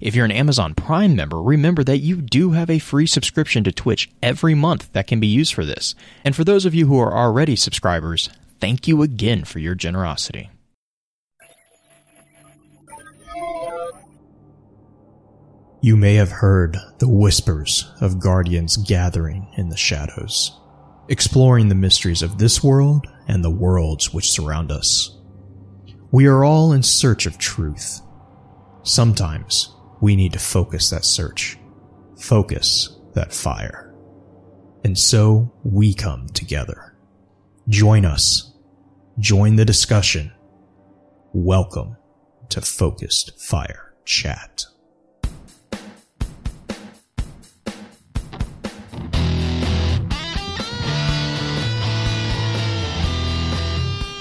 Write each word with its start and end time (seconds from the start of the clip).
If 0.00 0.14
you're 0.14 0.24
an 0.24 0.30
Amazon 0.30 0.74
Prime 0.74 1.16
member, 1.16 1.40
remember 1.40 1.84
that 1.84 1.98
you 1.98 2.20
do 2.20 2.52
have 2.52 2.70
a 2.70 2.78
free 2.78 3.06
subscription 3.06 3.64
to 3.64 3.72
Twitch 3.72 4.10
every 4.22 4.54
month 4.54 4.92
that 4.92 5.06
can 5.06 5.20
be 5.20 5.26
used 5.26 5.54
for 5.54 5.64
this. 5.64 5.94
And 6.24 6.36
for 6.36 6.44
those 6.44 6.64
of 6.64 6.74
you 6.74 6.86
who 6.86 6.98
are 6.98 7.14
already 7.16 7.56
subscribers, 7.56 8.28
thank 8.60 8.86
you 8.86 9.02
again 9.02 9.44
for 9.44 9.58
your 9.58 9.74
generosity. 9.74 10.50
You 15.84 15.96
may 15.96 16.14
have 16.14 16.30
heard 16.30 16.76
the 17.00 17.08
whispers 17.08 17.90
of 18.00 18.20
guardians 18.20 18.76
gathering 18.76 19.48
in 19.56 19.68
the 19.68 19.76
shadows, 19.76 20.56
exploring 21.08 21.68
the 21.68 21.74
mysteries 21.74 22.22
of 22.22 22.38
this 22.38 22.62
world 22.62 23.04
and 23.26 23.42
the 23.42 23.50
worlds 23.50 24.14
which 24.14 24.30
surround 24.30 24.70
us. 24.70 25.18
We 26.12 26.26
are 26.26 26.44
all 26.44 26.72
in 26.72 26.84
search 26.84 27.26
of 27.26 27.36
truth. 27.36 28.00
Sometimes 28.84 29.76
we 30.00 30.16
need 30.16 30.32
to 30.32 30.40
focus 30.40 30.90
that 30.90 31.04
search, 31.04 31.56
focus 32.18 32.98
that 33.14 33.32
fire. 33.32 33.94
And 34.82 34.98
so 34.98 35.52
we 35.62 35.94
come 35.94 36.26
together. 36.30 36.96
Join 37.68 38.04
us. 38.04 38.52
Join 39.20 39.54
the 39.54 39.64
discussion. 39.64 40.32
Welcome 41.32 41.96
to 42.48 42.60
Focused 42.60 43.40
Fire 43.40 43.94
Chat. 44.04 44.64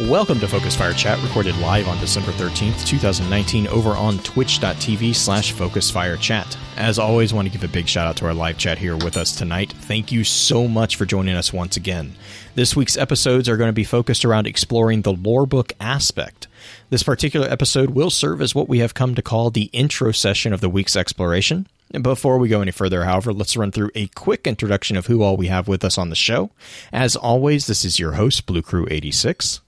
Welcome 0.10 0.40
to 0.40 0.48
Focus 0.48 0.76
Fire 0.76 0.94
Chat, 0.94 1.22
recorded 1.22 1.56
live 1.58 1.88
on 1.88 2.00
December 2.00 2.32
13th, 2.32 2.88
2019, 2.88 3.68
over 3.68 3.92
on 3.92 4.18
twitch.tv 4.20 5.14
slash 5.14 5.52
Focus 5.52 5.92
Fire 5.92 6.18
Chat. 6.18 6.58
As 6.76 6.98
always, 6.98 7.36
want 7.36 7.48
to 7.48 7.52
give 7.52 7.64
a 7.64 7.72
big 7.72 7.88
shout 7.88 8.08
out 8.08 8.16
to 8.18 8.26
our 8.26 8.34
live 8.34 8.58
chat 8.58 8.80
here 8.80 8.96
with 8.96 9.16
us 9.16 9.36
tonight. 9.36 9.72
Thank 9.72 10.12
you 10.12 10.24
so 10.24 10.68
much 10.68 10.96
for 10.96 11.06
joining 11.06 11.36
us 11.36 11.54
once 11.54 11.78
again. 11.78 12.16
This 12.56 12.76
week's 12.76 12.98
episodes 12.98 13.48
are 13.48 13.58
going 13.58 13.68
to 13.68 13.74
be 13.74 13.84
focused 13.84 14.26
around 14.26 14.48
exploring 14.48 15.04
the 15.04 15.14
lore 15.14 15.46
book 15.46 15.72
aspect. 15.80 16.48
This 16.90 17.04
particular 17.04 17.48
episode 17.48 17.92
will 17.92 18.10
serve 18.10 18.42
as 18.42 18.56
what 18.56 18.68
we 18.68 18.80
have 18.80 18.96
come 18.96 19.14
to 19.14 19.22
call 19.22 19.52
the 19.52 19.70
intro 19.72 20.12
session 20.12 20.52
of 20.52 20.62
the 20.62 20.70
week's 20.70 20.96
exploration. 20.96 21.68
Before 22.02 22.40
we 22.40 22.50
go 22.50 22.62
any 22.62 22.72
further, 22.72 23.04
however, 23.04 23.32
let's 23.32 23.56
run 23.56 23.72
through 23.72 23.92
a 23.94 24.08
quick 24.08 24.48
introduction 24.48 24.98
of 24.98 25.06
who 25.06 25.22
all 25.22 25.38
we 25.38 25.48
have 25.48 25.68
with 25.68 25.86
us 25.86 26.00
on 26.00 26.10
the 26.10 26.16
show. 26.16 26.50
As 26.92 27.16
always, 27.16 27.68
this 27.68 27.86
is 27.86 28.00
your 28.00 28.14
host, 28.14 28.48
Blue 28.48 28.64
Crew 28.64 28.88
86. 28.90 29.62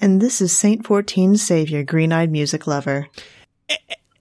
And 0.00 0.20
this 0.20 0.40
is 0.40 0.56
Saint 0.56 0.86
14 0.86 1.36
Savior, 1.36 1.82
green 1.82 2.12
eyed 2.12 2.30
music 2.30 2.66
lover. 2.66 3.08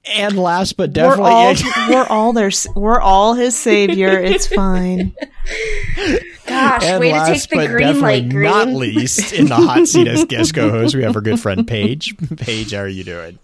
And 0.08 0.38
last 0.38 0.78
but 0.78 0.94
definitely, 0.94 1.24
we're 1.24 1.30
all, 1.30 1.56
we're 1.90 2.08
all 2.08 2.34
their, 2.34 2.52
we're 2.76 3.02
all 3.02 3.34
his 3.34 3.58
savior. 3.58 4.20
It's 4.20 4.48
fine. 4.48 5.16
Gosh, 6.46 6.84
and 6.84 7.00
way 7.00 7.10
to 7.10 7.16
last 7.16 7.50
take 7.50 7.50
the 7.50 7.56
but 7.56 7.68
green 7.70 7.88
definitely 7.88 8.22
like 8.22 8.30
green. 8.30 8.44
not 8.44 8.68
least, 8.68 9.34
in 9.34 9.48
the 9.48 9.56
hot 9.56 9.88
seat 9.88 10.08
as 10.08 10.26
guest 10.26 10.54
co-host, 10.54 10.96
we 10.96 11.04
have 11.04 11.16
our 11.16 11.22
good 11.22 11.40
friend 11.40 11.68
Paige. 11.68 12.16
Paige, 12.38 12.72
how 12.72 12.82
are 12.82 12.88
you 12.88 13.04
doing? 13.04 13.40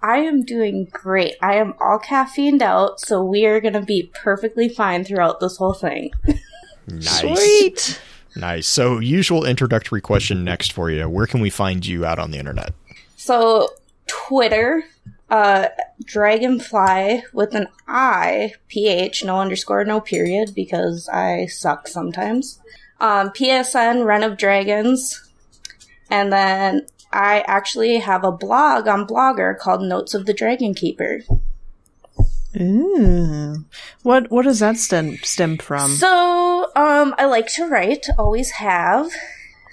I 0.00 0.18
am 0.18 0.42
doing 0.42 0.88
great. 0.90 1.34
I 1.42 1.56
am 1.56 1.74
all 1.78 1.98
caffeined 1.98 2.62
out, 2.62 2.98
so 2.98 3.22
we 3.22 3.44
are 3.44 3.60
going 3.60 3.74
to 3.74 3.82
be 3.82 4.10
perfectly 4.14 4.68
fine 4.68 5.04
throughout 5.04 5.40
this 5.40 5.58
whole 5.58 5.74
thing. 5.74 6.10
Nice. 6.88 7.20
Sweet. 7.20 8.00
Nice. 8.34 8.66
So, 8.66 8.98
usual 8.98 9.44
introductory 9.44 10.00
question 10.00 10.44
next 10.44 10.72
for 10.72 10.90
you. 10.90 11.08
Where 11.08 11.26
can 11.26 11.40
we 11.40 11.50
find 11.50 11.84
you 11.84 12.04
out 12.04 12.18
on 12.18 12.30
the 12.30 12.38
internet? 12.38 12.72
So, 13.16 13.68
Twitter, 14.06 14.84
uh, 15.30 15.68
Dragonfly 16.04 17.24
with 17.32 17.54
an 17.54 17.68
I, 17.86 18.54
PH, 18.68 19.24
no 19.24 19.40
underscore, 19.40 19.84
no 19.84 20.00
period, 20.00 20.54
because 20.54 21.08
I 21.08 21.46
suck 21.46 21.88
sometimes. 21.88 22.58
Um, 23.00 23.30
PSN, 23.30 24.04
Run 24.04 24.22
of 24.22 24.38
Dragons. 24.38 25.28
And 26.10 26.32
then 26.32 26.86
I 27.12 27.44
actually 27.46 27.98
have 27.98 28.24
a 28.24 28.32
blog 28.32 28.88
on 28.88 29.06
Blogger 29.06 29.58
called 29.58 29.82
Notes 29.82 30.14
of 30.14 30.26
the 30.26 30.34
Dragon 30.34 30.74
Keeper. 30.74 31.20
Ooh. 32.60 33.64
What 34.02 34.30
what 34.30 34.42
does 34.42 34.58
that 34.60 34.76
stem 34.76 35.16
stem 35.18 35.56
from? 35.56 35.92
So, 35.92 36.70
um, 36.76 37.14
I 37.18 37.24
like 37.24 37.46
to 37.54 37.66
write, 37.66 38.06
always 38.18 38.50
have. 38.50 39.10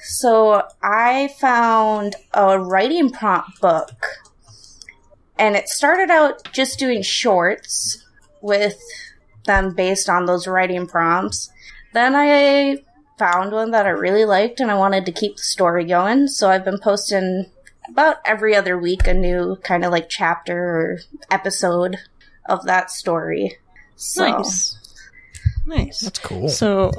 So, 0.02 0.64
I 0.82 1.30
found 1.40 2.16
a 2.34 2.58
writing 2.58 3.12
prompt 3.12 3.60
book, 3.60 4.06
and 5.38 5.56
it 5.56 5.68
started 5.68 6.10
out 6.10 6.52
just 6.54 6.80
doing 6.80 7.02
shorts 7.02 8.06
with 8.42 8.80
them 9.46 9.74
based 9.74 10.10
on 10.10 10.26
those 10.26 10.48
writing 10.48 10.88
prompts. 10.88 11.52
Then 11.94 12.14
I 12.16 12.78
found 13.18 13.52
one 13.52 13.72
that 13.72 13.86
I 13.86 13.90
really 13.90 14.24
liked, 14.24 14.62
and 14.62 14.72
I 14.72 14.76
wanted 14.76 15.06
to 15.06 15.12
keep 15.12 15.36
the 15.36 15.44
story 15.44 15.84
going. 15.84 16.28
So, 16.28 16.50
I've 16.50 16.64
been 16.64 16.80
posting 16.80 17.48
about 17.90 18.18
every 18.26 18.56
other 18.56 18.78
week 18.78 19.06
a 19.06 19.14
new 19.14 19.58
kind 19.64 19.84
of 19.84 19.92
like 19.92 20.08
chapter 20.08 20.58
or 20.58 21.00
episode 21.30 21.98
of 22.48 22.66
that 22.66 22.92
story. 22.92 23.58
So, 23.96 24.28
Nice. 24.28 24.76
Nice. 25.66 26.00
That's 26.02 26.20
cool. 26.20 26.50
So, 26.50 26.92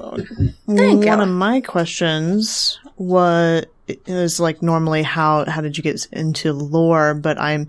Thank 0.66 0.66
one 0.66 1.02
you. 1.02 1.22
of 1.22 1.28
my 1.28 1.60
questions 1.60 2.78
was 2.96 3.64
is 4.06 4.38
like 4.38 4.62
normally 4.62 5.02
how 5.02 5.44
how 5.50 5.60
did 5.60 5.76
you 5.76 5.82
get 5.82 6.06
into 6.12 6.52
lore? 6.52 7.14
But 7.14 7.40
I'm 7.40 7.68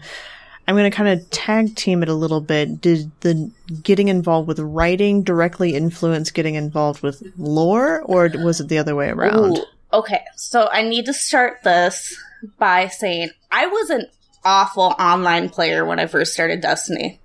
I'm 0.68 0.76
going 0.76 0.90
to 0.90 0.96
kind 0.96 1.10
of 1.10 1.30
tag 1.32 1.76
team 1.76 2.04
it 2.04 2.10
a 2.10 2.14
little 2.14 2.42
bit. 2.42 2.82
Did 2.82 3.12
the 3.22 3.52
getting 3.82 4.10
involved 4.10 4.48
with 4.48 4.60
writing 4.60 5.24
directly 5.24 5.76
influence 5.76 6.32
getting 6.32 6.56
involved 6.56 7.02
with 7.02 7.24
lore, 7.38 8.02
or 8.04 8.30
was 8.36 8.62
it 8.62 8.68
the 8.68 8.78
other 8.78 8.96
way 8.96 9.10
around? 9.10 9.58
Ooh, 9.58 9.66
okay, 9.92 10.22
so 10.36 10.70
I 10.72 10.84
need 10.84 11.06
to 11.08 11.14
start 11.14 11.64
this 11.64 12.16
by 12.58 12.88
saying 12.88 13.32
I 13.52 13.68
was 13.68 13.90
an 13.90 14.06
awful 14.46 14.96
online 15.00 15.50
player 15.50 15.84
when 15.84 16.00
I 16.00 16.06
first 16.06 16.34
started 16.34 16.62
Destiny. 16.62 17.20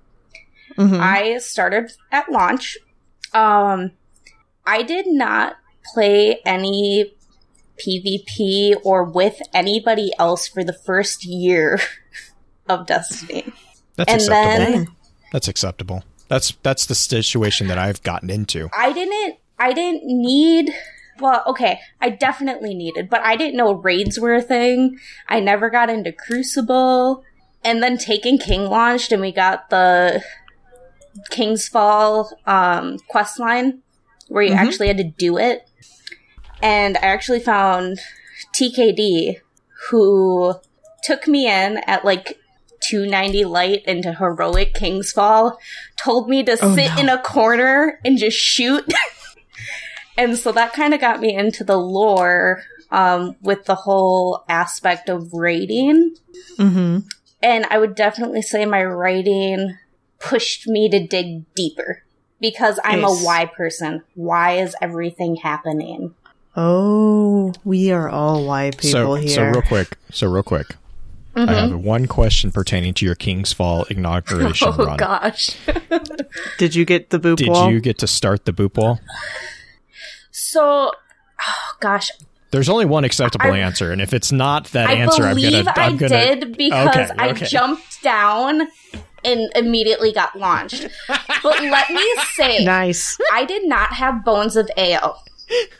Mhm. 0.77 0.99
I 0.99 1.37
started 1.39 1.91
at 2.11 2.31
launch. 2.31 2.77
Um, 3.33 3.91
I 4.65 4.83
did 4.83 5.07
not 5.07 5.57
play 5.93 6.39
any 6.45 7.13
PvP 7.77 8.75
or 8.83 9.03
with 9.03 9.39
anybody 9.53 10.11
else 10.19 10.47
for 10.47 10.63
the 10.63 10.73
first 10.73 11.25
year 11.25 11.79
of 12.69 12.85
Destiny. 12.85 13.51
That's 13.95 14.11
and 14.11 14.21
acceptable. 14.21 14.71
then 14.73 14.87
That's 15.31 15.47
acceptable. 15.47 16.03
That's 16.27 16.53
that's 16.63 16.85
the 16.85 16.95
situation 16.95 17.67
that 17.67 17.77
I've 17.77 18.03
gotten 18.03 18.29
into. 18.29 18.69
I 18.77 18.91
didn't 18.93 19.37
I 19.57 19.73
didn't 19.73 20.03
need 20.05 20.73
well, 21.19 21.43
okay, 21.47 21.79
I 21.99 22.11
definitely 22.11 22.75
needed, 22.75 23.09
but 23.09 23.21
I 23.21 23.35
didn't 23.35 23.57
know 23.57 23.73
raids 23.73 24.19
were 24.19 24.35
a 24.35 24.41
thing. 24.41 24.99
I 25.27 25.39
never 25.39 25.71
got 25.71 25.89
into 25.89 26.11
Crucible. 26.11 27.23
And 27.63 27.81
then 27.81 27.97
Taken 27.97 28.37
King 28.37 28.65
launched 28.65 29.11
and 29.11 29.19
we 29.21 29.31
got 29.31 29.71
the 29.71 30.23
King's 31.29 31.67
Fall 31.67 32.31
um 32.45 32.97
quest 33.07 33.39
line 33.39 33.81
where 34.29 34.43
you 34.43 34.53
actually 34.53 34.87
had 34.87 34.97
to 34.97 35.03
do 35.03 35.37
it. 35.37 35.69
And 36.61 36.97
I 36.97 37.01
actually 37.07 37.39
found 37.39 37.99
TKD 38.53 39.37
who 39.89 40.55
took 41.03 41.27
me 41.27 41.47
in 41.47 41.77
at 41.87 42.03
like 42.03 42.37
290 42.81 43.45
light 43.45 43.83
into 43.85 44.13
heroic 44.13 44.73
King's 44.73 45.11
Fall, 45.11 45.57
told 45.97 46.29
me 46.29 46.43
to 46.43 46.57
Oh, 46.61 46.75
sit 46.75 46.93
no. 46.95 47.01
in 47.01 47.09
a 47.09 47.21
corner 47.21 47.99
and 48.03 48.17
just 48.17 48.37
shoot. 48.37 48.91
and 50.17 50.37
so 50.37 50.51
that 50.51 50.73
kind 50.73 50.93
of 50.93 50.99
got 51.01 51.19
me 51.19 51.35
into 51.35 51.63
the 51.63 51.77
lore 51.77 52.63
um, 52.91 53.35
with 53.41 53.65
the 53.65 53.75
whole 53.75 54.43
aspect 54.49 55.09
of 55.09 55.33
raiding. 55.33 56.15
Mm-hmm. 56.57 56.99
And 57.41 57.65
I 57.69 57.77
would 57.77 57.95
definitely 57.95 58.41
say 58.41 58.65
my 58.65 58.83
writing 58.83 59.77
pushed 60.19 60.67
me 60.67 60.89
to 60.89 61.05
dig 61.05 61.43
deeper 61.55 62.03
because 62.39 62.79
I'm 62.83 63.01
Nice. 63.01 63.21
a 63.21 63.25
why 63.25 63.45
person. 63.45 64.03
Why 64.15 64.57
is 64.57 64.75
everything 64.81 65.37
happening? 65.37 66.13
Oh, 66.55 67.53
we 67.63 67.91
are 67.91 68.09
all 68.09 68.45
why 68.45 68.71
people 68.71 68.89
so 68.89 69.13
here. 69.15 69.29
so 69.29 69.43
real 69.43 69.61
quick. 69.61 69.97
So 70.11 70.27
real 70.27 70.43
quick. 70.43 70.75
I 71.35 71.39
mm-hmm. 71.41 71.53
have 71.53 71.79
one 71.79 72.07
question 72.07 72.51
pertaining 72.51 72.95
to 72.95 73.05
your 73.05 73.13
King's 73.13 73.53
Fall 73.53 73.83
inauguration 73.91 74.69
Oh 74.71 74.85
run. 74.85 74.97
gosh. 74.97 75.55
Did 76.57 76.73
you 76.73 76.83
get 76.83 77.11
the 77.11 77.19
boop 77.19 77.35
Did 77.37 77.49
wall? 77.49 77.71
you 77.71 77.79
get 77.79 77.99
to 77.99 78.07
start 78.07 78.45
the 78.45 78.51
boop 78.53 78.75
wall? 78.75 78.99
So 80.31 80.91
oh 81.47 81.71
gosh, 81.79 82.09
There's 82.49 82.69
only 82.69 82.85
one 82.85 83.03
acceptable 83.03 83.51
I- 83.51 83.59
answer, 83.59 83.91
and 83.91 84.01
if 84.01 84.13
it's 84.13 84.31
not 84.31 84.65
that 84.71 84.89
I 84.89 84.93
answer, 84.93 85.23
I'm 85.25 85.35
believe 85.35 85.65
gonna. 85.65 85.73
I'm 85.75 85.93
I 85.93 85.97
gonna. 85.97 86.09
did 86.09 86.57
because 86.57 87.11
Okay, 87.11 87.19
I 87.19 87.33
jumped 87.33 88.01
down 88.01 88.67
and 89.23 89.51
immediately 89.55 90.11
got 90.11 90.37
launched. 90.37 90.87
but 91.07 91.61
let 91.61 91.89
me 91.89 92.05
say, 92.33 92.63
Nice. 92.63 93.17
I 93.33 93.45
did 93.45 93.67
not 93.67 93.93
have 93.93 94.23
bones 94.23 94.55
of 94.55 94.69
Eao. 94.77 95.17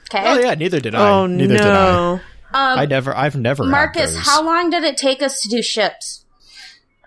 Okay. 0.10 0.24
Oh 0.26 0.40
yeah, 0.40 0.54
neither 0.56 0.80
did 0.80 0.96
I. 0.96 1.10
Oh 1.10 1.26
neither 1.28 1.58
did 1.58 1.66
I. 1.66 2.12
Um, 2.14 2.22
I 2.54 2.86
never. 2.86 3.16
I've 3.16 3.36
never. 3.36 3.64
had 3.64 3.70
Marcus, 3.72 4.14
those. 4.14 4.26
how 4.26 4.42
long 4.44 4.70
did 4.70 4.84
it 4.84 4.96
take 4.98 5.22
us 5.22 5.42
to 5.42 5.50
do 5.50 5.62
ships? 5.62 6.24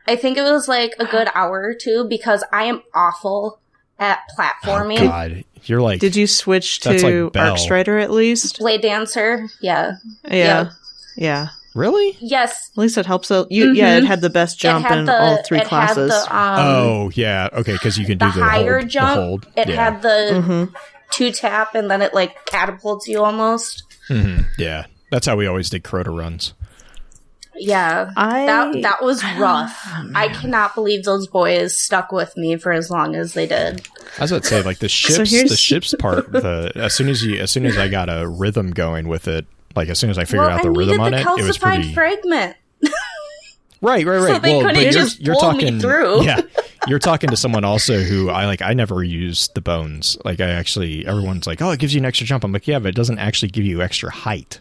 I 0.06 0.16
think 0.16 0.36
it 0.36 0.42
was 0.42 0.68
like 0.68 0.94
a 0.98 1.06
good 1.06 1.28
hour 1.34 1.62
or 1.62 1.74
two 1.74 2.04
because 2.08 2.44
I 2.52 2.64
am 2.64 2.82
awful 2.94 3.58
at 3.98 4.18
Oh, 4.30 4.34
platforming. 4.42 4.98
God, 4.98 5.44
you're 5.64 5.80
like. 5.80 6.00
Did 6.00 6.16
you 6.16 6.26
switch 6.26 6.80
to 6.80 7.30
like 7.30 7.36
Arc 7.36 7.58
Strider 7.58 7.98
at 7.98 8.10
least? 8.10 8.58
Blade 8.58 8.82
Dancer, 8.82 9.48
yeah. 9.60 9.92
Yeah. 10.24 10.30
Yeah. 10.34 10.70
Yeah. 11.16 11.48
Really? 11.74 12.16
Yes. 12.20 12.70
At 12.76 12.78
least 12.78 12.98
it 12.98 13.06
helps 13.06 13.30
out. 13.30 13.50
You, 13.50 13.72
yeah, 13.72 13.96
it 13.98 14.04
Mhm. 14.04 14.06
had 14.06 14.20
the 14.20 14.30
best 14.30 14.58
jump 14.58 14.90
in 14.90 15.04
the, 15.06 15.18
all 15.20 15.42
three 15.44 15.58
it 15.60 15.66
classes. 15.66 16.12
Had 16.12 16.24
the, 16.28 16.36
um, 16.36 16.58
oh 16.66 17.10
yeah. 17.14 17.48
Okay, 17.52 17.72
because 17.72 17.96
you 17.98 18.06
can 18.06 18.18
the 18.18 18.26
do 18.26 18.38
the 18.40 18.44
higher 18.44 18.78
hold, 18.80 18.90
jump. 18.90 19.14
The 19.16 19.20
hold. 19.22 19.46
It 19.56 19.68
yeah. 19.68 19.74
had 19.90 20.02
the 20.02 20.42
Mhm. 20.46 20.74
two 21.10 21.30
tap 21.32 21.74
and 21.74 21.90
then 21.90 22.02
it 22.02 22.12
like 22.14 22.44
catapults 22.46 23.06
you 23.08 23.22
almost. 23.22 23.82
Mhm, 24.08 24.46
Yeah, 24.58 24.86
that's 25.10 25.26
how 25.26 25.36
we 25.36 25.46
always 25.46 25.70
did 25.70 25.82
Crota 25.84 26.16
runs. 26.16 26.54
Yeah. 27.56 28.10
I 28.16 28.46
That 28.46 28.82
that 28.82 29.02
was 29.02 29.22
rough. 29.36 29.76
I 30.14 30.28
cannot 30.28 30.74
believe 30.74 31.04
those 31.04 31.26
boys 31.26 31.76
stuck 31.76 32.10
with 32.10 32.34
me 32.36 32.56
for 32.56 32.72
as 32.72 32.90
long 32.90 33.14
as 33.16 33.34
they 33.34 33.46
did. 33.46 33.86
I 34.18 34.22
was 34.22 34.32
about 34.32 34.44
to 34.44 34.48
say 34.48 34.62
like 34.62 34.78
the 34.78 34.88
ships. 34.88 35.30
here's- 35.30 35.50
the 35.50 35.56
ships 35.56 35.94
part. 35.98 36.32
The 36.32 36.72
as 36.74 36.94
soon 36.94 37.08
as 37.08 37.24
you 37.24 37.38
as 37.40 37.50
soon 37.50 37.66
as 37.66 37.76
I 37.76 37.88
got 37.88 38.08
a 38.08 38.26
rhythm 38.26 38.70
going 38.70 39.08
with 39.08 39.28
it, 39.28 39.46
like 39.76 39.88
as 39.88 39.98
soon 39.98 40.10
as 40.10 40.18
I 40.18 40.24
figured 40.24 40.46
well, 40.48 40.56
out 40.56 40.62
the 40.62 40.70
rhythm 40.70 41.00
on 41.00 41.12
the 41.12 41.18
it, 41.18 41.26
it 41.26 41.44
was 41.46 41.58
calcified 41.58 41.74
pretty. 41.76 41.94
fragment. 41.94 42.56
Right, 43.82 44.04
right, 44.04 44.18
right. 44.20 44.34
So 44.34 44.38
they 44.38 44.50
well, 44.52 44.60
couldn't 44.60 44.74
but 44.76 44.82
you're, 44.82 44.92
just 44.92 45.20
you're 45.20 45.34
pull 45.36 45.52
me 45.52 45.60
talking 45.60 45.80
through. 45.80 46.22
Yeah, 46.24 46.40
you're 46.86 46.98
talking 46.98 47.30
to 47.30 47.36
someone 47.36 47.64
also 47.64 48.00
who 48.00 48.28
I 48.28 48.44
like. 48.46 48.60
I 48.62 48.74
never 48.74 49.02
used 49.02 49.54
the 49.54 49.60
bones. 49.62 50.18
Like 50.24 50.40
I 50.40 50.50
actually, 50.50 51.06
everyone's 51.06 51.46
like, 51.46 51.62
"Oh, 51.62 51.70
it 51.70 51.80
gives 51.80 51.94
you 51.94 52.00
an 52.00 52.04
extra 52.04 52.26
jump." 52.26 52.44
I'm 52.44 52.52
like, 52.52 52.66
"Yeah, 52.68 52.78
but 52.78 52.88
it 52.88 52.94
doesn't 52.94 53.18
actually 53.18 53.48
give 53.50 53.64
you 53.64 53.80
extra 53.80 54.10
height. 54.10 54.60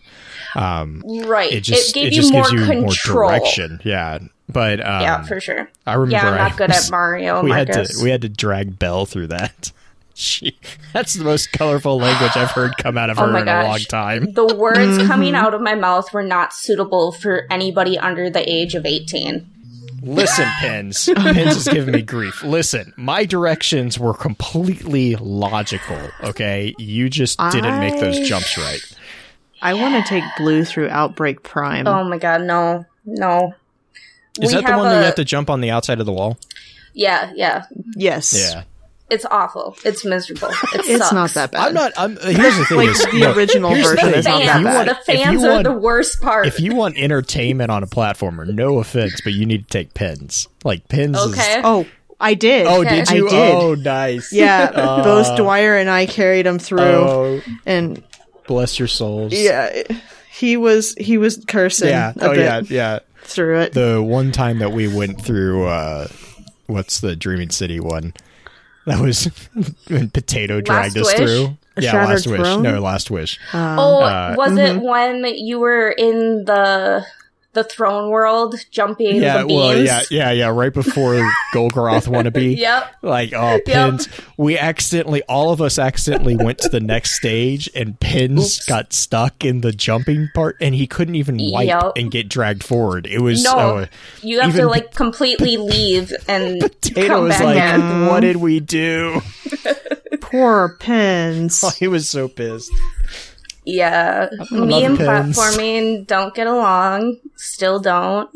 Um, 0.56 1.04
Right. 1.06 1.52
it 1.52 1.62
just 1.62 1.94
gave 1.94 2.08
it 2.08 2.14
you 2.14 2.22
just 2.22 2.32
more 2.34 2.44
gives 2.44 2.54
you 2.54 2.66
control. 2.66 3.30
more 3.30 3.30
direction. 3.40 3.82
Yeah, 3.84 4.20
but 4.48 4.80
um, 4.80 5.02
yeah, 5.02 5.22
for 5.24 5.40
sure. 5.42 5.70
I 5.86 5.94
remember 5.96 6.12
Yeah, 6.28 6.28
I'm 6.28 6.34
I 6.34 6.48
not 6.50 6.58
good 6.58 6.72
at 6.72 6.90
Mario, 6.90 7.44
we 7.44 7.52
had 7.52 7.72
to 7.74 7.88
we 8.02 8.10
had 8.10 8.22
to 8.22 8.30
drag 8.30 8.80
Bell 8.80 9.06
through 9.06 9.28
that. 9.28 9.72
She, 10.20 10.58
that's 10.92 11.14
the 11.14 11.24
most 11.24 11.54
colorful 11.54 11.98
language 11.98 12.32
I've 12.36 12.52
heard 12.52 12.76
come 12.78 12.98
out 12.98 13.10
of 13.10 13.18
Oh 13.20 13.28
her 13.28 13.32
my 13.32 13.42
in 13.42 13.48
a 13.48 13.64
long 13.64 13.80
time. 13.80 14.34
the 14.34 14.54
words 14.54 14.80
Mm-hmm. 14.80 15.08
coming 15.08 15.34
out 15.34 15.54
of 15.54 15.62
my 15.62 15.76
mouth 15.76 16.12
were 16.12 16.24
not 16.24 16.52
suitable 16.52 17.14
for 17.14 17.48
anybody 17.50 17.98
under 17.98 18.30
the 18.30 18.44
age 18.50 18.76
of 18.76 18.86
18. 18.86 19.50
Listen, 20.02 20.46
Pins. 20.60 21.10
Pins 21.16 21.56
is 21.56 21.68
giving 21.70 21.94
me 21.94 22.02
grief. 22.02 22.44
Listen, 22.44 22.94
my 22.98 23.24
directions 23.24 23.98
were 23.98 24.14
completely 24.14 25.16
logical, 25.16 25.98
okay? 26.22 26.74
You 26.78 27.10
just 27.10 27.40
didn't 27.52 27.80
make 27.80 28.00
those 28.02 28.20
jumps 28.28 28.58
right. 28.58 28.82
I 29.62 29.74
want 29.74 30.04
to 30.06 30.10
take 30.10 30.24
Blue 30.38 30.66
through 30.66 30.90
Outbreak 30.90 31.44
Prime. 31.44 31.88
Oh 31.88 32.04
my 32.04 32.18
god, 32.18 32.42
no. 32.42 32.86
No. 33.06 33.54
Is 34.42 34.50
We 34.50 34.56
that 34.56 34.62
the 34.66 34.68
have 34.72 34.80
one 34.80 34.90
that 34.90 35.00
you 35.00 35.06
have 35.06 35.16
to 35.16 35.26
jump 35.26 35.50
on 35.50 35.62
the 35.62 35.70
outside 35.72 36.00
of 36.02 36.06
the 36.06 36.14
wall? 36.14 36.38
Yeah, 36.94 37.32
yeah. 37.36 37.66
yes. 37.96 38.34
Yeah. 38.38 38.64
It's 39.10 39.26
awful. 39.32 39.76
It's 39.84 40.06
miserable. 40.06 40.50
It 40.74 40.82
It's 40.86 40.98
sucks. 41.00 41.14
not 41.14 41.30
that 41.32 41.52
bad. 41.52 41.68
I'm 41.68 41.74
not 41.74 41.92
I'm 41.98 42.16
here's 42.18 42.58
the 42.58 42.66
thing 42.66 42.78
like 42.78 42.90
is, 42.90 43.06
the 43.06 43.20
no, 43.20 43.34
original 43.34 43.70
here's 43.74 43.90
the 43.90 43.96
version 43.96 44.10
thing. 44.12 44.20
is 44.20 44.26
not 44.26 44.40
that 44.40 44.40
you 44.42 44.48
fans, 44.50 44.66
want- 44.66 44.88
bad. 44.88 44.88
the 44.88 45.12
if 45.14 45.18
you 45.20 45.24
fans 45.26 45.44
are 45.44 45.64
the 45.64 45.72
worst 45.80 46.22
part. 46.22 46.46
If 46.48 46.60
you 46.60 46.76
want 46.76 46.98
entertainment 46.98 47.72
on 47.72 47.82
a 47.84 47.88
platformer, 47.88 48.48
no 48.48 48.78
offense, 48.80 49.20
but 49.22 49.34
you 49.34 49.46
need 49.46 49.64
to 49.64 49.70
take 49.70 49.94
pins. 49.94 50.48
Like 50.64 50.88
pins 50.90 51.18
is 51.18 51.34
okay. 51.34 51.62
Oh, 51.64 51.86
I 52.20 52.34
did. 52.36 52.68
Oh, 52.68 52.82
Okay. 52.82 53.04
did 53.04 53.10
you? 53.12 53.28
I 53.28 53.32
did. 53.32 53.56
Oh, 53.56 53.74
nice. 53.76 54.32
Yeah, 54.34 54.70
Uh, 54.76 55.04
both 55.04 55.36
Dwyer 55.38 55.78
and 55.78 55.90
I 55.90 56.06
carried 56.06 56.46
him 56.46 56.60
through, 56.60 56.80
Oh, 56.82 57.42
and 57.66 58.04
bless 58.46 58.78
your 58.78 58.88
souls. 58.90 59.34
yeah, 59.34 59.84
he 60.32 60.56
was 60.58 60.94
he 60.96 61.18
was 61.18 61.44
cursing 61.48 61.90
Yeah. 61.90 62.14
a 62.16 62.26
Oh, 62.26 62.34
bit 62.36 62.40
yeah. 62.40 62.62
Yeah. 62.70 63.00
through 63.24 63.60
it. 63.62 63.74
The 63.74 64.04
one 64.04 64.32
time 64.32 64.60
that 64.60 64.72
we 64.72 64.88
went 64.94 65.20
through, 65.22 65.66
uh, 65.66 66.08
what's 66.68 67.00
the 67.00 67.16
Dreaming 67.16 67.50
City 67.50 67.80
one? 67.80 68.14
That 68.90 69.00
was 69.00 69.26
when 69.88 70.10
Potato 70.10 70.62
dragged 70.62 70.98
us 70.98 71.06
Wish? 71.06 71.18
through. 71.18 71.58
A 71.78 71.82
yeah, 71.82 72.06
Last 72.08 72.26
Wish. 72.26 72.40
Throne? 72.40 72.64
No, 72.64 72.82
Last 72.82 73.12
Wish. 73.12 73.40
oh, 73.54 74.02
uh, 74.02 74.34
was 74.36 74.54
it 74.54 74.78
mm-hmm. 74.78 74.84
when 74.84 75.26
you 75.38 75.60
were 75.60 75.90
in 75.90 76.46
the 76.46 77.06
the 77.54 77.64
throne 77.64 78.12
world 78.12 78.56
jumping 78.70 79.16
Yeah, 79.16 79.40
the 79.42 79.48
beams? 79.48 79.58
well, 79.58 79.78
yeah, 79.84 80.02
yeah, 80.12 80.32
yeah. 80.32 80.48
Right 80.50 80.72
before 80.74 81.16
Golgoroth 81.54 82.08
wannabe. 82.08 82.56
Yep. 82.56 82.96
Like, 83.02 83.34
oh, 83.34 83.60
Pins. 83.66 84.08
We 84.38 84.58
accidentally, 84.58 85.24
all 85.24 85.52
of 85.52 85.60
us 85.60 85.80
accidentally 85.80 86.36
went 86.36 86.60
to 86.60 86.70
the 86.70 86.80
next 86.80 87.16
stage, 87.16 87.68
and 87.76 88.00
Pins 88.00 88.64
got 88.66 88.94
stuck 88.94 89.44
in 89.44 89.62
the 89.62 89.72
jumping 89.72 90.30
part, 90.36 90.58
and 90.62 90.76
he 90.76 90.86
couldn't 90.86 91.16
even 91.16 91.38
wipe 91.52 91.68
Yep. 91.68 91.94
and 91.96 92.12
get 92.12 92.30
dragged 92.30 92.64
forward. 92.64 93.08
It 93.08 93.20
was 93.20 93.44
No, 93.44 93.58
oh, 93.58 93.86
you 94.22 94.40
have 94.42 94.54
to 94.56 94.68
like 94.68 94.94
completely 94.94 95.58
leave 95.58 96.14
and 96.28 96.60
Potato 96.82 97.08
come 97.08 97.24
was 97.24 97.38
back 97.38 97.44
like, 97.44 97.80
in. 97.80 98.06
"What 98.08 98.20
did 98.20 98.36
we 98.38 98.60
do?" 98.60 99.22
Poor 100.22 100.78
Pins. 100.80 101.64
Oh, 101.64 101.70
he 101.72 101.88
was 101.88 102.08
so 102.08 102.28
pissed. 102.28 102.72
Yeah, 103.72 104.30
me 104.52 104.84
and 104.84 104.98
pins. 104.98 105.38
platforming 105.38 106.08
don't 106.08 106.34
get 106.34 106.48
along. 106.48 107.18
Still 107.36 107.80
don't. 107.80 108.30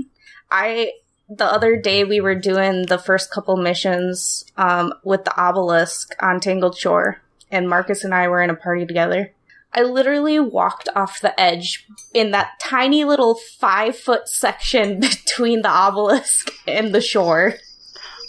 I 0.51 0.94
the 1.30 1.45
other 1.45 1.75
day 1.75 2.03
we 2.03 2.21
were 2.21 2.35
doing 2.35 2.85
the 2.85 2.97
first 2.97 3.31
couple 3.31 3.57
missions 3.57 4.45
um, 4.57 4.94
with 5.03 5.25
the 5.25 5.35
obelisk 5.39 6.13
on 6.21 6.39
Tangled 6.39 6.77
Shore, 6.77 7.21
and 7.51 7.69
Marcus 7.69 8.03
and 8.03 8.13
I 8.13 8.27
were 8.27 8.41
in 8.41 8.50
a 8.50 8.56
party 8.56 8.85
together. 8.85 9.33
I 9.74 9.81
literally 9.81 10.39
walked 10.39 10.88
off 10.95 11.19
the 11.19 11.39
edge 11.39 11.88
in 12.13 12.31
that 12.31 12.59
tiny 12.59 13.03
little 13.06 13.35
five 13.35 13.97
foot 13.97 14.27
section 14.27 15.00
between 15.00 15.63
the 15.63 15.69
obelisk 15.69 16.51
and 16.68 16.94
the 16.94 17.01
shore. 17.01 17.56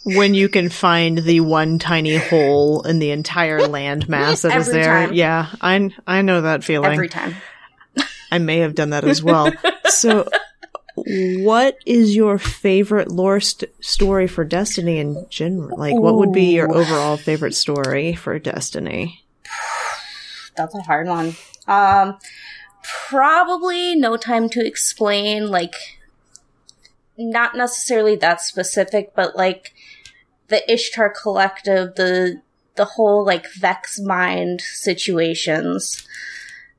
When 0.05 0.35
you 0.35 0.49
can 0.49 0.69
find 0.69 1.19
the 1.19 1.41
one 1.41 1.79
tiny 1.79 2.17
hole 2.17 2.83
in 2.83 2.99
the 2.99 3.11
entire 3.11 3.61
landmass 3.61 4.43
that 4.43 4.57
is 4.57 4.71
there. 4.71 5.07
time. 5.07 5.15
Yeah, 5.15 5.49
I 5.61 5.91
I 6.07 6.23
know 6.23 6.43
that 6.43 6.65
feeling. 6.65 6.93
Every 6.93 7.09
time. 7.09 7.35
I 8.31 8.39
may 8.39 8.59
have 8.59 8.75
done 8.75 8.91
that 8.91 9.05
as 9.05 9.23
well. 9.23 9.53
so, 9.85 10.29
what 10.97 11.77
is 11.87 12.17
your 12.17 12.37
favorite 12.39 13.09
lore 13.11 13.41
st- 13.41 13.71
story 13.85 14.27
for 14.27 14.45
Destiny 14.45 14.99
in 14.99 15.27
general? 15.31 15.79
Like, 15.79 15.95
what 15.95 16.17
would 16.17 16.33
be 16.33 16.55
your 16.55 16.73
overall 16.75 17.17
favorite 17.17 17.55
story 17.55 18.15
for 18.15 18.39
Destiny? 18.39 19.23
That's 20.57 20.75
a 20.75 20.81
hard 20.81 21.07
one. 21.07 21.37
Um, 21.69 22.19
probably 22.83 23.95
no 23.95 24.17
time 24.17 24.49
to 24.51 24.67
explain. 24.67 25.49
Like, 25.49 25.75
not 27.17 27.57
necessarily 27.57 28.17
that 28.17 28.41
specific, 28.41 29.15
but 29.15 29.37
like 29.37 29.74
the 30.49 30.71
Ishtar 30.73 31.11
Collective, 31.11 31.95
the 31.97 32.41
the 32.77 32.85
whole 32.85 33.25
like 33.25 33.47
Vex 33.55 34.01
Mind 34.01 34.61
situations. 34.61 36.07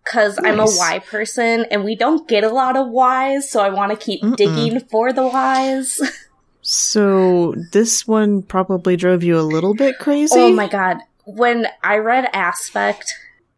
Cause 0.03 0.38
I'm 0.38 0.55
a 0.55 0.65
Nice. 0.65 0.77
Y 0.77 1.00
person, 1.00 1.65
and 1.72 1.84
we 1.84 1.95
don't 1.95 2.27
get 2.27 2.43
a 2.43 2.50
lot 2.50 2.77
of 2.77 2.89
Ys, 2.93 3.50
so 3.50 3.60
I 3.62 3.69
want 3.69 3.91
to 3.91 3.98
keep 3.98 4.22
Mm-mm. 4.22 4.36
digging 4.36 4.79
for 4.81 5.12
the 5.12 5.24
Ys. 5.27 6.00
So, 6.67 7.53
this 7.74 8.07
one 8.07 8.41
probably 8.41 8.98
drove 8.98 9.22
you 9.24 9.38
a 9.39 9.41
little 9.41 9.75
bit 9.75 10.00
crazy. 10.00 10.34
oh 10.36 10.51
my 10.51 10.67
god! 10.67 10.98
When 11.25 11.67
I 11.84 11.98
read 11.98 12.27
Aspect, 12.34 13.13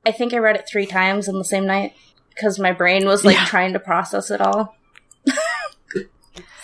I 0.06 0.12
think 0.12 0.34
I 0.34 0.40
read 0.40 0.58
it 0.58 0.68
three 0.68 0.86
times 0.86 1.30
in 1.30 1.38
the 1.38 1.46
same 1.46 1.66
night 1.66 1.94
because 2.36 2.60
my 2.60 2.74
brain 2.74 3.06
was 3.06 3.24
like 3.24 3.36
Yeah. 3.38 3.46
trying 3.46 3.72
to 3.74 3.80
process 3.80 4.30
it 4.30 4.42
all. 4.42 4.76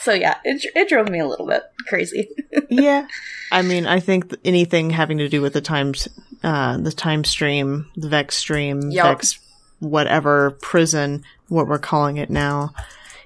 So 0.03 0.13
yeah, 0.13 0.38
it 0.43 0.65
it 0.75 0.89
drove 0.89 1.10
me 1.10 1.19
a 1.19 1.27
little 1.27 1.48
bit 1.48 1.63
crazy. 1.88 2.29
yeah. 2.69 3.07
I 3.51 3.62
mean, 3.62 3.86
I 3.86 4.00
think 4.00 4.36
anything 4.43 4.89
having 4.89 5.19
to 5.19 5.29
do 5.29 5.41
with 5.41 5.53
the 5.53 5.62
times, 5.62 6.07
uh, 6.43 6.77
the 6.77 6.91
time 6.91 7.24
stream, 7.24 7.89
the 7.95 8.10
Vex 8.10 8.36
stream, 8.36 8.91
Yup. 8.91 9.17
Vex, 9.17 9.39
whatever 9.79 10.51
prison, 10.62 11.24
what 11.50 11.67
we're 11.67 11.79
calling 11.79 12.17
it 12.17 12.29
now, 12.29 12.74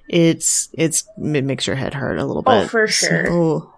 it's, 0.10 0.70
it's, 0.74 1.06
it 1.18 1.44
makes 1.46 1.66
your 1.66 1.78
head 1.78 1.94
hurt 1.94 2.18
a 2.18 2.26
little 2.26 2.42
bit. 2.42 2.52
Oh, 2.52 2.68
for 2.68 2.88
sure. 2.88 3.28
So, 3.28 3.74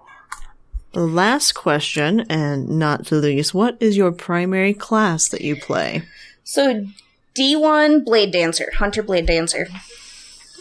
the 0.93 1.05
last 1.05 1.53
question, 1.53 2.21
and 2.29 2.67
not 2.67 3.05
the 3.05 3.17
least, 3.17 3.53
what 3.53 3.77
is 3.79 3.95
your 3.95 4.11
primary 4.11 4.73
class 4.73 5.29
that 5.29 5.41
you 5.41 5.55
play? 5.55 6.03
So 6.43 6.87
D 7.35 7.55
one 7.55 8.03
Blade 8.03 8.31
Dancer, 8.31 8.71
Hunter 8.77 9.03
Blade 9.03 9.27
Dancer. 9.27 9.67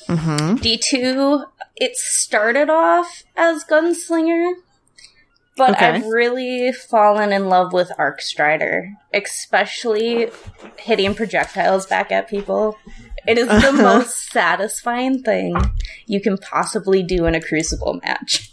Mm-hmm. 0.06 0.56
D 0.56 0.76
two, 0.76 1.44
it 1.80 1.96
started 1.96 2.68
off 2.70 3.22
as 3.36 3.64
Gunslinger, 3.64 4.52
But 5.56 5.70
Okay. 5.70 5.86
I've 5.86 6.06
really 6.06 6.70
fallen 6.72 7.32
in 7.32 7.48
love 7.48 7.72
with 7.72 7.90
Arc 7.98 8.20
Strider, 8.20 8.92
especially 9.12 10.30
hitting 10.78 11.14
projectiles 11.16 11.84
back 11.86 12.12
at 12.12 12.28
people. 12.28 12.76
It 13.26 13.38
is 13.38 13.48
the 13.48 13.72
most 13.72 14.30
satisfying 14.30 15.22
thing 15.22 15.56
you 16.06 16.20
can 16.20 16.38
possibly 16.38 17.02
do 17.02 17.26
in 17.26 17.34
a 17.34 17.40
Crucible 17.40 18.00
match. 18.04 18.52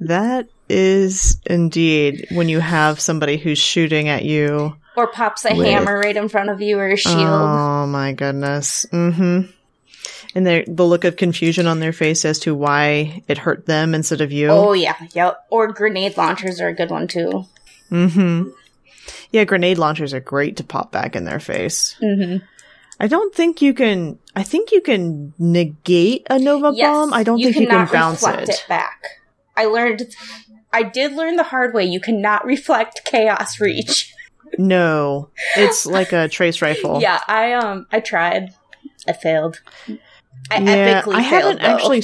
That 0.00 0.48
is 0.68 1.40
indeed 1.46 2.26
when 2.32 2.48
you 2.48 2.60
have 2.60 3.00
somebody 3.00 3.36
who's 3.36 3.58
shooting 3.58 4.08
at 4.08 4.24
you. 4.24 4.76
Or 4.96 5.06
pops 5.06 5.44
a 5.44 5.54
With- 5.54 5.66
hammer 5.66 5.98
right 5.98 6.16
in 6.16 6.28
front 6.28 6.50
of 6.50 6.60
you 6.60 6.78
or 6.78 6.88
a 6.88 6.96
shield. 6.96 7.18
Oh 7.18 7.86
my 7.86 8.12
goodness. 8.12 8.84
Mm-hmm. 8.92 9.50
And 10.34 10.46
their 10.46 10.64
the 10.66 10.84
look 10.84 11.04
of 11.04 11.16
confusion 11.16 11.66
on 11.66 11.80
their 11.80 11.92
face 11.92 12.24
as 12.24 12.38
to 12.40 12.54
why 12.54 13.22
it 13.28 13.38
hurt 13.38 13.66
them 13.66 13.94
instead 13.94 14.20
of 14.20 14.30
you. 14.30 14.48
oh 14.48 14.72
yeah, 14.72 14.94
yep. 15.14 15.44
Or 15.50 15.72
grenade 15.72 16.16
launchers 16.16 16.60
are 16.60 16.68
a 16.68 16.74
good 16.74 16.90
one 16.90 17.08
too. 17.08 17.46
Mm-hmm. 17.90 18.50
Yeah, 19.32 19.44
grenade 19.44 19.78
launchers 19.78 20.12
are 20.12 20.20
great 20.20 20.56
to 20.58 20.64
pop 20.64 20.92
back 20.92 21.16
in 21.16 21.24
their 21.24 21.40
face. 21.40 21.96
Mm-hmm. 22.02 22.44
I 23.00 23.06
don't 23.06 23.34
think 23.34 23.62
you 23.62 23.72
can. 23.74 24.18
I 24.36 24.42
think 24.42 24.72
you 24.72 24.80
can 24.80 25.32
negate 25.38 26.26
a 26.28 26.38
Nova 26.38 26.72
Yes, 26.74 26.92
bomb. 26.92 27.14
I 27.14 27.22
don't 27.22 27.40
think 27.40 27.56
you 27.56 27.66
can 27.66 27.86
bounce 27.90 28.22
reflect 28.22 28.48
it. 28.50 28.64
back. 28.68 29.02
I 29.56 29.64
learned. 29.66 30.02
I 30.72 30.82
did 30.82 31.12
learn 31.14 31.36
the 31.36 31.44
hard 31.44 31.72
way. 31.74 31.84
You 31.84 32.00
cannot 32.00 32.44
reflect 32.44 33.02
chaos 33.06 33.60
reach. 33.60 34.12
No, 34.58 35.30
it's 35.56 35.86
like 35.86 36.12
a 36.12 36.28
trace 36.28 36.60
rifle. 36.60 37.00
Yeah, 37.02 37.20
I 37.28 37.52
um, 37.52 37.86
I 37.92 38.00
tried. 38.00 38.54
I 39.06 39.12
failed. 39.12 39.60
I 40.50 40.60
yeah. 40.60 41.02
epically 41.02 41.14
I 41.14 41.20
haven't 41.20 41.60
actually 41.60 42.02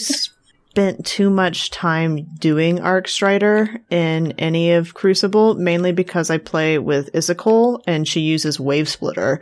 spent 0.75 1.07
too 1.07 1.31
much 1.31 1.71
time 1.71 2.25
doing 2.39 2.81
Arc 2.81 3.07
Strider 3.07 3.81
in 3.91 4.33
any 4.33 4.73
of 4.73 4.93
Crucible, 4.93 5.55
mainly 5.55 5.93
because 5.93 6.31
I 6.31 6.39
play 6.39 6.79
with 6.79 7.13
Isacol 7.13 7.81
and 7.87 8.09
she 8.09 8.21
uses 8.21 8.59
Wave 8.59 8.89
Splitter, 8.89 9.41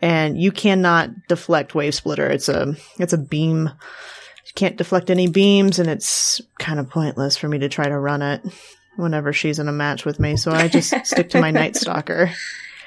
and 0.00 0.36
you 0.36 0.50
cannot 0.50 1.10
deflect 1.28 1.74
Wave 1.74 1.94
Splitter. 1.94 2.26
It's 2.28 2.48
a 2.48 2.74
it's 2.98 3.12
a 3.12 3.18
beam. 3.18 3.70
You 4.46 4.52
can't 4.54 4.76
deflect 4.76 5.08
any 5.08 5.28
beams, 5.28 5.78
and 5.78 5.88
it's 5.88 6.40
kind 6.58 6.80
of 6.80 6.90
pointless 6.90 7.36
for 7.36 7.48
me 7.48 7.60
to 7.60 7.68
try 7.68 7.88
to 7.88 7.98
run 7.98 8.22
it 8.22 8.42
whenever 8.96 9.32
she's 9.32 9.58
in 9.58 9.68
a 9.68 9.72
match 9.72 10.04
with 10.04 10.18
me. 10.18 10.36
So 10.36 10.50
I 10.50 10.68
just 10.68 10.92
stick 11.06 11.30
to 11.30 11.40
my 11.40 11.50
Night 11.50 11.76
Stalker. 11.76 12.30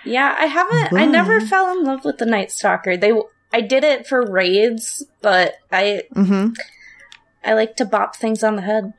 Yeah, 0.03 0.35
I 0.37 0.45
haven't. 0.45 0.93
I 0.99 1.05
never 1.05 1.41
fell 1.41 1.71
in 1.71 1.83
love 1.83 2.05
with 2.05 2.17
the 2.17 2.25
Night 2.25 2.51
Stalker. 2.51 2.97
They. 2.97 3.13
I 3.53 3.61
did 3.61 3.83
it 3.83 4.07
for 4.07 4.25
raids, 4.25 5.03
but 5.21 5.55
I 5.71 6.03
hmm 6.13 6.49
I 7.43 7.53
like 7.53 7.75
to 7.77 7.85
bop 7.85 8.15
things 8.15 8.43
on 8.43 8.55
the 8.55 8.61
head. 8.61 8.93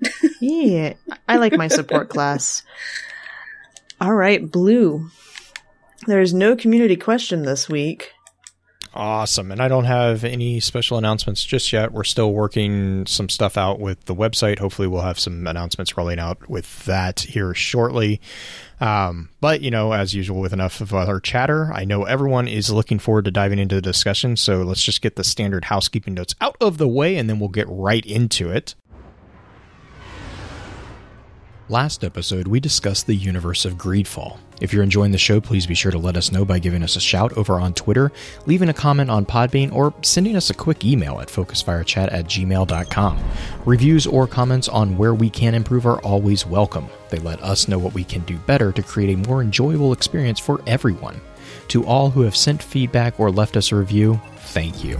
Yeah, 0.40 0.92
I 1.26 1.36
like 1.38 1.56
my 1.56 1.66
support 1.66 2.08
class. 2.08 2.62
All 4.00 4.14
right, 4.14 4.48
Blue. 4.48 5.10
There's 6.06 6.32
no 6.32 6.54
community 6.54 6.94
question 6.94 7.42
this 7.42 7.68
week. 7.68 8.12
Awesome. 8.94 9.52
And 9.52 9.60
I 9.60 9.68
don't 9.68 9.84
have 9.84 10.24
any 10.24 10.60
special 10.60 10.96
announcements 10.98 11.44
just 11.44 11.72
yet. 11.72 11.92
We're 11.92 12.04
still 12.04 12.32
working 12.32 13.06
some 13.06 13.28
stuff 13.28 13.56
out 13.56 13.80
with 13.80 14.04
the 14.06 14.14
website. 14.14 14.58
Hopefully, 14.60 14.88
we'll 14.88 15.02
have 15.02 15.18
some 15.18 15.46
announcements 15.46 15.96
rolling 15.96 16.18
out 16.18 16.48
with 16.48 16.84
that 16.84 17.20
here 17.20 17.52
shortly. 17.54 18.20
Um, 18.80 19.30
but, 19.40 19.60
you 19.60 19.70
know, 19.70 19.92
as 19.92 20.14
usual 20.14 20.40
with 20.40 20.52
enough 20.52 20.80
of 20.80 20.94
our 20.94 21.20
chatter, 21.20 21.70
I 21.72 21.84
know 21.84 22.04
everyone 22.04 22.48
is 22.48 22.70
looking 22.70 22.98
forward 22.98 23.24
to 23.24 23.30
diving 23.30 23.58
into 23.58 23.74
the 23.74 23.82
discussion. 23.82 24.36
So 24.36 24.62
let's 24.62 24.82
just 24.82 25.02
get 25.02 25.16
the 25.16 25.24
standard 25.24 25.66
housekeeping 25.66 26.14
notes 26.14 26.34
out 26.40 26.56
of 26.60 26.78
the 26.78 26.88
way 26.88 27.16
and 27.16 27.28
then 27.28 27.40
we'll 27.40 27.48
get 27.48 27.66
right 27.68 28.04
into 28.04 28.50
it. 28.50 28.74
Last 31.70 32.02
episode, 32.02 32.48
we 32.48 32.60
discussed 32.60 33.06
the 33.06 33.14
universe 33.14 33.66
of 33.66 33.74
Greedfall. 33.74 34.38
If 34.58 34.72
you're 34.72 34.82
enjoying 34.82 35.12
the 35.12 35.18
show, 35.18 35.38
please 35.38 35.66
be 35.66 35.74
sure 35.74 35.92
to 35.92 35.98
let 35.98 36.16
us 36.16 36.32
know 36.32 36.46
by 36.46 36.58
giving 36.58 36.82
us 36.82 36.96
a 36.96 37.00
shout 37.00 37.36
over 37.36 37.60
on 37.60 37.74
Twitter, 37.74 38.10
leaving 38.46 38.70
a 38.70 38.74
comment 38.74 39.10
on 39.10 39.26
Podbean, 39.26 39.70
or 39.70 39.92
sending 40.00 40.34
us 40.34 40.48
a 40.48 40.54
quick 40.54 40.82
email 40.82 41.20
at 41.20 41.28
focusfirechat 41.28 42.10
at 42.10 42.24
gmail.com. 42.24 43.18
Reviews 43.66 44.06
or 44.06 44.26
comments 44.26 44.68
on 44.68 44.96
where 44.96 45.12
we 45.14 45.28
can 45.28 45.54
improve 45.54 45.84
are 45.84 46.00
always 46.00 46.46
welcome. 46.46 46.88
They 47.10 47.18
let 47.18 47.42
us 47.42 47.68
know 47.68 47.78
what 47.78 47.92
we 47.92 48.02
can 48.02 48.22
do 48.22 48.38
better 48.38 48.72
to 48.72 48.82
create 48.82 49.12
a 49.12 49.28
more 49.28 49.42
enjoyable 49.42 49.92
experience 49.92 50.40
for 50.40 50.62
everyone. 50.66 51.20
To 51.68 51.84
all 51.84 52.08
who 52.08 52.22
have 52.22 52.34
sent 52.34 52.62
feedback 52.62 53.20
or 53.20 53.30
left 53.30 53.58
us 53.58 53.72
a 53.72 53.76
review, 53.76 54.18
thank 54.38 54.82
you. 54.82 54.98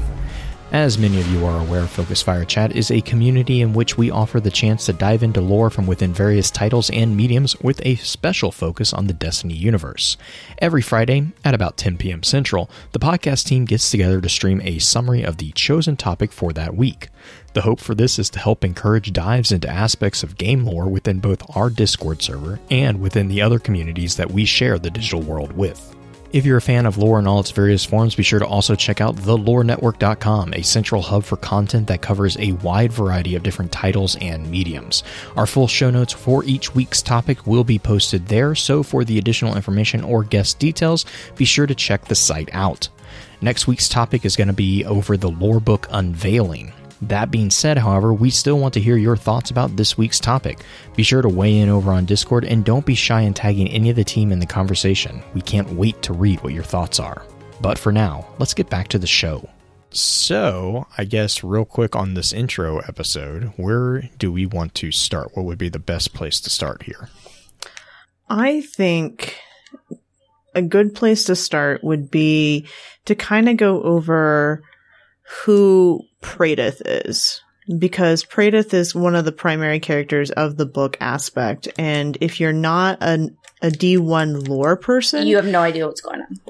As 0.73 0.99
many 0.99 1.19
of 1.19 1.27
you 1.33 1.47
are 1.47 1.61
aware, 1.61 1.87
Focus 1.87 2.21
Fire 2.21 2.45
Chat 2.45 2.77
is 2.77 2.91
a 2.91 3.01
community 3.01 3.63
in 3.63 3.73
which 3.73 3.97
we 3.97 4.11
offer 4.11 4.39
the 4.39 4.51
chance 4.51 4.85
to 4.85 4.93
dive 4.93 5.23
into 5.23 5.41
lore 5.41 5.71
from 5.71 5.87
within 5.87 6.13
various 6.13 6.51
titles 6.51 6.91
and 6.91 7.17
mediums 7.17 7.59
with 7.63 7.81
a 7.87 7.95
special 7.97 8.53
focus 8.53 8.93
on 8.93 9.07
the 9.07 9.15
Destiny 9.15 9.55
universe. 9.55 10.19
Every 10.59 10.83
Friday 10.83 11.33
at 11.43 11.55
about 11.55 11.79
10 11.79 11.97
p.m. 11.97 12.23
Central, 12.23 12.69
the 12.93 12.99
podcast 12.99 13.47
team 13.47 13.65
gets 13.65 13.91
together 13.91 14.21
to 14.21 14.29
stream 14.29 14.61
a 14.61 14.79
summary 14.79 15.23
of 15.23 15.39
the 15.39 15.53
chosen 15.53 15.97
topic 15.97 16.33
for 16.33 16.53
that 16.53 16.77
week. 16.77 17.09
The 17.55 17.63
hope 17.63 17.81
for 17.81 17.95
this 17.95 18.19
is 18.19 18.29
to 18.31 18.39
help 18.39 18.63
encourage 18.63 19.15
dives 19.15 19.51
into 19.51 19.71
aspects 19.71 20.23
of 20.23 20.37
game 20.37 20.67
lore 20.67 20.87
within 20.87 21.19
both 21.19 21.57
our 21.57 21.71
Discord 21.71 22.21
server 22.21 22.61
and 22.71 23.01
within 23.01 23.29
the 23.29 23.41
other 23.41 23.59
communities 23.59 24.17
that 24.17 24.33
we 24.33 24.45
share 24.45 24.79
the 24.79 24.91
digital 24.91 25.23
world 25.23 25.53
with. 25.53 25.98
If 26.31 26.45
you're 26.45 26.59
a 26.59 26.63
fan 26.63 26.85
of 26.85 26.99
lore 26.99 27.19
in 27.19 27.27
all 27.27 27.41
its 27.41 27.53
various 27.53 27.87
forms, 27.87 28.15
be 28.15 28.23
sure 28.23 28.39
to 28.39 28.47
also 28.47 28.75
check 28.75 29.01
out 29.01 29.17
thelorenetwork.com, 29.17 30.53
a 30.53 30.63
central 30.63 31.01
hub 31.01 31.25
for 31.25 31.39
content 31.39 31.87
that 31.87 32.03
covers 32.03 32.37
a 32.37 32.53
wide 32.53 32.93
variety 32.93 33.35
of 33.35 33.43
different 33.43 33.73
titles 33.73 34.15
and 34.21 34.51
mediums. 34.51 35.03
Our 35.37 35.47
full 35.47 35.69
show 35.69 35.89
notes 35.89 36.13
for 36.13 36.45
each 36.45 36.75
week's 36.75 37.01
topic 37.01 37.47
will 37.47 37.65
be 37.65 37.79
posted 37.79 38.27
there, 38.27 38.55
so 38.55 38.83
for 38.83 39.07
the 39.07 39.17
additional 39.17 39.57
information 39.57 40.05
or 40.05 40.23
guest 40.23 40.59
details, 40.59 41.07
be 41.37 41.47
sure 41.47 41.67
to 41.67 41.75
check 41.75 42.05
the 42.05 42.15
site 42.15 42.51
out. 42.53 42.91
Next 43.41 43.67
week's 43.67 43.89
topic 43.89 44.27
is 44.27 44.37
going 44.37 44.49
to 44.49 44.55
be 44.55 44.85
over 44.85 45.17
the 45.17 45.31
lore 45.31 45.61
book 45.61 45.87
Unveiling. 45.91 46.75
That 47.03 47.31
being 47.31 47.51
said, 47.51 47.79
however, 47.79 48.13
we 48.13 48.31
still 48.31 48.59
want 48.59 48.75
to 48.75 48.81
hear 48.81 48.97
your 48.97 49.17
thoughts 49.17 49.51
about 49.51 49.77
this 49.77 49.97
week's 49.97 50.19
topic. 50.19 50.59
Be 50.97 51.03
sure 51.03 51.23
to 51.23 51.29
weigh 51.29 51.59
in 51.59 51.69
over 51.69 51.93
on 51.93 52.07
Discord 52.07 52.45
and 52.45 52.65
don't 52.65 52.87
be 52.87 52.95
shy 52.95 53.21
in 53.21 53.35
tagging 53.35 53.69
any 53.69 53.91
of 53.91 53.97
the 53.97 54.05
team 54.05 54.33
in 54.33 54.41
the 54.41 54.47
conversation. 54.47 55.23
We 55.35 55.41
can't 55.41 55.73
wait 55.73 56.03
to 56.03 56.13
read 56.13 56.43
what 56.43 56.53
your 56.53 56.65
thoughts 56.65 56.99
are. 56.99 57.25
But 57.61 57.79
for 57.79 57.93
now, 57.93 58.27
let's 58.39 58.55
get 58.55 58.71
back 58.71 58.89
to 58.89 58.99
the 58.99 59.07
show. 59.07 59.49
So, 59.91 60.87
I 60.99 61.05
guess, 61.05 61.43
real 61.43 61.65
quick 61.65 61.97
on 61.97 62.15
this 62.15 62.33
intro 62.33 62.79
episode, 62.81 63.53
where 63.57 64.03
do 64.19 64.31
we 64.31 64.45
want 64.45 64.75
to 64.77 64.93
start? 64.93 65.31
What 65.35 65.47
would 65.47 65.59
be 65.59 65.71
the 65.71 65.79
best 65.79 66.13
place 66.13 66.41
to 66.41 66.51
start 66.51 66.83
here? 66.83 67.09
I 68.29 68.61
think 68.61 69.39
a 70.55 70.63
good 70.63 70.95
place 70.95 71.25
to 71.25 71.37
start 71.37 71.83
would 71.83 72.11
be 72.11 72.67
to 73.07 73.15
kind 73.15 73.49
of 73.49 73.57
go 73.57 73.83
over 73.83 74.63
who 75.45 76.03
Praedyth 76.23 76.83
is. 76.85 77.41
Because 77.79 78.25
Praedyth 78.25 78.73
is 78.73 78.95
one 78.95 79.15
of 79.15 79.25
the 79.27 79.33
primary 79.33 79.79
characters 79.79 80.31
of 80.31 80.57
the 80.57 80.65
book 80.67 80.97
aspect. 81.01 81.69
And 81.79 82.17
if 82.21 82.41
you're 82.41 82.53
not 82.53 82.97
an, 83.03 83.37
a 83.61 83.69
D1 83.69 84.49
lore 84.49 84.77
person, 84.77 85.27
You 85.27 85.37
have 85.37 85.45
no 85.47 85.61
idea 85.61 85.87
what's 85.87 86.01
going 86.01 86.23
on. 86.23 86.41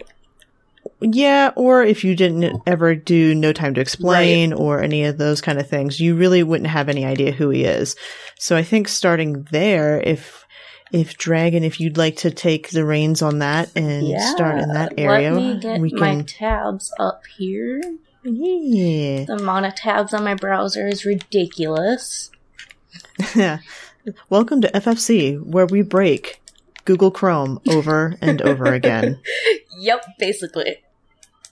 yeah, 1.00 1.50
or 1.56 1.82
if 1.82 2.04
you 2.04 2.14
didn't 2.14 2.62
ever 2.66 2.94
do 2.94 3.34
No 3.34 3.52
Time 3.52 3.74
to 3.74 3.80
Explain 3.80 4.52
or 4.52 4.80
any 4.80 5.04
of 5.04 5.18
those 5.18 5.40
kind 5.40 5.58
of 5.58 5.68
things, 5.68 5.98
you 5.98 6.14
really 6.14 6.44
wouldn't 6.44 6.70
have 6.70 6.88
any 6.88 7.04
idea 7.04 7.32
who 7.32 7.50
he 7.50 7.64
is. 7.64 7.96
So 8.38 8.56
I 8.56 8.62
think 8.62 8.86
starting 8.88 9.42
there, 9.50 10.00
if 10.00 10.44
if 10.92 11.18
Dragon, 11.18 11.64
if 11.64 11.80
you'd 11.80 11.98
like 11.98 12.16
to 12.18 12.30
take 12.30 12.70
the 12.70 12.84
reins 12.84 13.20
on 13.22 13.40
that 13.40 13.70
and 13.76 14.18
start 14.22 14.58
in 14.58 14.68
that 14.72 14.94
area, 14.96 15.32
Let 15.32 15.42
me 15.42 15.60
get 15.60 15.80
we 15.80 15.90
my 15.92 15.98
can. 16.14 16.24
tabs 16.24 16.92
up 16.98 17.22
here. 17.36 17.82
Yeah. 18.24 19.24
The 19.24 19.36
amount 19.40 19.66
of 19.66 19.74
tabs 19.74 20.12
on 20.12 20.24
my 20.24 20.34
browser 20.34 20.86
is 20.86 21.04
ridiculous. 21.04 22.30
Welcome 24.28 24.60
to 24.62 24.70
FFC, 24.72 25.40
where 25.40 25.66
we 25.66 25.82
break 25.82 26.40
Google 26.84 27.10
Chrome 27.10 27.60
over 27.68 28.16
and 28.20 28.42
over 28.42 28.64
again. 28.74 29.20
Yep, 29.78 30.04
basically. 30.18 30.78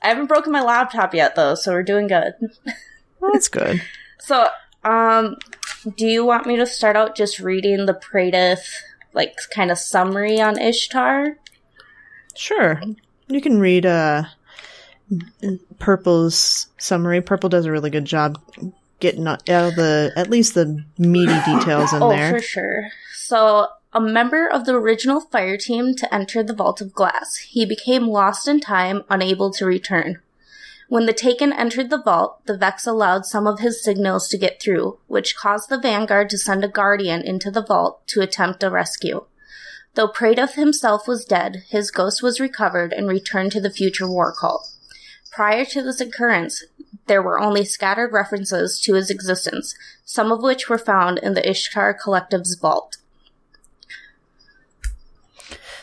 I 0.02 0.08
haven't 0.08 0.26
broken 0.26 0.52
my 0.52 0.62
laptop 0.62 1.14
yet 1.14 1.36
though, 1.36 1.54
so 1.54 1.72
we're 1.72 1.82
doing 1.82 2.08
good. 2.08 2.34
Well, 3.20 3.32
that's 3.32 3.48
good. 3.48 3.82
So, 4.18 4.48
um, 4.82 5.36
do 5.96 6.04
you 6.04 6.24
want 6.24 6.46
me 6.46 6.56
to 6.56 6.66
start 6.66 6.96
out 6.96 7.14
just 7.14 7.38
reading 7.38 7.86
the 7.86 7.94
Praedyth, 7.94 8.66
like, 9.12 9.36
kind 9.54 9.70
of 9.70 9.78
summary 9.78 10.40
on 10.40 10.58
Ishtar? 10.58 11.36
Sure. 12.34 12.82
You 13.28 13.40
can 13.40 13.60
read 13.60 13.86
uh 13.86 14.24
Purple's 15.78 16.68
summary. 16.78 17.20
Purple 17.20 17.48
does 17.48 17.64
a 17.64 17.72
really 17.72 17.90
good 17.90 18.04
job 18.04 18.40
getting 18.98 19.26
all 19.28 19.36
the 19.46 20.12
at 20.16 20.30
least 20.30 20.54
the 20.54 20.84
meaty 20.98 21.38
details 21.44 21.92
in 21.92 22.02
oh, 22.02 22.08
there. 22.08 22.32
for 22.32 22.40
sure. 22.40 22.88
So, 23.14 23.68
a 23.92 24.00
member 24.00 24.46
of 24.46 24.64
the 24.66 24.74
original 24.74 25.20
fire 25.20 25.56
team 25.56 25.94
to 25.96 26.14
enter 26.14 26.42
the 26.42 26.54
Vault 26.54 26.80
of 26.80 26.92
Glass, 26.92 27.36
he 27.36 27.64
became 27.64 28.08
lost 28.08 28.48
in 28.48 28.60
time, 28.60 29.02
unable 29.08 29.50
to 29.52 29.66
return. 29.66 30.20
When 30.88 31.06
the 31.06 31.12
Taken 31.12 31.52
entered 31.52 31.90
the 31.90 32.00
vault, 32.00 32.46
the 32.46 32.56
Vex 32.56 32.86
allowed 32.86 33.26
some 33.26 33.46
of 33.46 33.58
his 33.58 33.82
signals 33.82 34.28
to 34.28 34.38
get 34.38 34.62
through, 34.62 34.98
which 35.08 35.36
caused 35.36 35.68
the 35.68 35.80
Vanguard 35.80 36.30
to 36.30 36.38
send 36.38 36.62
a 36.62 36.68
Guardian 36.68 37.22
into 37.22 37.50
the 37.50 37.62
vault 37.62 38.06
to 38.08 38.20
attempt 38.20 38.62
a 38.62 38.70
rescue. 38.70 39.24
Though 39.94 40.08
Praedyth 40.08 40.54
himself 40.54 41.08
was 41.08 41.24
dead, 41.24 41.64
his 41.68 41.90
ghost 41.90 42.22
was 42.22 42.38
recovered 42.38 42.92
and 42.92 43.08
returned 43.08 43.50
to 43.52 43.60
the 43.60 43.70
future 43.70 44.08
war 44.08 44.32
cult. 44.38 44.75
Prior 45.36 45.66
to 45.66 45.82
this 45.82 46.00
occurrence, 46.00 46.64
there 47.08 47.20
were 47.20 47.38
only 47.38 47.62
scattered 47.62 48.10
references 48.10 48.80
to 48.80 48.94
his 48.94 49.10
existence, 49.10 49.74
some 50.02 50.32
of 50.32 50.42
which 50.42 50.70
were 50.70 50.78
found 50.78 51.18
in 51.18 51.34
the 51.34 51.46
Ishtar 51.46 51.92
Collective's 51.92 52.54
vault. 52.54 52.96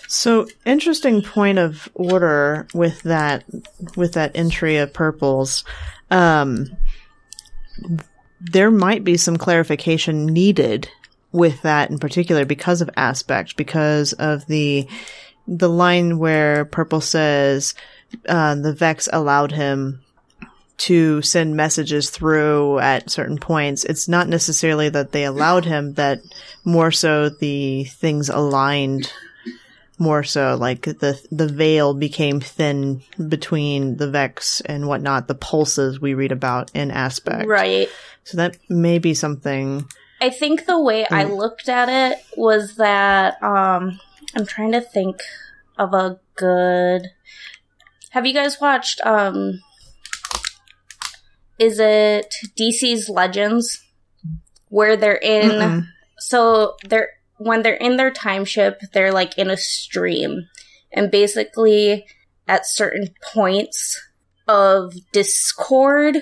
So 0.08 0.48
interesting 0.66 1.22
point 1.22 1.60
of 1.60 1.88
order 1.94 2.66
with 2.74 3.04
that 3.04 3.44
with 3.96 4.14
that 4.14 4.32
entry 4.34 4.78
of 4.78 4.92
purples. 4.92 5.64
Um, 6.10 6.76
there 8.42 8.72
might 8.72 9.04
be 9.04 9.18
some 9.18 9.38
clarification 9.38 10.26
needed 10.26 10.90
with 11.32 11.62
that 11.62 11.92
in 11.92 12.00
particular 12.00 12.44
because 12.44 12.82
of 12.82 12.90
aspect, 12.98 13.56
because 13.56 14.14
of 14.14 14.48
the 14.48 14.88
the 15.48 15.70
line 15.70 16.18
where 16.18 16.66
purple 16.66 17.02
says 17.02 17.76
uh, 18.28 18.56
the 18.56 18.74
Vex 18.74 19.08
allowed 19.12 19.52
him 19.52 20.02
to 20.76 21.22
send 21.22 21.56
messages 21.56 22.10
through 22.10 22.80
at 22.80 23.10
certain 23.10 23.38
points. 23.38 23.84
It's 23.84 24.08
not 24.08 24.28
necessarily 24.28 24.90
that 24.90 25.12
they 25.12 25.24
allowed 25.24 25.66
him, 25.66 25.94
that 25.94 26.20
more 26.66 26.92
so 26.92 27.30
the 27.30 27.84
things 27.86 28.30
aligned 28.30 29.12
more 30.00 30.24
so 30.24 30.58
like 30.60 30.82
the 30.82 31.22
the 31.32 31.48
veil 31.48 31.94
became 31.94 32.40
thin 32.42 33.02
between 33.30 33.96
the 33.98 34.10
vex 34.10 34.60
and 34.62 34.88
whatnot 34.88 35.28
the 35.28 35.36
pulses 35.36 36.02
we 36.02 36.16
read 36.16 36.32
about 36.32 36.72
in 36.74 36.90
aspect 36.90 37.48
Right. 37.48 37.88
so 38.24 38.38
that 38.38 38.58
may 38.68 38.98
be 38.98 39.14
something 39.14 39.86
I 40.20 40.32
think 40.32 40.66
the 40.66 40.80
way 40.82 41.06
I 41.10 41.26
looked 41.26 41.70
at 41.70 41.90
it 41.90 42.18
was 42.36 42.76
that 42.78 43.42
um 43.44 44.00
I'm 44.36 44.48
trying 44.48 44.72
to 44.72 44.82
think 44.82 45.22
of 45.78 45.94
a 45.94 46.20
good 46.36 47.12
Have 48.14 48.26
you 48.28 48.34
guys 48.34 48.62
watched 48.62 49.02
um 49.04 49.60
is 51.60 51.80
it 51.80 52.34
DC's 52.60 53.10
Legends 53.10 53.82
where 54.70 54.96
they're 54.98 55.16
in 55.16 55.50
Mm-mm. 55.52 55.88
so 56.20 56.76
they're 56.88 57.10
when 57.38 57.64
they're 57.64 57.74
in 57.74 57.98
their 57.98 58.12
time 58.12 58.46
ship, 58.46 58.80
they're 58.94 59.12
like 59.12 59.38
in 59.38 59.50
a 59.50 59.58
stream. 59.58 60.48
And 60.92 61.10
basically 61.12 62.06
at 62.48 62.68
certain 62.68 63.10
points 63.34 64.00
of 64.48 64.94
discord, 65.12 66.18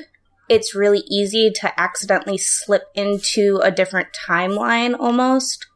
it's 0.47 0.73
really 0.73 1.03
easy 1.09 1.51
to 1.55 1.79
accidentally 1.79 2.37
slip 2.37 2.83
into 2.95 3.59
a 3.61 3.69
different 3.71 4.07
timeline 4.27 4.97
almost. 4.97 5.67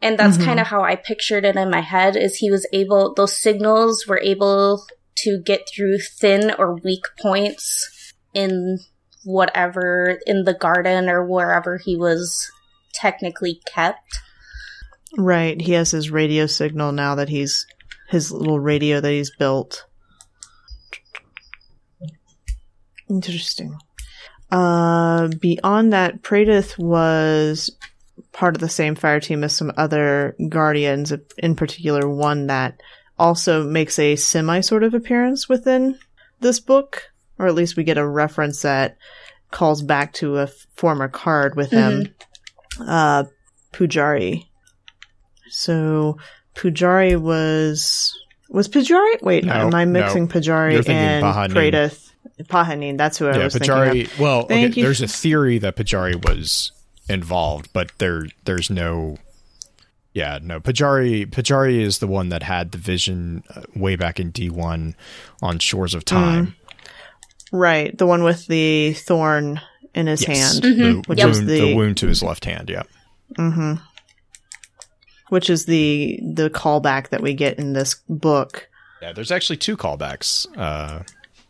And 0.00 0.18
that's 0.18 0.36
Mhm. 0.36 0.44
kind 0.44 0.60
of 0.60 0.66
how 0.68 0.82
I 0.82 0.94
pictured 0.94 1.44
it 1.44 1.56
in 1.56 1.70
my 1.70 1.80
head 1.80 2.16
is 2.16 2.36
he 2.36 2.50
was 2.50 2.66
able 2.72 3.14
those 3.14 3.36
signals 3.36 4.06
were 4.06 4.20
able 4.20 4.86
to 5.22 5.40
get 5.44 5.68
through 5.68 5.98
thin 5.98 6.52
or 6.58 6.76
weak 6.76 7.04
points 7.20 8.14
in 8.34 8.78
whatever 9.24 10.18
in 10.26 10.44
the 10.44 10.54
garden 10.54 11.08
or 11.08 11.24
wherever 11.26 11.78
he 11.78 11.96
was 11.96 12.50
technically 12.92 13.60
kept. 13.66 14.20
right 15.16 15.60
he 15.60 15.72
has 15.72 15.90
his 15.90 16.10
radio 16.10 16.46
signal 16.46 16.92
now 16.92 17.14
that 17.14 17.28
he's 17.28 17.66
his 18.10 18.30
little 18.32 18.60
radio 18.60 19.00
that 19.00 19.10
he's 19.10 19.34
built 19.38 19.86
interesting 23.08 23.76
uh 24.50 25.28
beyond 25.40 25.92
that 25.92 26.22
Praedyth 26.22 26.78
was 26.78 27.70
part 28.32 28.54
of 28.54 28.60
the 28.60 28.68
same 28.68 28.94
fire 28.94 29.20
team 29.20 29.44
as 29.44 29.56
some 29.56 29.72
other 29.76 30.36
guardians 30.48 31.12
in 31.38 31.54
particular 31.54 32.08
one 32.08 32.46
that 32.46 32.80
also 33.18 33.64
makes 33.64 33.98
a 33.98 34.16
semi 34.16 34.60
sort 34.60 34.82
of 34.82 34.94
appearance 34.94 35.48
within 35.48 35.98
this 36.40 36.60
book 36.60 37.10
or 37.38 37.46
at 37.46 37.54
least 37.54 37.76
we 37.76 37.84
get 37.84 37.98
a 37.98 38.06
reference 38.06 38.62
that 38.62 38.96
calls 39.50 39.82
back 39.82 40.12
to 40.12 40.36
a 40.36 40.42
f- 40.44 40.66
former 40.74 41.08
card 41.08 41.56
with 41.56 41.70
him 41.70 42.14
uh 42.86 43.24
pujari 43.72 44.46
so 45.48 46.16
pujari 46.54 47.20
was 47.20 48.16
was 48.48 48.68
pujari 48.68 49.20
wait 49.22 49.44
No, 49.44 49.52
am 49.52 49.74
i 49.74 49.84
no. 49.84 49.92
mixing 50.00 50.28
pujari 50.28 50.76
and 50.88 51.24
Pahanin. 51.24 51.52
Praedyth? 51.52 52.04
Pahanin, 52.44 52.96
that's 52.96 53.18
who 53.18 53.26
I 53.26 53.36
yeah, 53.36 53.44
was 53.44 53.54
thinking 53.54 53.70
of. 53.70 53.78
Pujari. 53.88 54.18
Well, 54.18 54.40
okay, 54.44 54.68
you. 54.68 54.82
there's 54.82 55.00
a 55.02 55.08
theory 55.08 55.58
that 55.58 55.74
Pujari 55.76 56.14
was 56.24 56.70
involved, 57.08 57.72
but 57.72 57.90
there 57.98 58.26
there's 58.44 58.70
no. 58.70 59.16
Yeah, 60.18 60.40
no. 60.42 60.58
Pujari 60.58 61.26
Pujari 61.30 61.80
is 61.80 61.98
the 62.00 62.08
one 62.08 62.28
that 62.30 62.42
had 62.42 62.72
the 62.72 62.78
vision 62.78 63.44
uh, 63.54 63.62
way 63.76 63.94
back 63.94 64.18
in 64.18 64.32
D1 64.32 64.94
on 65.40 65.58
Shores 65.60 65.94
of 65.94 66.04
Time. 66.04 66.56
Right, 67.52 67.96
the 67.96 68.04
one 68.04 68.24
with 68.24 68.48
the 68.48 68.94
thorn 68.94 69.60
in 69.94 70.08
his 70.08 70.24
hand. 70.24 70.62
the, 70.62 71.04
Which 71.06 71.22
wound, 71.22 71.36
the 71.48 71.60
the- 71.60 71.76
wound 71.76 71.98
to 71.98 72.08
his 72.08 72.20
left 72.24 72.44
hand. 72.46 72.68
Yeah. 72.68 72.82
hmm 73.36 73.74
Which 75.28 75.48
is 75.48 75.66
the 75.66 76.18
the 76.34 76.50
callback 76.50 77.10
that 77.10 77.22
we 77.22 77.32
get 77.34 77.56
in 77.60 77.74
this 77.74 77.94
book. 78.08 78.68
Yeah, 79.00 79.12
there's 79.12 79.30
actually 79.30 79.58
two 79.58 79.76
callbacks. 79.76 80.46
Uh, 80.56 81.04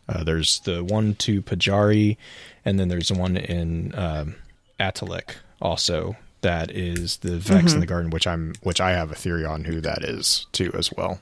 uh, 0.07 0.23
there's 0.23 0.59
the 0.59 0.83
one 0.83 1.15
to 1.15 1.41
Pujari, 1.41 2.17
and 2.65 2.79
then 2.79 2.87
there's 2.89 3.11
one 3.11 3.35
in 3.35 3.95
um, 3.97 4.35
Atelic 4.79 5.37
also. 5.59 6.15
That 6.41 6.71
is 6.71 7.17
the 7.17 7.37
Vex 7.37 7.73
in 7.73 7.81
the 7.81 7.85
Garden, 7.85 8.11
which 8.11 8.25
I'm, 8.25 8.53
which 8.61 8.79
I 8.79 8.91
have 8.91 9.11
a 9.11 9.15
theory 9.15 9.43
on 9.43 9.65
who 9.65 9.81
that 9.81 10.03
is 10.03 10.47
too 10.51 10.71
as 10.73 10.91
well. 10.91 11.19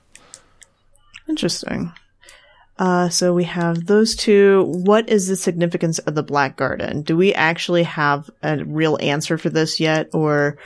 Interesting. 1.28 1.92
Uh, 2.80 3.10
so 3.10 3.34
we 3.34 3.44
have 3.46 3.88
those 3.88 4.16
two. 4.16 4.64
What 4.66 5.10
is 5.10 5.28
the 5.28 5.36
significance 5.36 5.98
of 6.00 6.14
the 6.14 6.24
Black 6.24 6.56
Garden? 6.56 7.02
Do 7.02 7.18
we 7.18 7.34
actually 7.34 7.84
have 7.84 8.30
a 8.44 8.64
real 8.64 8.98
answer 9.02 9.38
for 9.38 9.50
this 9.50 9.80
yet, 9.80 10.10
or 10.14 10.60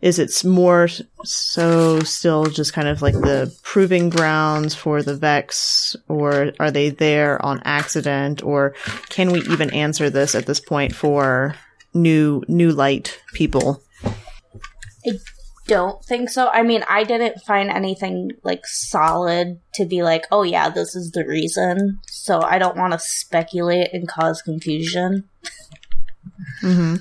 is 0.00 0.18
it 0.18 0.44
more 0.44 0.88
so 1.22 2.00
still 2.00 2.46
just 2.46 2.72
kind 2.72 2.88
of 2.88 3.00
like 3.00 3.14
the 3.14 3.56
proving 3.62 4.10
grounds 4.10 4.74
for 4.74 5.02
the 5.02 5.14
Vex, 5.14 5.94
or 6.08 6.52
are 6.58 6.72
they 6.72 6.90
there 6.90 7.40
on 7.44 7.62
accident, 7.64 8.42
or 8.42 8.74
can 9.08 9.30
we 9.30 9.42
even 9.42 9.70
answer 9.70 10.10
this 10.10 10.34
at 10.34 10.46
this 10.46 10.58
point 10.58 10.92
for 10.92 11.54
new 11.94 12.42
new 12.48 12.72
light 12.72 13.20
people? 13.34 13.80
I 15.06 15.12
don't 15.66 16.04
think 16.04 16.28
so. 16.30 16.48
I 16.48 16.62
mean, 16.62 16.84
I 16.88 17.04
didn't 17.04 17.40
find 17.42 17.70
anything 17.70 18.32
like 18.42 18.66
solid 18.66 19.60
to 19.74 19.84
be 19.84 20.02
like, 20.02 20.26
oh 20.32 20.42
yeah, 20.42 20.68
this 20.68 20.96
is 20.96 21.12
the 21.12 21.24
reason. 21.24 22.00
So 22.08 22.40
I 22.40 22.58
don't 22.58 22.76
want 22.76 22.92
to 22.92 22.98
speculate 22.98 23.92
and 23.92 24.08
cause 24.08 24.42
confusion. 24.42 25.28
hmm 26.60 26.96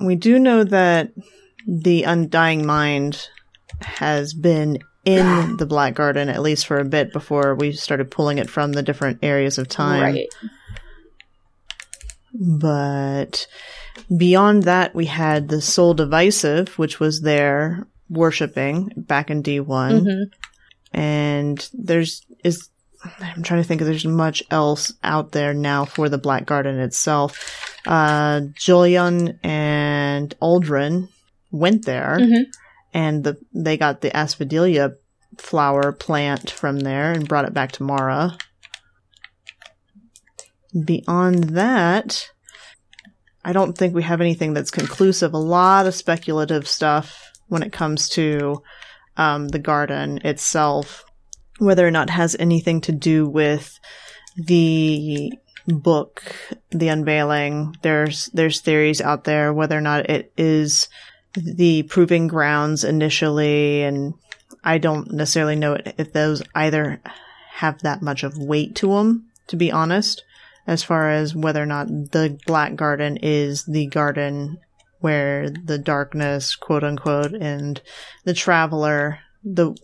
We 0.00 0.14
do 0.14 0.38
know 0.38 0.64
that 0.64 1.12
the 1.66 2.04
Undying 2.04 2.64
Mind 2.64 3.28
has 3.80 4.32
been 4.34 4.78
in 5.04 5.56
the 5.58 5.66
Black 5.66 5.94
Garden 5.94 6.28
at 6.28 6.42
least 6.42 6.66
for 6.66 6.78
a 6.78 6.84
bit 6.84 7.12
before 7.12 7.54
we 7.54 7.72
started 7.72 8.10
pulling 8.10 8.38
it 8.38 8.48
from 8.48 8.72
the 8.72 8.82
different 8.82 9.18
areas 9.22 9.58
of 9.58 9.68
time. 9.68 10.02
Right. 10.02 10.28
But 12.38 13.46
beyond 14.14 14.64
that, 14.64 14.94
we 14.94 15.06
had 15.06 15.48
the 15.48 15.60
Soul 15.62 15.94
Divisive, 15.94 16.78
which 16.78 17.00
was 17.00 17.20
there 17.22 17.86
worshipping 18.08 18.92
back 18.96 19.30
in 19.30 19.42
D1. 19.42 20.00
hmm 20.02 20.22
and 20.92 21.68
there's 21.74 22.22
is 22.44 22.70
I'm 23.20 23.42
trying 23.42 23.60
to 23.60 23.68
think 23.68 23.80
if 23.82 23.86
there's 23.86 24.06
much 24.06 24.42
else 24.50 24.92
out 25.02 25.32
there 25.32 25.52
now 25.52 25.84
for 25.84 26.08
the 26.08 26.16
Black 26.16 26.46
Garden 26.46 26.78
itself. 26.78 27.78
Uh, 27.86 28.42
Julian 28.54 29.38
and 29.42 30.34
Aldrin 30.40 31.08
went 31.50 31.84
there, 31.84 32.16
Mhm. 32.20 32.44
and 32.94 33.24
the 33.24 33.36
they 33.52 33.76
got 33.76 34.00
the 34.00 34.10
Asphodelia 34.10 34.94
flower 35.38 35.92
plant 35.92 36.50
from 36.50 36.80
there 36.80 37.12
and 37.12 37.28
brought 37.28 37.44
it 37.44 37.52
back 37.54 37.72
to 37.72 37.82
Mara. 37.82 38.38
Beyond 40.84 41.44
that, 41.50 42.30
I 43.46 43.52
don't 43.52 43.78
think 43.78 43.94
we 43.94 44.02
have 44.02 44.20
anything 44.20 44.54
that's 44.54 44.72
conclusive. 44.72 45.32
A 45.32 45.38
lot 45.38 45.86
of 45.86 45.94
speculative 45.94 46.66
stuff 46.66 47.30
when 47.46 47.62
it 47.62 47.72
comes 47.72 48.08
to 48.10 48.60
um, 49.16 49.46
the 49.46 49.60
garden 49.60 50.18
itself, 50.24 51.04
whether 51.60 51.86
or 51.86 51.92
not 51.92 52.08
it 52.08 52.14
has 52.14 52.34
anything 52.40 52.80
to 52.80 52.92
do 52.92 53.28
with 53.28 53.78
the 54.36 55.32
book, 55.68 56.24
the 56.70 56.88
unveiling. 56.88 57.76
There's 57.82 58.26
there's 58.34 58.60
theories 58.60 59.00
out 59.00 59.22
there 59.22 59.52
whether 59.52 59.78
or 59.78 59.80
not 59.80 60.10
it 60.10 60.32
is 60.36 60.88
the 61.34 61.84
proving 61.84 62.26
grounds 62.26 62.82
initially, 62.82 63.84
and 63.84 64.14
I 64.64 64.78
don't 64.78 65.12
necessarily 65.12 65.54
know 65.54 65.78
if 65.98 66.12
those 66.12 66.42
either 66.52 67.00
have 67.52 67.82
that 67.82 68.02
much 68.02 68.24
of 68.24 68.36
weight 68.36 68.74
to 68.76 68.88
them 68.88 69.30
to 69.48 69.56
be 69.56 69.70
honest, 69.70 70.24
as 70.66 70.82
far 70.82 71.10
as 71.10 71.34
whether 71.34 71.62
or 71.62 71.66
not 71.66 71.88
the 71.88 72.38
Black 72.46 72.74
Garden 72.76 73.16
is 73.22 73.64
the 73.64 73.86
garden 73.86 74.58
where 75.00 75.50
the 75.50 75.78
darkness, 75.78 76.56
quote 76.56 76.82
unquote, 76.82 77.32
and 77.34 77.80
the 78.24 78.34
traveler, 78.34 79.18
the 79.44 79.74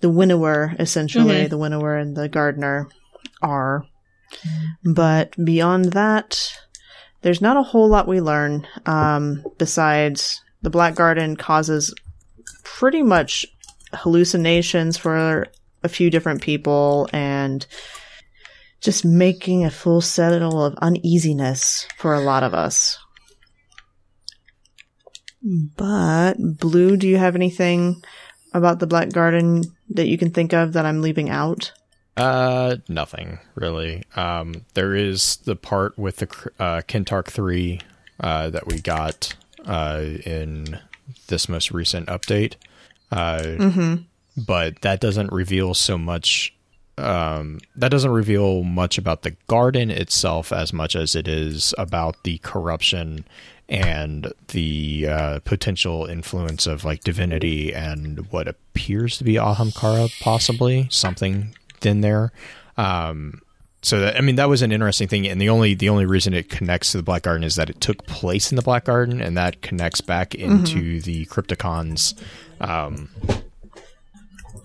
the 0.00 0.08
winnower, 0.10 0.74
essentially, 0.78 1.44
Mhm. 1.46 1.50
the 1.50 1.58
winnower 1.58 1.96
and 1.96 2.16
the 2.16 2.28
gardener 2.28 2.88
are. 3.42 3.84
But 4.84 5.34
beyond 5.42 5.86
that, 5.92 6.52
there's 7.22 7.40
not 7.40 7.56
a 7.56 7.62
whole 7.62 7.88
lot 7.88 8.06
we 8.08 8.20
learn. 8.20 8.66
Um, 8.86 9.44
besides, 9.58 10.40
the 10.62 10.70
Black 10.70 10.94
Garden 10.94 11.36
causes 11.36 11.94
pretty 12.64 13.02
much 13.02 13.46
hallucinations 13.92 14.96
for 14.96 15.46
a 15.82 15.88
few 15.88 16.10
different 16.10 16.42
people 16.42 17.08
and 17.12 17.66
just 18.80 19.04
making 19.04 19.64
a 19.64 19.70
full 19.70 20.00
settle 20.00 20.64
of 20.64 20.74
uneasiness 20.76 21.86
for 21.96 22.14
a 22.14 22.20
lot 22.20 22.42
of 22.42 22.54
us. 22.54 22.98
But, 25.42 26.34
Blue, 26.58 26.96
do 26.96 27.06
you 27.08 27.16
have 27.16 27.34
anything 27.36 28.02
about 28.52 28.80
the 28.80 28.86
Black 28.86 29.10
Garden 29.10 29.62
that 29.90 30.08
you 30.08 30.18
can 30.18 30.30
think 30.30 30.52
of 30.52 30.72
that 30.72 30.84
I'm 30.86 31.00
leaving 31.00 31.30
out? 31.30 31.72
Uh, 32.16 32.76
nothing 32.88 33.38
really. 33.54 34.02
Um, 34.16 34.64
there 34.74 34.94
is 34.94 35.36
the 35.44 35.54
part 35.54 35.96
with 35.96 36.16
the 36.16 36.50
uh, 36.58 36.80
Kentarch 36.88 37.28
three 37.28 37.80
uh, 38.18 38.50
that 38.50 38.66
we 38.66 38.80
got 38.80 39.34
uh, 39.64 40.02
in 40.26 40.80
this 41.28 41.48
most 41.48 41.70
recent 41.70 42.08
update, 42.08 42.54
uh, 43.12 43.38
Mm-hmm. 43.42 43.94
but 44.44 44.80
that 44.80 45.00
doesn't 45.00 45.32
reveal 45.32 45.74
so 45.74 45.96
much. 45.96 46.52
Um, 46.98 47.60
that 47.76 47.90
doesn't 47.90 48.10
reveal 48.10 48.64
much 48.64 48.98
about 48.98 49.22
the 49.22 49.36
garden 49.46 49.90
itself 49.90 50.52
as 50.52 50.72
much 50.72 50.96
as 50.96 51.14
it 51.14 51.28
is 51.28 51.74
about 51.78 52.24
the 52.24 52.38
corruption 52.38 53.24
and 53.68 54.32
the 54.48 55.06
uh, 55.08 55.38
potential 55.40 56.06
influence 56.06 56.66
of 56.66 56.84
like 56.84 57.04
divinity 57.04 57.72
and 57.74 58.30
what 58.32 58.48
appears 58.48 59.18
to 59.18 59.24
be 59.24 59.34
Ahamkara, 59.34 60.20
possibly 60.20 60.88
something 60.90 61.54
in 61.82 62.00
there. 62.00 62.32
Um, 62.76 63.42
so 63.82 64.00
that, 64.00 64.16
I 64.16 64.20
mean 64.20 64.36
that 64.36 64.48
was 64.48 64.62
an 64.62 64.72
interesting 64.72 65.06
thing, 65.06 65.26
and 65.28 65.40
the 65.40 65.48
only 65.48 65.74
the 65.74 65.88
only 65.88 66.06
reason 66.06 66.34
it 66.34 66.48
connects 66.48 66.92
to 66.92 66.96
the 66.96 67.02
Black 67.02 67.22
Garden 67.22 67.44
is 67.44 67.54
that 67.56 67.70
it 67.70 67.80
took 67.80 68.06
place 68.06 68.50
in 68.50 68.56
the 68.56 68.62
Black 68.62 68.84
Garden, 68.84 69.20
and 69.20 69.36
that 69.36 69.62
connects 69.62 70.00
back 70.00 70.34
into 70.34 71.00
the 71.00 71.26
Crypticons. 71.26 72.14
Um, 72.60 73.08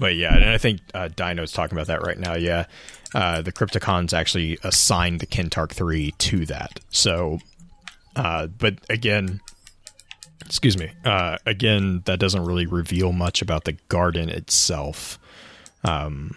but 0.04 0.18
yeah, 0.18 0.36
and 0.36 0.44
I 0.44 0.58
think 0.58 0.82
uh, 0.94 1.08
Dino's 1.08 1.54
talking 1.54 1.78
about 1.78 1.88
that 1.88 2.06
right 2.06 2.20
now. 2.20 2.36
Yeah, 2.36 2.66
uh, 3.16 3.42
the 3.42 3.54
Crypticons 3.54 4.12
actually 4.12 4.58
assigned 4.62 5.22
the 5.22 5.26
Kentarch 5.26 5.72
three 5.72 6.12
to 6.18 6.46
that. 6.48 6.82
So, 6.90 7.40
uh, 8.18 8.48
but 8.48 8.80
again, 8.90 9.40
excuse 10.46 10.78
me. 10.78 10.92
Uh, 11.06 11.38
again, 11.46 12.02
that 12.04 12.20
doesn't 12.20 12.44
really 12.44 12.66
reveal 12.66 13.14
much 13.14 13.42
about 13.42 13.64
the 13.64 13.78
garden 13.88 14.28
itself. 14.28 15.20
Um, 15.86 16.36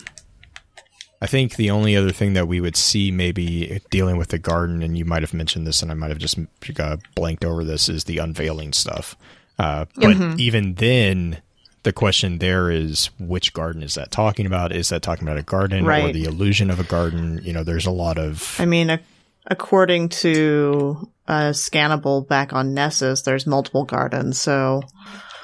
I 1.21 1.27
think 1.27 1.57
the 1.57 1.73
only 1.73 1.97
other 1.97 2.13
thing 2.13 2.35
that 2.35 2.47
we 2.47 2.61
would 2.61 2.77
see 2.77 3.11
maybe 3.11 3.81
dealing 3.91 4.17
with 4.17 4.29
the 4.29 4.39
garden, 4.39 4.81
and 4.81 4.97
you 4.97 5.05
might 5.05 5.23
have 5.23 5.35
mentioned 5.35 5.67
this, 5.67 5.83
and 5.83 5.91
I 5.91 5.95
might 5.95 6.11
have 6.11 6.19
just 6.19 6.39
uh, 6.79 6.99
blanked 7.17 7.45
over 7.45 7.65
this, 7.65 7.89
is 7.89 8.05
the 8.05 8.19
unveiling 8.19 8.73
stuff. 8.73 9.17
Uh, 9.59 9.87
but 9.97 10.39
even 10.39 10.75
then, 10.75 11.43
the 11.87 11.93
question 11.93 12.39
there 12.39 12.69
is 12.69 13.11
which 13.21 13.53
garden 13.53 13.81
is 13.81 13.95
that 13.95 14.11
talking 14.11 14.45
about? 14.45 14.75
Is 14.75 14.89
that 14.89 15.03
talking 15.03 15.23
about 15.23 15.39
a 15.39 15.43
garden 15.45 15.89
or 15.89 16.13
the 16.13 16.25
illusion 16.25 16.69
of 16.69 16.81
a 16.81 16.85
garden? 16.85 17.41
You 17.45 17.53
know, 17.53 17.63
there's 17.63 17.87
a 17.87 17.93
lot 17.93 18.19
of 18.19 18.57
I 18.59 18.65
mean, 18.67 18.91
ac- 18.91 19.05
according 19.47 20.09
to 20.09 21.09
uh, 21.29 21.51
Scannable 21.51 22.27
back 22.27 22.53
on 22.53 22.75
Nessus, 22.75 23.23
there's 23.23 23.47
multiple 23.47 23.85
gardens, 23.85 24.41
so 24.41 24.83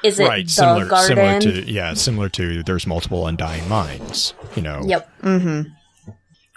Is 0.03 0.19
it 0.19 0.27
right 0.27 0.45
the 0.45 0.51
similar 0.51 0.87
garden? 0.87 1.17
similar 1.17 1.63
to 1.63 1.71
yeah 1.71 1.95
similar 1.95 2.29
to 2.31 2.65
there's 2.65 2.89
multiple 2.89 3.29
undying 3.29 3.69
minds. 3.69 4.35
You 4.57 4.63
know, 4.63 4.83
Yep. 4.85 5.21
Mm-hmm. 5.23 5.71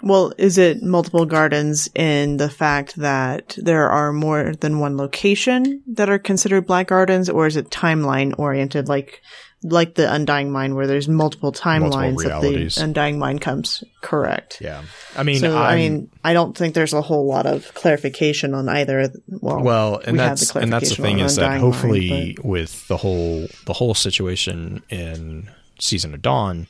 Well, 0.02 0.32
is 0.36 0.58
it 0.58 0.82
multiple 0.82 1.26
gardens 1.26 1.88
in 1.94 2.38
the 2.38 2.50
fact 2.50 2.96
that 2.96 3.56
there 3.56 3.88
are 3.88 4.12
more 4.12 4.52
than 4.54 4.80
one 4.80 4.96
location 4.96 5.82
that 5.94 6.10
are 6.10 6.18
considered 6.18 6.66
black 6.66 6.88
gardens, 6.88 7.30
or 7.30 7.46
is 7.46 7.56
it 7.56 7.70
timeline 7.70 8.34
oriented, 8.36 8.88
like 8.88 9.22
like 9.62 9.94
the 9.94 10.12
Undying 10.12 10.50
Mind, 10.50 10.76
where 10.76 10.86
there's 10.86 11.08
multiple 11.08 11.52
timelines 11.52 12.22
that 12.22 12.40
the 12.40 12.82
Undying 12.82 13.18
Mind 13.18 13.40
comes? 13.40 13.82
Correct. 14.00 14.58
yeah. 14.60 14.82
I 15.16 15.22
mean, 15.22 15.40
so 15.40 15.56
I 15.56 15.76
mean, 15.76 16.10
I 16.22 16.32
don't 16.32 16.56
think 16.56 16.74
there's 16.74 16.92
a 16.92 17.02
whole 17.02 17.26
lot 17.26 17.46
of 17.46 17.72
clarification 17.74 18.54
on 18.54 18.68
either. 18.68 19.10
Well, 19.28 19.60
well 19.60 19.98
and 20.04 20.12
we 20.12 20.18
that's 20.18 20.54
and 20.54 20.72
that's 20.72 20.90
the 20.90 21.02
thing 21.02 21.18
is 21.18 21.36
that 21.36 21.44
Undying 21.44 21.62
Mind, 21.62 21.74
hopefully 21.74 22.38
with 22.42 22.86
the 22.88 22.96
whole 22.96 23.46
the 23.64 23.72
whole 23.72 23.94
situation 23.94 24.82
in 24.88 25.50
season 25.78 26.14
of 26.14 26.22
dawn 26.22 26.66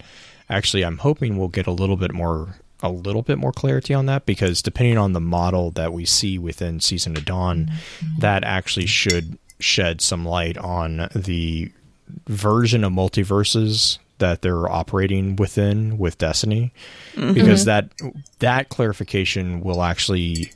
actually 0.49 0.85
i'm 0.85 0.99
hoping 0.99 1.37
we'll 1.37 1.49
get 1.49 1.67
a 1.67 1.73
little 1.73 1.97
bit 1.97 2.13
more 2.13 2.57
a 2.83 2.91
little 2.91 3.23
bit 3.23 3.39
more 3.39 3.53
clarity 3.53 3.95
on 3.95 4.07
that 4.07 4.27
because 4.27 4.63
depending 4.63 4.99
on 4.99 5.13
the 5.13 5.21
model 5.21 5.71
that 5.71 5.93
we 5.93 6.05
see 6.05 6.39
within 6.39 6.81
season 6.81 7.17
of 7.17 7.25
dawn 7.25 7.67
mm-hmm. 7.67 8.21
that 8.21 8.45
actually 8.45 8.87
should 8.87 9.39
shed 9.59 10.01
some 10.01 10.27
light 10.27 10.59
on 10.59 11.09
the 11.15 11.71
version 12.29 12.85
of 12.85 12.93
multiverses 12.93 13.99
that 14.19 14.43
they're 14.43 14.69
operating 14.71 15.37
within 15.37 15.99
with 15.99 16.19
destiny. 16.19 16.73
Because 17.35 17.65
that 17.67 17.91
that 18.39 18.69
clarification 18.69 19.61
will 19.61 19.83
actually 19.83 20.53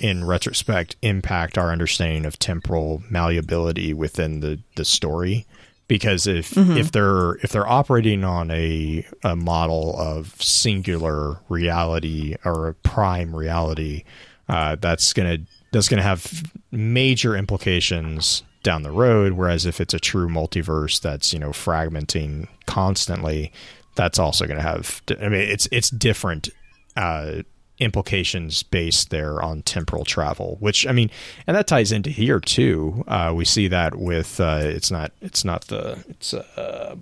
in 0.00 0.24
retrospect 0.24 0.96
impact 1.02 1.56
our 1.56 1.70
understanding 1.70 2.26
of 2.26 2.38
temporal 2.38 3.02
malleability 3.10 3.94
within 3.94 4.40
the 4.40 4.58
the 4.74 4.84
story. 4.84 5.46
Because 5.88 6.26
if 6.26 6.56
if 6.56 6.90
they're 6.90 7.34
if 7.36 7.50
they're 7.50 7.68
operating 7.68 8.24
on 8.24 8.50
a 8.50 9.06
a 9.22 9.36
model 9.36 9.96
of 9.98 10.34
singular 10.42 11.38
reality 11.48 12.34
or 12.44 12.68
a 12.68 12.74
prime 12.74 13.34
reality 13.34 14.02
uh, 14.48 14.76
that's 14.76 15.12
gonna 15.12 15.38
that's 15.72 15.88
gonna 15.88 16.02
have 16.02 16.50
major 16.72 17.36
implications 17.36 18.42
down 18.66 18.82
the 18.82 18.90
road 18.90 19.34
whereas 19.34 19.64
if 19.64 19.80
it's 19.80 19.94
a 19.94 20.00
true 20.00 20.28
multiverse 20.28 21.00
that's 21.00 21.32
you 21.32 21.38
know 21.38 21.50
fragmenting 21.50 22.48
constantly 22.66 23.52
that's 23.94 24.18
also 24.18 24.44
going 24.44 24.56
to 24.56 24.62
have 24.62 25.00
i 25.20 25.28
mean 25.28 25.40
it's 25.40 25.68
it's 25.70 25.88
different 25.88 26.48
uh 26.96 27.42
implications 27.78 28.64
based 28.64 29.10
there 29.10 29.40
on 29.40 29.62
temporal 29.62 30.04
travel 30.04 30.56
which 30.58 30.84
i 30.84 30.90
mean 30.90 31.08
and 31.46 31.56
that 31.56 31.68
ties 31.68 31.92
into 31.92 32.10
here 32.10 32.40
too. 32.40 33.04
Uh 33.06 33.32
we 33.36 33.44
see 33.44 33.68
that 33.68 33.94
with 33.94 34.40
uh 34.40 34.60
it's 34.62 34.90
not 34.90 35.12
it's 35.20 35.44
not 35.44 35.66
the 35.68 36.02
it's 36.08 36.34
uh 36.34 36.96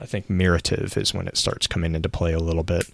i 0.00 0.06
think 0.06 0.28
mirative 0.28 0.96
is 0.96 1.12
when 1.12 1.26
it 1.26 1.36
starts 1.36 1.66
coming 1.66 1.96
into 1.96 2.08
play 2.08 2.32
a 2.32 2.38
little 2.38 2.62
bit 2.62 2.84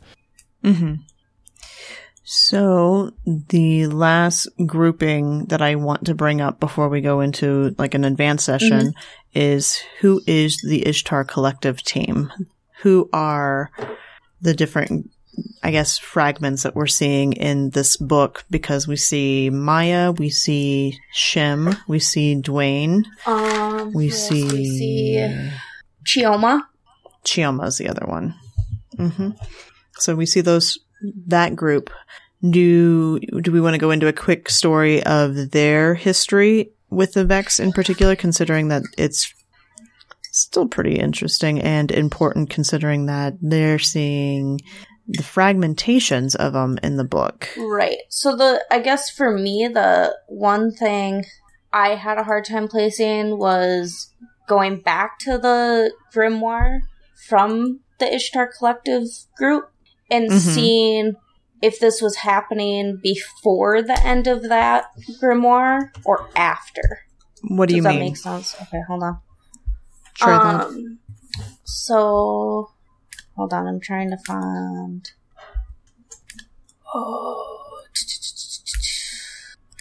So 2.30 3.14
the 3.24 3.86
last 3.86 4.48
grouping 4.66 5.46
that 5.46 5.62
I 5.62 5.76
want 5.76 6.04
to 6.04 6.14
bring 6.14 6.42
up 6.42 6.60
before 6.60 6.90
we 6.90 7.00
go 7.00 7.20
into 7.20 7.74
like 7.78 7.94
an 7.94 8.04
advanced 8.04 8.44
session 8.44 8.92
is 9.32 9.80
who 10.00 10.20
is 10.26 10.60
the 10.62 10.86
Ishtar 10.86 11.24
collective 11.24 11.82
team? 11.82 12.30
Who 12.82 13.08
are 13.14 13.70
the 14.42 14.52
different 14.52 15.10
I 15.62 15.70
guess 15.70 15.96
fragments 15.96 16.64
that 16.64 16.74
we're 16.74 16.86
seeing 16.86 17.32
in 17.32 17.70
this 17.70 17.96
book 17.96 18.44
because 18.50 18.86
we 18.86 18.96
see 18.96 19.48
Maya, 19.48 20.12
we 20.12 20.28
see 20.28 20.98
Shem, 21.12 21.78
we 21.86 21.98
see 21.98 22.36
Dwayne, 22.36 23.04
Um, 23.24 23.94
we 23.94 24.10
see, 24.10 24.44
we 24.44 24.66
see 24.66 25.50
Chioma. 26.04 26.60
Chioma's 27.24 27.78
the 27.78 27.88
other 27.88 28.04
one. 28.04 28.34
hmm 28.98 29.30
So 29.98 30.14
we 30.14 30.26
see 30.26 30.42
those 30.42 30.78
that 31.26 31.56
group. 31.56 31.90
Do 32.48 33.18
do 33.18 33.50
we 33.50 33.60
want 33.60 33.74
to 33.74 33.80
go 33.80 33.90
into 33.90 34.06
a 34.06 34.12
quick 34.12 34.48
story 34.48 35.02
of 35.02 35.50
their 35.50 35.94
history 35.94 36.70
with 36.90 37.14
the 37.14 37.24
Vex 37.24 37.58
in 37.58 37.72
particular, 37.72 38.14
considering 38.14 38.68
that 38.68 38.84
it's 38.96 39.34
still 40.30 40.68
pretty 40.68 40.98
interesting 40.98 41.60
and 41.60 41.90
important, 41.90 42.50
considering 42.50 43.06
that 43.06 43.34
they're 43.40 43.78
seeing 43.78 44.60
the 45.08 45.22
fragmentations 45.22 46.36
of 46.36 46.52
them 46.52 46.78
in 46.82 46.96
the 46.96 47.04
book. 47.04 47.48
Right. 47.56 47.98
So 48.08 48.36
the 48.36 48.64
I 48.70 48.80
guess 48.80 49.10
for 49.10 49.36
me 49.36 49.68
the 49.72 50.16
one 50.28 50.70
thing 50.70 51.24
I 51.72 51.96
had 51.96 52.18
a 52.18 52.24
hard 52.24 52.44
time 52.44 52.68
placing 52.68 53.38
was 53.38 54.12
going 54.46 54.80
back 54.80 55.18
to 55.20 55.38
the 55.38 55.92
grimoire 56.14 56.80
from 57.28 57.80
the 57.98 58.14
Ishtar 58.14 58.50
Collective 58.56 59.04
group 59.36 59.70
and 60.10 60.30
Mhm. 60.30 60.38
seeing 60.54 61.14
if 61.60 61.78
this 61.80 62.00
was 62.00 62.16
happening 62.16 62.98
before 63.02 63.82
the 63.82 64.00
end 64.04 64.26
of 64.26 64.42
that 64.48 64.86
grimoire 65.20 65.90
or 66.04 66.28
after. 66.36 67.00
What 67.42 67.68
do 67.68 67.74
Does 67.74 67.76
you 67.78 67.82
that 67.82 67.90
mean? 67.90 68.00
make 68.00 68.16
sense? 68.16 68.54
Okay, 68.62 68.80
hold 68.86 69.02
on. 69.02 69.18
Try 70.14 70.38
that. 70.38 70.66
Um, 70.66 70.98
so, 71.64 72.70
hold 73.36 73.52
on, 73.52 73.66
I'm 73.66 73.80
trying 73.80 74.10
to 74.10 74.18
find. 74.18 75.10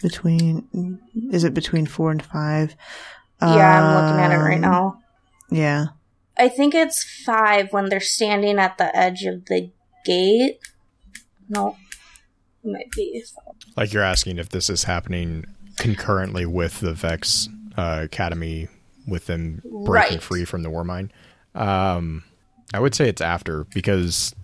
between 0.02 0.98
is 1.32 1.44
it 1.44 1.54
between 1.54 1.86
four 1.86 2.10
and 2.10 2.22
five? 2.22 2.74
Yeah, 3.42 3.80
I'm 3.82 3.94
looking 3.94 4.20
at 4.20 4.30
it 4.32 4.36
right 4.36 4.54
Um, 4.56 4.60
now. 4.60 4.98
Yeah. 5.50 5.86
I 6.36 6.48
think 6.48 6.74
it's 6.74 7.02
five 7.24 7.72
when 7.72 7.88
they're 7.88 7.98
standing 8.00 8.58
at 8.58 8.78
the 8.78 8.94
edge 8.96 9.24
of 9.24 9.46
the 9.46 9.72
gate. 10.08 10.58
No, 11.48 11.76
it 12.64 12.68
might 12.70 12.90
be. 12.92 13.22
Like 13.76 13.92
you're 13.92 14.02
asking 14.02 14.38
if 14.38 14.48
this 14.48 14.68
is 14.68 14.84
happening 14.84 15.44
concurrently 15.76 16.44
with 16.46 16.80
the 16.80 16.92
Vex 16.94 17.48
uh, 17.76 18.00
Academy, 18.04 18.68
with 19.06 19.26
them 19.26 19.62
breaking 19.64 19.84
Right. 20.16 20.22
free 20.22 20.44
from 20.44 20.62
the 20.62 20.68
Warmind. 20.70 21.10
Um, 21.54 22.24
I 22.74 22.80
would 22.80 22.94
say 22.94 23.08
it's 23.08 23.22
after 23.22 23.64
because 23.64 24.34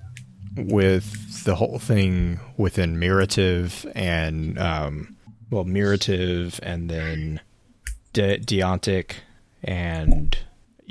with 0.57 1.44
the 1.44 1.57
whole 1.57 1.79
thing 1.79 2.40
within 2.57 2.96
Mirative 2.96 3.90
and 3.94 4.59
um, 4.59 5.16
well, 5.50 5.64
Mirative 5.64 6.59
and 6.62 6.88
then 6.88 7.40
De- 8.12 8.38
Deontic 8.38 9.14
and 9.62 10.38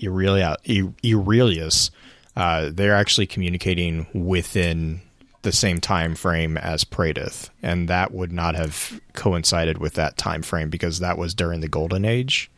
Aurelia, 0.05 0.57
E- 0.65 0.83
Aurelius, 1.05 1.89
uh, 2.35 2.69
they're 2.73 2.95
actually 2.95 3.27
communicating 3.27 4.07
within 4.13 5.01
the 5.43 5.51
same 5.51 5.79
time 5.79 6.15
frame 6.15 6.57
as 6.57 6.83
Praedyth, 6.83 7.49
and 7.61 7.87
that 7.89 8.11
would 8.13 8.31
not 8.31 8.55
have 8.55 8.99
coincided 9.13 9.77
with 9.77 9.93
that 9.95 10.17
time 10.17 10.41
frame 10.41 10.69
because 10.69 10.99
that 10.99 11.17
was 11.17 11.33
during 11.33 11.59
the 11.59 11.67
Golden 11.67 12.05
Age, 12.05 12.49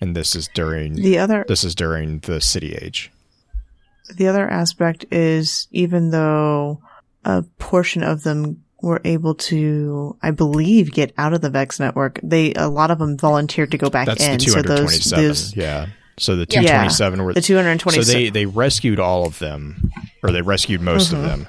and 0.00 0.14
this 0.14 0.36
is 0.36 0.48
during 0.54 0.94
The 0.94 1.18
other 1.18 1.44
this 1.48 1.64
is 1.64 1.74
during 1.74 2.20
the 2.20 2.40
City 2.40 2.74
Age. 2.74 3.10
the 4.16 4.28
other 4.28 4.48
aspect 4.48 5.06
is 5.10 5.66
even 5.70 6.10
though 6.10 6.80
a 7.24 7.42
portion 7.58 8.02
of 8.02 8.22
them 8.22 8.62
were 8.80 9.00
able 9.04 9.34
to, 9.34 10.16
I 10.22 10.30
believe, 10.30 10.92
get 10.92 11.12
out 11.16 11.32
of 11.32 11.40
the 11.40 11.50
Vex 11.50 11.80
network, 11.80 12.20
they 12.22 12.52
a 12.54 12.68
lot 12.68 12.90
of 12.90 12.98
them 12.98 13.16
volunteered 13.16 13.70
to 13.72 13.78
go 13.78 13.90
back 13.90 14.06
That's 14.06 14.22
in. 14.22 14.38
the 14.38 14.46
so 14.46 14.62
those, 14.62 15.10
those 15.10 15.56
yeah. 15.56 15.86
So 16.18 16.36
the 16.36 16.46
Yeah. 16.50 16.60
227 16.62 17.22
were 17.24 17.34
the 17.34 17.40
two 17.40 17.56
hundred 17.56 17.70
and 17.70 17.80
twenty. 17.80 18.02
So 18.02 18.12
they 18.12 18.30
they 18.30 18.46
rescued 18.46 19.00
all 19.00 19.26
of 19.26 19.38
them, 19.38 19.90
or 20.22 20.30
they 20.30 20.42
rescued 20.42 20.80
most 20.80 21.12
Mm-hmm. 21.12 21.16
of 21.24 21.28
them, 21.28 21.48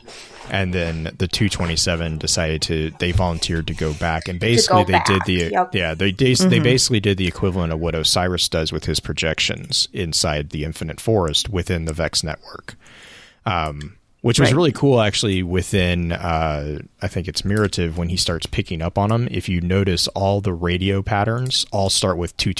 and 0.49 0.73
then 0.73 1.03
the 1.17 1.27
227 1.27 2.17
decided 2.17 2.61
to 2.63 2.91
they 2.99 3.11
volunteered 3.11 3.67
to 3.67 3.73
go 3.73 3.93
back, 3.93 4.27
and 4.27 4.39
basically 4.39 4.83
they 4.85 4.93
back, 4.93 5.05
did 5.05 5.21
the 5.25 5.51
yep. 5.51 5.73
yeah 5.75 5.93
they 5.93 6.11
they, 6.11 6.31
Mm-hmm. 6.31 6.49
they 6.49 6.59
basically 6.59 6.99
did 6.99 7.17
the 7.17 7.27
equivalent 7.27 7.73
of 7.73 7.79
what 7.79 7.93
Osiris 7.95 8.49
does 8.49 8.71
with 8.71 8.85
his 8.85 8.99
projections 8.99 9.87
inside 9.93 10.49
the 10.49 10.63
Infinite 10.63 10.99
Forest 10.99 11.49
within 11.49 11.85
the 11.85 11.93
Vex 11.93 12.23
network. 12.23 12.75
Um, 13.45 13.97
which 14.21 14.39
was 14.39 14.49
Right. 14.49 14.55
really 14.55 14.71
cool, 14.71 15.01
actually. 15.01 15.43
Within, 15.43 16.11
uh, 16.11 16.79
I 16.99 17.07
think 17.07 17.27
it's 17.27 17.43
Mirative 17.43 17.95
when 17.95 18.09
he 18.09 18.17
starts 18.17 18.47
picking 18.47 18.81
up 18.81 18.97
on 18.97 19.09
them. 19.09 19.27
If 19.29 19.47
you 19.47 19.61
notice, 19.61 20.07
all 20.09 20.41
the 20.41 20.51
radio 20.53 21.03
patterns 21.03 21.67
all 21.71 21.91
start 21.91 22.17
with 22.17 22.35
two 22.35 22.51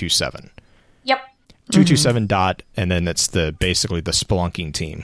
two 1.71 1.73
seven. 1.73 1.81
Yep. 1.81 1.85
two 1.87 1.93
two 1.93 1.97
seven 1.97 2.27
dot, 2.27 2.63
and 2.77 2.91
then 2.91 3.05
that's 3.05 3.27
the 3.27 3.55
basically 3.59 4.01
the 4.01 4.11
spelunking 4.11 4.73
team, 4.73 5.03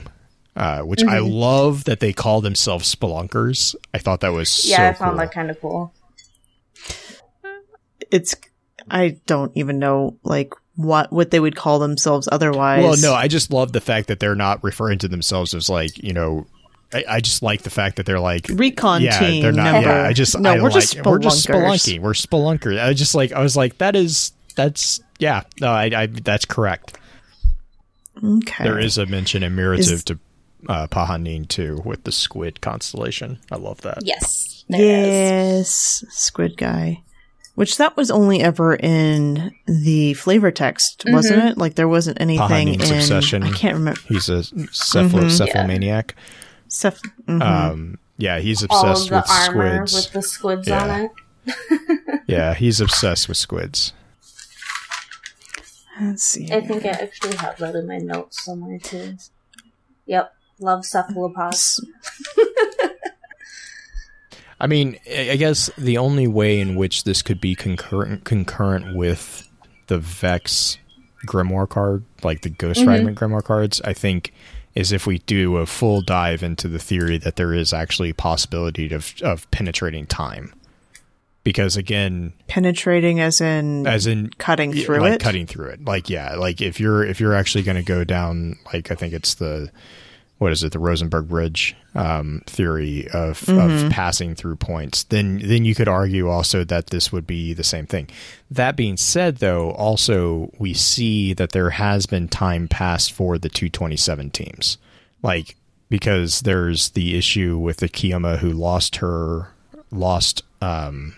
uh, 0.56 0.80
which 0.82 1.02
I 1.04 1.18
Mm-hmm. 1.18 1.32
love 1.32 1.84
that 1.84 2.00
they 2.00 2.12
call 2.12 2.40
themselves 2.40 2.92
spelunkers. 2.94 3.74
I 3.94 3.98
thought 3.98 4.20
that 4.20 4.32
was 4.32 4.64
Yeah, 4.68 4.76
so 4.78 4.82
I 4.82 4.92
found 4.92 5.10
cool. 5.12 5.18
that 5.18 5.32
kind 5.32 5.50
of 5.50 5.60
cool. 5.60 5.94
it's 8.10 8.34
I 8.90 9.16
don't 9.26 9.52
even 9.54 9.78
know 9.78 10.16
like 10.24 10.52
what 10.76 11.12
what 11.12 11.30
they 11.30 11.40
would 11.40 11.56
call 11.56 11.78
themselves 11.78 12.28
otherwise. 12.30 12.82
Well, 12.82 12.96
no, 13.00 13.14
I 13.14 13.28
just 13.28 13.50
love 13.52 13.72
the 13.72 13.80
fact 13.80 14.08
that 14.08 14.20
they're 14.20 14.34
not 14.34 14.62
referring 14.64 14.98
to 15.00 15.08
themselves 15.08 15.54
as 15.54 15.68
like 15.68 16.02
you 16.02 16.12
know. 16.12 16.46
I, 16.94 17.04
I 17.08 17.20
just 17.20 17.42
like 17.42 17.62
the 17.62 17.70
fact 17.70 17.96
that 17.96 18.04
they're 18.04 18.20
like 18.20 18.46
recon 18.50 19.00
yeah, 19.00 19.18
team. 19.18 19.42
they're 19.42 19.52
not. 19.52 19.72
number. 19.72 19.88
Yeah, 19.88 20.02
I 20.02 20.12
just 20.12 20.38
no, 20.38 20.50
I 20.50 20.56
we're 20.56 20.64
like, 20.64 20.72
just 20.74 21.06
we're 21.06 21.18
just 21.18 21.46
spelunking. 21.46 22.00
We're 22.00 22.12
spelunkers. 22.12 22.78
I 22.82 22.92
just 22.92 23.14
like 23.14 23.32
I 23.32 23.42
was 23.42 23.56
like 23.56 23.78
that 23.78 23.96
is 23.96 24.32
that's 24.52 25.00
yeah. 25.18 25.42
No, 25.60 25.70
I, 25.72 25.84
I 25.94 26.06
that's 26.06 26.44
correct. 26.44 26.98
Okay, 28.22 28.64
There 28.64 28.78
is 28.78 28.98
a 28.98 29.06
mention 29.06 29.42
in 29.42 29.56
Mirative 29.56 29.78
Is- 29.92 30.04
to 30.04 30.18
uh, 30.68 30.86
Pahanin 30.86 31.48
too 31.48 31.80
with 31.84 32.04
the 32.04 32.12
squid 32.12 32.60
constellation. 32.60 33.38
I 33.50 33.56
love 33.56 33.80
that. 33.82 33.98
Yes. 34.02 34.64
there 34.68 34.80
is. 34.80 35.64
yes, 36.02 36.04
Squid 36.10 36.56
Guy. 36.56 37.02
Which 37.54 37.76
that 37.78 37.96
was 37.96 38.10
only 38.10 38.40
ever 38.40 38.74
in 38.74 39.52
the 39.66 40.14
flavor 40.14 40.50
text, 40.50 41.04
wasn't 41.08 41.44
it? 41.44 41.58
Like 41.58 41.74
there 41.74 41.88
wasn't 41.88 42.18
anything 42.20 42.46
Pahanin's 42.48 42.90
in. 42.90 42.96
obsession. 42.96 43.42
I 43.42 43.50
can't 43.52 43.74
remember. 43.74 44.00
He's 44.08 44.28
a 44.30 44.38
cephalo- 44.42 45.24
Mhm. 45.24 45.46
cephalomaniac. 45.48 46.12
Ceph- 46.68 47.02
mhm. 47.28 47.42
Um, 47.42 47.98
yeah, 48.16 48.38
he's 48.38 48.64
All 48.70 48.84
of 48.86 48.90
obsessed 48.90 49.08
the 49.10 49.16
with 49.16 49.30
armor 49.30 49.86
squids. 49.86 49.94
with 50.06 50.12
the 50.14 50.22
squids 50.22 50.68
Yeah. 50.68 50.82
on 50.84 51.10
it. 51.46 52.22
yeah, 52.26 52.54
he's 52.54 52.80
obsessed 52.80 53.28
with 53.28 53.36
squids. 53.36 53.92
Let's 56.00 56.22
see. 56.24 56.50
I 56.52 56.60
think 56.60 56.84
I 56.86 56.90
actually 56.90 57.36
have 57.36 57.58
that 57.58 57.74
in 57.74 57.86
my 57.86 57.98
notes 57.98 58.44
somewhere 58.44 58.78
too. 58.78 59.16
Yep. 60.06 60.32
Love 60.58 60.84
cephalopods. 60.84 61.84
I 64.60 64.66
mean, 64.68 64.96
I 65.10 65.30
I 65.32 65.36
guess 65.36 65.70
the 65.76 65.98
only 65.98 66.26
way 66.26 66.60
in 66.60 66.76
which 66.76 67.04
this 67.04 67.22
could 67.22 67.40
be 67.40 67.54
concurrent 67.54 68.24
concurrent 68.24 68.96
with 68.96 69.48
the 69.88 69.98
Vex 69.98 70.78
Grimoire 71.26 71.68
card, 71.68 72.04
like 72.22 72.42
the 72.42 72.50
Ghost 72.50 72.80
Mhm. 72.80 72.84
Fragment 72.84 73.18
Grimoire 73.18 73.42
cards, 73.44 73.80
I 73.84 73.92
think 73.92 74.32
is 74.74 74.92
if 74.92 75.06
we 75.06 75.18
do 75.18 75.56
a 75.58 75.66
full 75.66 76.00
dive 76.00 76.42
into 76.42 76.66
the 76.68 76.78
theory 76.78 77.18
that 77.18 77.36
there 77.36 77.52
is 77.52 77.72
actually 77.72 78.10
a 78.10 78.14
possibility 78.14 78.92
of 78.92 79.14
of 79.22 79.50
penetrating 79.50 80.06
time. 80.06 80.54
Because 81.44 81.76
again, 81.76 82.32
Penetrating 82.46 83.18
as 83.20 83.40
in 83.40 83.86
as 83.86 84.06
in 84.06 84.30
cutting 84.38 84.72
through 84.72 85.00
like 85.00 85.14
it. 85.14 85.20
cutting 85.20 85.46
through 85.46 85.68
it 85.70 85.84
like 85.84 86.08
yeah 86.08 86.36
like 86.36 86.60
if 86.60 86.78
you're 86.78 87.04
if 87.04 87.18
you're 87.18 87.34
actually 87.34 87.64
going 87.64 87.76
to 87.76 87.82
go 87.82 88.04
down 88.04 88.56
like 88.72 88.90
i 88.90 88.94
think 88.94 89.12
it's 89.12 89.34
the 89.34 89.70
what 90.38 90.52
is 90.52 90.62
it 90.62 90.70
the 90.72 90.78
rosenberg 90.78 91.28
bridge 91.28 91.74
um, 91.94 92.42
theory 92.46 93.06
of, 93.12 93.40
Mm-hmm. 93.40 93.84
of 93.86 93.90
passing 93.92 94.34
through 94.34 94.56
points 94.56 95.02
then 95.04 95.40
then 95.44 95.64
you 95.64 95.74
could 95.74 95.88
argue 95.88 96.28
also 96.28 96.62
that 96.64 96.88
this 96.88 97.10
would 97.10 97.26
be 97.26 97.52
the 97.54 97.64
same 97.64 97.86
thing 97.86 98.08
that 98.50 98.76
being 98.76 98.96
said 98.96 99.38
though 99.38 99.72
also 99.72 100.50
we 100.58 100.74
see 100.74 101.32
that 101.34 101.50
there 101.52 101.70
has 101.70 102.06
been 102.06 102.28
time 102.28 102.68
passed 102.68 103.12
for 103.12 103.36
the 103.38 103.48
227 103.48 104.30
teams 104.30 104.78
like 105.22 105.56
because 105.88 106.40
there's 106.42 106.90
the 106.90 107.16
issue 107.18 107.58
with 107.58 107.78
the 107.78 107.88
Kiyama 107.88 108.38
who 108.38 108.50
lost 108.52 108.96
her 108.96 109.48
lost 109.90 110.42
um 110.60 111.14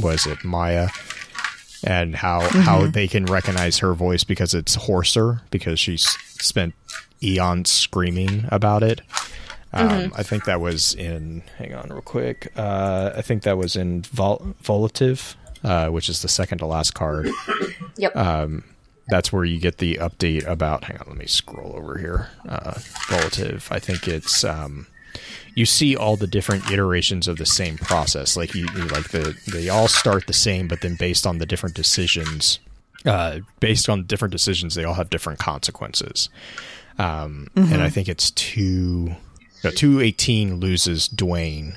was 0.00 0.26
it 0.26 0.44
Maya 0.44 0.88
and 1.86 2.16
how 2.16 2.40
how 2.40 2.86
they 2.86 3.06
can 3.06 3.26
recognize 3.26 3.78
her 3.78 3.94
voice 3.94 4.24
because 4.24 4.54
it's 4.54 4.74
hoarser 4.74 5.42
because 5.50 5.78
she's 5.78 6.06
spent 6.40 6.74
eons 7.22 7.70
screaming 7.70 8.46
about 8.50 8.82
it. 8.82 9.00
Um, 9.72 10.12
I 10.16 10.22
think 10.22 10.44
that 10.44 10.60
was 10.60 10.94
in. 10.94 11.42
Hang 11.58 11.74
on, 11.74 11.88
real 11.88 12.00
quick. 12.00 12.52
Uh, 12.56 13.10
I 13.16 13.22
think 13.22 13.42
that 13.42 13.58
was 13.58 13.74
in 13.74 14.02
Vol- 14.02 14.54
Volitive, 14.62 15.34
uh, 15.64 15.88
which 15.88 16.08
is 16.08 16.22
the 16.22 16.28
second 16.28 16.58
to 16.58 16.66
last 16.66 16.94
card. 16.94 17.28
Yep. 17.96 18.16
Um, 18.16 18.64
that's 19.06 19.32
where 19.32 19.44
you 19.44 19.60
get 19.60 19.78
the 19.78 19.94
update 20.00 20.44
about. 20.48 20.82
Hang 20.84 20.96
on, 20.98 21.04
let 21.06 21.16
me 21.16 21.26
scroll 21.26 21.74
over 21.76 21.96
here. 21.96 22.28
Uh, 22.48 22.72
Volitive. 23.08 23.70
I 23.70 23.78
think 23.78 24.08
it's. 24.08 24.42
Um, 24.42 24.88
you 25.54 25.66
see 25.66 25.96
all 25.96 26.16
the 26.16 26.26
different 26.26 26.70
iterations 26.70 27.28
of 27.28 27.36
the 27.38 27.46
same 27.46 27.78
process. 27.78 28.36
Like 28.36 28.54
you, 28.54 28.66
you 28.74 28.86
like 28.88 29.10
the 29.10 29.36
they 29.52 29.68
all 29.68 29.88
start 29.88 30.26
the 30.26 30.32
same, 30.32 30.68
but 30.68 30.80
then 30.80 30.96
based 30.96 31.26
on 31.26 31.38
the 31.38 31.46
different 31.46 31.74
decisions, 31.74 32.58
uh, 33.04 33.40
based 33.60 33.88
on 33.88 34.04
different 34.04 34.32
decisions, 34.32 34.74
they 34.74 34.84
all 34.84 34.94
have 34.94 35.10
different 35.10 35.38
consequences. 35.38 36.28
Um, 36.98 37.48
And 37.56 37.82
I 37.82 37.88
think 37.88 38.08
it's 38.08 38.30
two, 38.32 39.14
no, 39.62 39.70
two 39.70 40.00
eighteen 40.00 40.56
loses 40.60 41.08
Dwayne, 41.08 41.76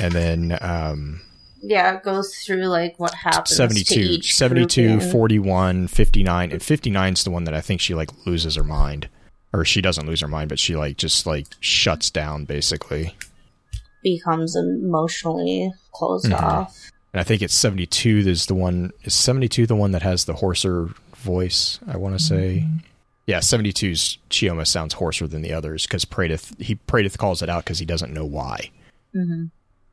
and 0.00 0.12
then 0.12 0.58
um, 0.60 1.20
yeah, 1.62 1.96
it 1.96 2.02
goes 2.02 2.34
through 2.44 2.64
like 2.66 2.98
what 2.98 3.14
happens 3.14 3.50
to 3.50 3.54
72, 3.54 4.00
each 4.00 4.34
72 4.34 4.88
grouping. 4.98 5.10
41, 5.10 5.88
59, 5.88 6.52
and 6.52 6.62
59 6.62 7.12
is 7.12 7.24
the 7.24 7.30
one 7.30 7.44
that 7.44 7.54
I 7.54 7.60
think 7.60 7.80
she 7.80 7.94
like 7.94 8.10
loses 8.26 8.56
her 8.56 8.64
mind. 8.64 9.08
Or 9.54 9.64
she 9.64 9.80
doesn't 9.80 10.06
lose 10.06 10.20
her 10.20 10.28
mind, 10.28 10.48
but 10.48 10.58
she 10.58 10.74
like 10.76 10.96
just 10.96 11.26
like 11.26 11.46
shuts 11.60 12.10
down 12.10 12.44
basically. 12.44 13.14
becomes 14.02 14.54
emotionally 14.54 15.72
closed 15.92 16.26
Mhm. 16.26 16.42
off. 16.42 16.90
And 17.14 17.20
I 17.20 17.24
think 17.24 17.40
it's 17.40 17.54
72 17.54 18.18
is 18.26 18.44
the 18.46 18.54
one 18.54 18.90
is 19.04 19.14
72 19.14 19.66
the 19.66 19.74
one 19.76 19.92
that 19.92 20.02
has 20.02 20.26
the 20.26 20.34
hoarser 20.34 20.90
voice, 21.16 21.78
I 21.88 21.96
want 21.96 22.18
to 22.18 22.22
say. 22.22 22.66
Yeah, 23.26 23.38
72's 23.40 24.18
Chioma 24.28 24.66
sounds 24.66 24.94
hoarser 24.96 25.26
than 25.26 25.40
the 25.40 25.54
others 25.54 25.86
cuz 25.86 26.04
Praedyth 26.04 26.60
he 26.60 26.74
Praedyth 26.86 27.16
calls 27.16 27.40
it 27.40 27.48
out 27.48 27.64
cuz 27.64 27.78
he 27.78 27.86
doesn't 27.86 28.12
know 28.12 28.26
why. 28.26 28.70
Mm-hmm. 29.16 29.44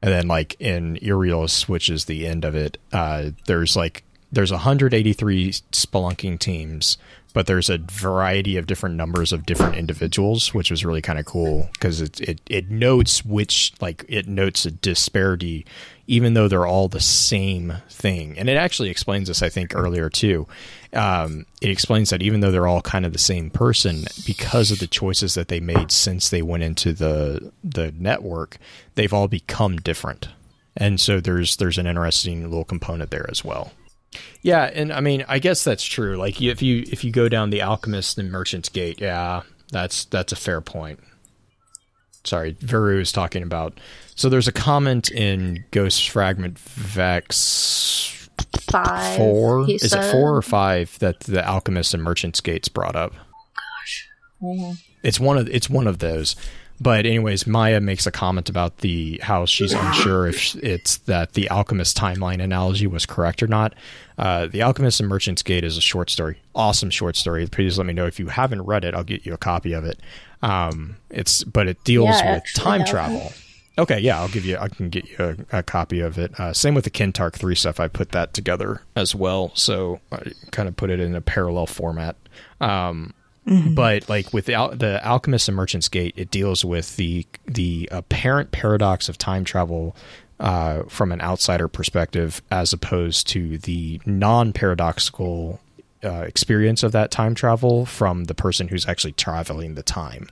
And 0.03 0.11
then 0.11 0.27
like 0.27 0.55
in 0.59 0.97
Urios, 1.01 1.69
which 1.69 1.89
is 1.89 2.05
the 2.05 2.27
end 2.27 2.43
of 2.43 2.53
it, 2.55 2.79
uh, 2.91 3.29
there's 3.45 3.75
like 3.77 4.03
there's 4.33 4.51
183 4.51 5.51
spelunking 5.71 6.39
teams. 6.39 6.97
But 7.33 7.47
there's 7.47 7.69
a 7.69 7.77
variety 7.77 8.57
of 8.57 8.67
different 8.67 8.95
numbers 8.95 9.31
of 9.31 9.45
different 9.45 9.75
individuals, 9.75 10.53
which 10.53 10.69
was 10.69 10.83
really 10.85 11.01
kind 11.01 11.19
of 11.19 11.25
cool 11.25 11.69
because 11.73 12.01
it, 12.01 12.19
it 12.21 12.41
it 12.49 12.69
notes 12.69 13.23
which 13.23 13.73
like 13.79 14.05
it 14.07 14.27
notes 14.27 14.65
a 14.65 14.71
disparity, 14.71 15.65
even 16.07 16.33
though 16.33 16.47
they're 16.47 16.65
all 16.65 16.87
the 16.87 16.99
same 16.99 17.73
thing, 17.89 18.37
and 18.37 18.49
it 18.49 18.57
actually 18.57 18.89
explains 18.89 19.27
this 19.27 19.41
I 19.41 19.49
think 19.49 19.75
earlier 19.75 20.09
too. 20.09 20.47
Um, 20.93 21.45
it 21.61 21.69
explains 21.69 22.09
that 22.09 22.21
even 22.21 22.41
though 22.41 22.51
they're 22.51 22.67
all 22.67 22.81
kind 22.81 23.05
of 23.05 23.13
the 23.13 23.19
same 23.19 23.49
person, 23.49 24.03
because 24.25 24.71
of 24.71 24.79
the 24.79 24.87
choices 24.87 25.35
that 25.35 25.47
they 25.47 25.61
made 25.61 25.91
since 25.91 26.29
they 26.29 26.41
went 26.41 26.63
into 26.63 26.93
the 26.93 27.51
the 27.63 27.93
network, 27.97 28.57
they've 28.95 29.13
all 29.13 29.27
become 29.27 29.77
different, 29.77 30.27
and 30.75 30.99
so 30.99 31.21
there's 31.21 31.57
there's 31.57 31.77
an 31.77 31.87
interesting 31.87 32.43
little 32.43 32.65
component 32.65 33.09
there 33.11 33.29
as 33.29 33.43
well. 33.45 33.71
Yeah, 34.41 34.63
and 34.73 34.91
I 34.91 34.99
mean, 35.01 35.23
I 35.27 35.39
guess 35.39 35.63
that's 35.63 35.83
true. 35.83 36.17
Like 36.17 36.41
if 36.41 36.61
you 36.61 36.83
if 36.91 37.03
you 37.03 37.11
go 37.11 37.29
down 37.29 37.49
the 37.49 37.61
Alchemist 37.61 38.17
and 38.17 38.31
Merchant's 38.31 38.69
Gate, 38.69 38.99
yeah, 38.99 39.43
that's 39.71 40.05
that's 40.05 40.31
a 40.33 40.35
fair 40.35 40.61
point. 40.61 40.99
Sorry, 42.23 42.55
Veru 42.59 42.99
is 42.99 43.11
talking 43.11 43.41
about. 43.43 43.79
So 44.15 44.29
there's 44.29 44.47
a 44.47 44.51
comment 44.51 45.09
in 45.09 45.63
Ghost 45.71 46.09
Fragment 46.09 46.59
Vex 46.59 48.29
Five. 48.69 49.17
four. 49.17 49.69
Is 49.69 49.89
said. 49.89 50.03
it 50.05 50.11
four 50.11 50.35
or 50.35 50.41
five 50.41 50.97
that 50.99 51.21
the 51.21 51.47
Alchemist 51.47 51.93
and 51.93 52.03
Merchant's 52.03 52.41
Gates 52.41 52.67
brought 52.67 52.95
up? 52.95 53.13
Mhm. 54.41 54.77
It's 55.03 55.19
one 55.19 55.37
of 55.37 55.47
it's 55.49 55.69
one 55.69 55.87
of 55.87 55.99
those. 55.99 56.35
But 56.81 57.05
anyways, 57.05 57.45
Maya 57.45 57.79
makes 57.79 58.07
a 58.07 58.11
comment 58.11 58.49
about 58.49 58.77
the 58.77 59.19
how 59.21 59.45
she's 59.45 59.71
unsure 59.71 60.25
if 60.25 60.55
it's 60.55 60.97
that 60.97 61.33
the 61.33 61.47
alchemist 61.51 61.95
timeline 61.95 62.41
analogy 62.41 62.87
was 62.87 63.05
correct 63.05 63.43
or 63.43 63.47
not. 63.47 63.75
Uh, 64.17 64.47
the 64.47 64.63
Alchemist 64.63 64.99
and 64.99 65.07
Merchant's 65.07 65.43
Gate 65.43 65.63
is 65.63 65.77
a 65.77 65.81
short 65.81 66.09
story, 66.09 66.39
awesome 66.55 66.89
short 66.89 67.15
story. 67.15 67.45
Please 67.45 67.77
let 67.77 67.85
me 67.85 67.93
know 67.93 68.07
if 68.07 68.19
you 68.19 68.27
haven't 68.29 68.63
read 68.63 68.83
it. 68.83 68.95
I'll 68.95 69.03
get 69.03 69.27
you 69.27 69.33
a 69.33 69.37
copy 69.37 69.73
of 69.73 69.85
it. 69.85 69.99
Um, 70.41 70.97
it's 71.11 71.43
but 71.43 71.67
it 71.67 71.83
deals 71.83 72.05
Yeah, 72.09 72.33
with 72.33 72.41
actually 72.41 72.63
time 72.63 72.85
travel. 72.85 73.31
Okay, 73.77 73.99
yeah, 73.99 74.19
I'll 74.19 74.27
give 74.29 74.43
you. 74.45 74.57
I 74.57 74.67
can 74.67 74.89
get 74.89 75.07
you 75.07 75.37
a, 75.51 75.59
a 75.59 75.63
copy 75.63 75.99
of 75.99 76.17
it. 76.17 76.37
Uh, 76.39 76.51
same 76.51 76.73
with 76.73 76.83
the 76.83 76.89
Kentarch 76.89 77.35
three 77.35 77.55
stuff. 77.55 77.79
I 77.79 77.89
put 77.89 78.09
that 78.13 78.33
together 78.33 78.81
as 78.95 79.13
well, 79.13 79.51
so 79.53 79.99
I 80.11 80.31
kind 80.49 80.67
of 80.67 80.75
put 80.75 80.89
it 80.89 80.99
in 80.99 81.13
a 81.15 81.21
parallel 81.21 81.67
format. 81.67 82.15
Um, 82.59 83.13
but 83.45 84.07
like 84.07 84.33
with 84.33 84.45
the, 84.45 84.53
Al- 84.53 84.75
the 84.75 85.05
Alchemist 85.05 85.47
and 85.47 85.57
Merchant's 85.57 85.89
Gate, 85.89 86.13
it 86.15 86.31
deals 86.31 86.63
with 86.63 86.95
the 86.95 87.25
the 87.45 87.89
apparent 87.91 88.51
paradox 88.51 89.09
of 89.09 89.17
time 89.17 89.43
travel 89.43 89.95
uh, 90.39 90.83
from 90.87 91.11
an 91.11 91.21
outsider 91.21 91.67
perspective, 91.67 92.41
as 92.51 92.73
opposed 92.73 93.27
to 93.27 93.57
the 93.59 94.01
non 94.05 94.53
paradoxical 94.53 95.59
uh, 96.03 96.21
experience 96.21 96.83
of 96.83 96.91
that 96.93 97.11
time 97.11 97.35
travel 97.35 97.85
from 97.85 98.25
the 98.25 98.33
person 98.33 98.67
who's 98.67 98.87
actually 98.87 99.13
traveling 99.13 99.75
the 99.75 99.83
time. 99.83 100.27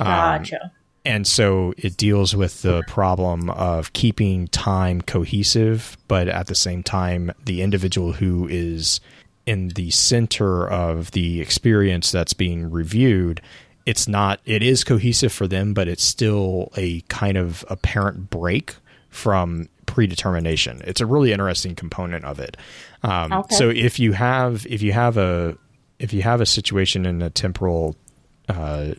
Um, 0.00 0.06
Gotcha. 0.06 0.72
and 1.04 1.26
so 1.26 1.74
it 1.76 1.96
deals 1.96 2.36
with 2.36 2.62
the 2.62 2.82
problem 2.86 3.50
of 3.50 3.92
keeping 3.92 4.46
time 4.48 5.00
cohesive, 5.00 5.96
but 6.06 6.28
at 6.28 6.46
the 6.46 6.54
same 6.54 6.82
time, 6.82 7.32
the 7.44 7.62
individual 7.62 8.12
who 8.12 8.46
is 8.48 9.00
in 9.48 9.68
the 9.68 9.88
center 9.88 10.68
of 10.68 11.12
the 11.12 11.40
experience 11.40 12.12
that's 12.12 12.34
being 12.34 12.70
reviewed, 12.70 13.40
it's 13.86 14.06
not, 14.06 14.40
it 14.44 14.62
is 14.62 14.84
cohesive 14.84 15.32
for 15.32 15.48
them, 15.48 15.72
but 15.72 15.88
it's 15.88 16.04
still 16.04 16.70
a 16.76 17.00
kind 17.08 17.38
of 17.38 17.64
apparent 17.70 18.28
break 18.28 18.74
from 19.08 19.70
predetermination. 19.86 20.82
It's 20.84 21.00
a 21.00 21.06
really 21.06 21.32
interesting 21.32 21.74
component 21.74 22.26
of 22.26 22.38
it. 22.38 22.58
Um, 23.02 23.32
Okay. 23.32 23.54
So 23.54 23.70
if 23.70 23.98
you 23.98 24.12
have, 24.12 24.66
if 24.68 24.82
you 24.82 24.92
have 24.92 25.16
a, 25.16 25.56
if 25.98 26.12
you 26.12 26.20
have 26.20 26.42
a 26.42 26.46
situation 26.46 27.06
in 27.06 27.22
a 27.22 27.30
temporal 27.30 27.96
uh, 28.50 28.92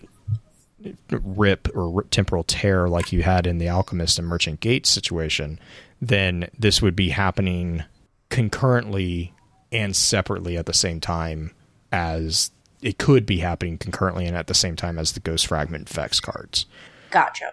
rip 1.11 1.67
or 1.75 1.91
rip 1.91 2.09
temporal 2.09 2.43
tear 2.43 2.89
like 2.89 3.11
you 3.13 3.21
had 3.21 3.45
in 3.45 3.59
the 3.59 3.69
Alchemist 3.69 4.17
and 4.17 4.27
Merchant 4.27 4.61
Gate 4.61 4.87
situation, 4.87 5.59
then 6.01 6.49
this 6.57 6.81
would 6.81 6.95
be 6.95 7.09
happening 7.09 7.83
concurrently 8.29 9.31
and 9.71 9.95
separately 9.95 10.57
at 10.57 10.65
the 10.65 10.73
same 10.73 10.99
time 10.99 11.51
as 11.91 12.51
it 12.81 12.97
could 12.97 13.25
be 13.25 13.39
happening 13.39 13.77
concurrently 13.77 14.25
and 14.25 14.35
at 14.35 14.47
the 14.47 14.53
same 14.53 14.75
time 14.75 14.97
as 14.97 15.11
the 15.11 15.19
Ghost 15.19 15.47
Fragment 15.47 15.89
Vex 15.89 16.19
cards. 16.19 16.65
Gotcha. 17.11 17.51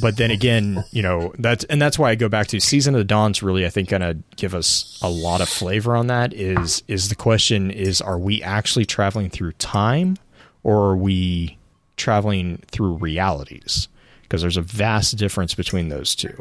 But 0.00 0.18
then 0.18 0.30
again, 0.30 0.84
you 0.90 1.02
know, 1.02 1.32
that's 1.38 1.64
and 1.64 1.80
that's 1.80 1.98
why 1.98 2.10
I 2.10 2.14
go 2.16 2.28
back 2.28 2.48
to 2.48 2.60
Season 2.60 2.94
of 2.94 2.98
the 2.98 3.04
Dawn's 3.04 3.42
really 3.42 3.64
I 3.64 3.70
think 3.70 3.88
gonna 3.88 4.16
give 4.36 4.54
us 4.54 4.98
a 5.02 5.08
lot 5.08 5.40
of 5.40 5.48
flavor 5.48 5.96
on 5.96 6.08
that 6.08 6.34
is 6.34 6.82
is 6.86 7.08
the 7.08 7.14
question 7.14 7.70
is 7.70 8.02
are 8.02 8.18
we 8.18 8.42
actually 8.42 8.84
traveling 8.84 9.30
through 9.30 9.52
time 9.52 10.18
or 10.62 10.90
are 10.90 10.96
we 10.96 11.56
traveling 11.96 12.62
through 12.70 12.96
realities? 12.96 13.88
Because 14.22 14.42
there's 14.42 14.56
a 14.56 14.62
vast 14.62 15.16
difference 15.16 15.54
between 15.54 15.88
those 15.88 16.14
two. 16.14 16.36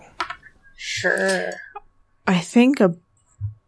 Sure. 0.76 1.54
I 2.28 2.40
think, 2.40 2.80
a, 2.80 2.96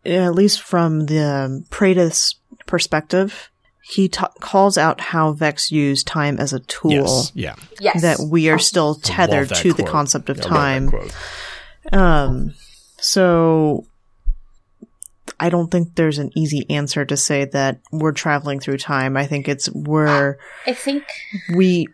at 0.08 0.36
least 0.36 0.62
from 0.62 1.06
the 1.06 1.66
Praedyth 1.70 2.36
perspective, 2.66 3.50
he 3.82 4.10
ta 4.10 4.30
calls 4.40 4.78
out 4.78 5.00
how 5.00 5.32
Vex 5.32 5.72
used 5.72 6.08
time 6.08 6.40
as 6.40 6.54
a 6.54 6.60
tool. 6.62 6.92
Yes. 6.92 7.32
Yeah. 7.36 7.56
Yes. 7.80 8.02
That 8.02 8.20
we 8.20 8.50
are 8.50 8.60
still 8.60 8.96
tethered 8.96 9.50
that 9.50 9.58
to 9.58 9.74
the 9.74 9.84
concept 9.84 10.30
of 10.30 10.40
I 10.40 10.44
time. 10.44 10.94
Um, 11.94 12.54
so 13.00 13.86
I 15.40 15.50
don't 15.50 15.70
think 15.70 15.96
there's 15.96 16.18
an 16.18 16.32
easy 16.36 16.66
answer 16.70 17.06
to 17.06 17.16
say 17.16 17.46
that 17.46 17.80
we're 17.92 18.12
traveling 18.12 18.60
through 18.60 18.78
time. 18.78 19.16
I 19.16 19.28
think 19.28 19.48
it's 19.48 19.70
we're 19.70 20.38
I 20.66 20.74
think 20.74 21.04
we 21.56 21.88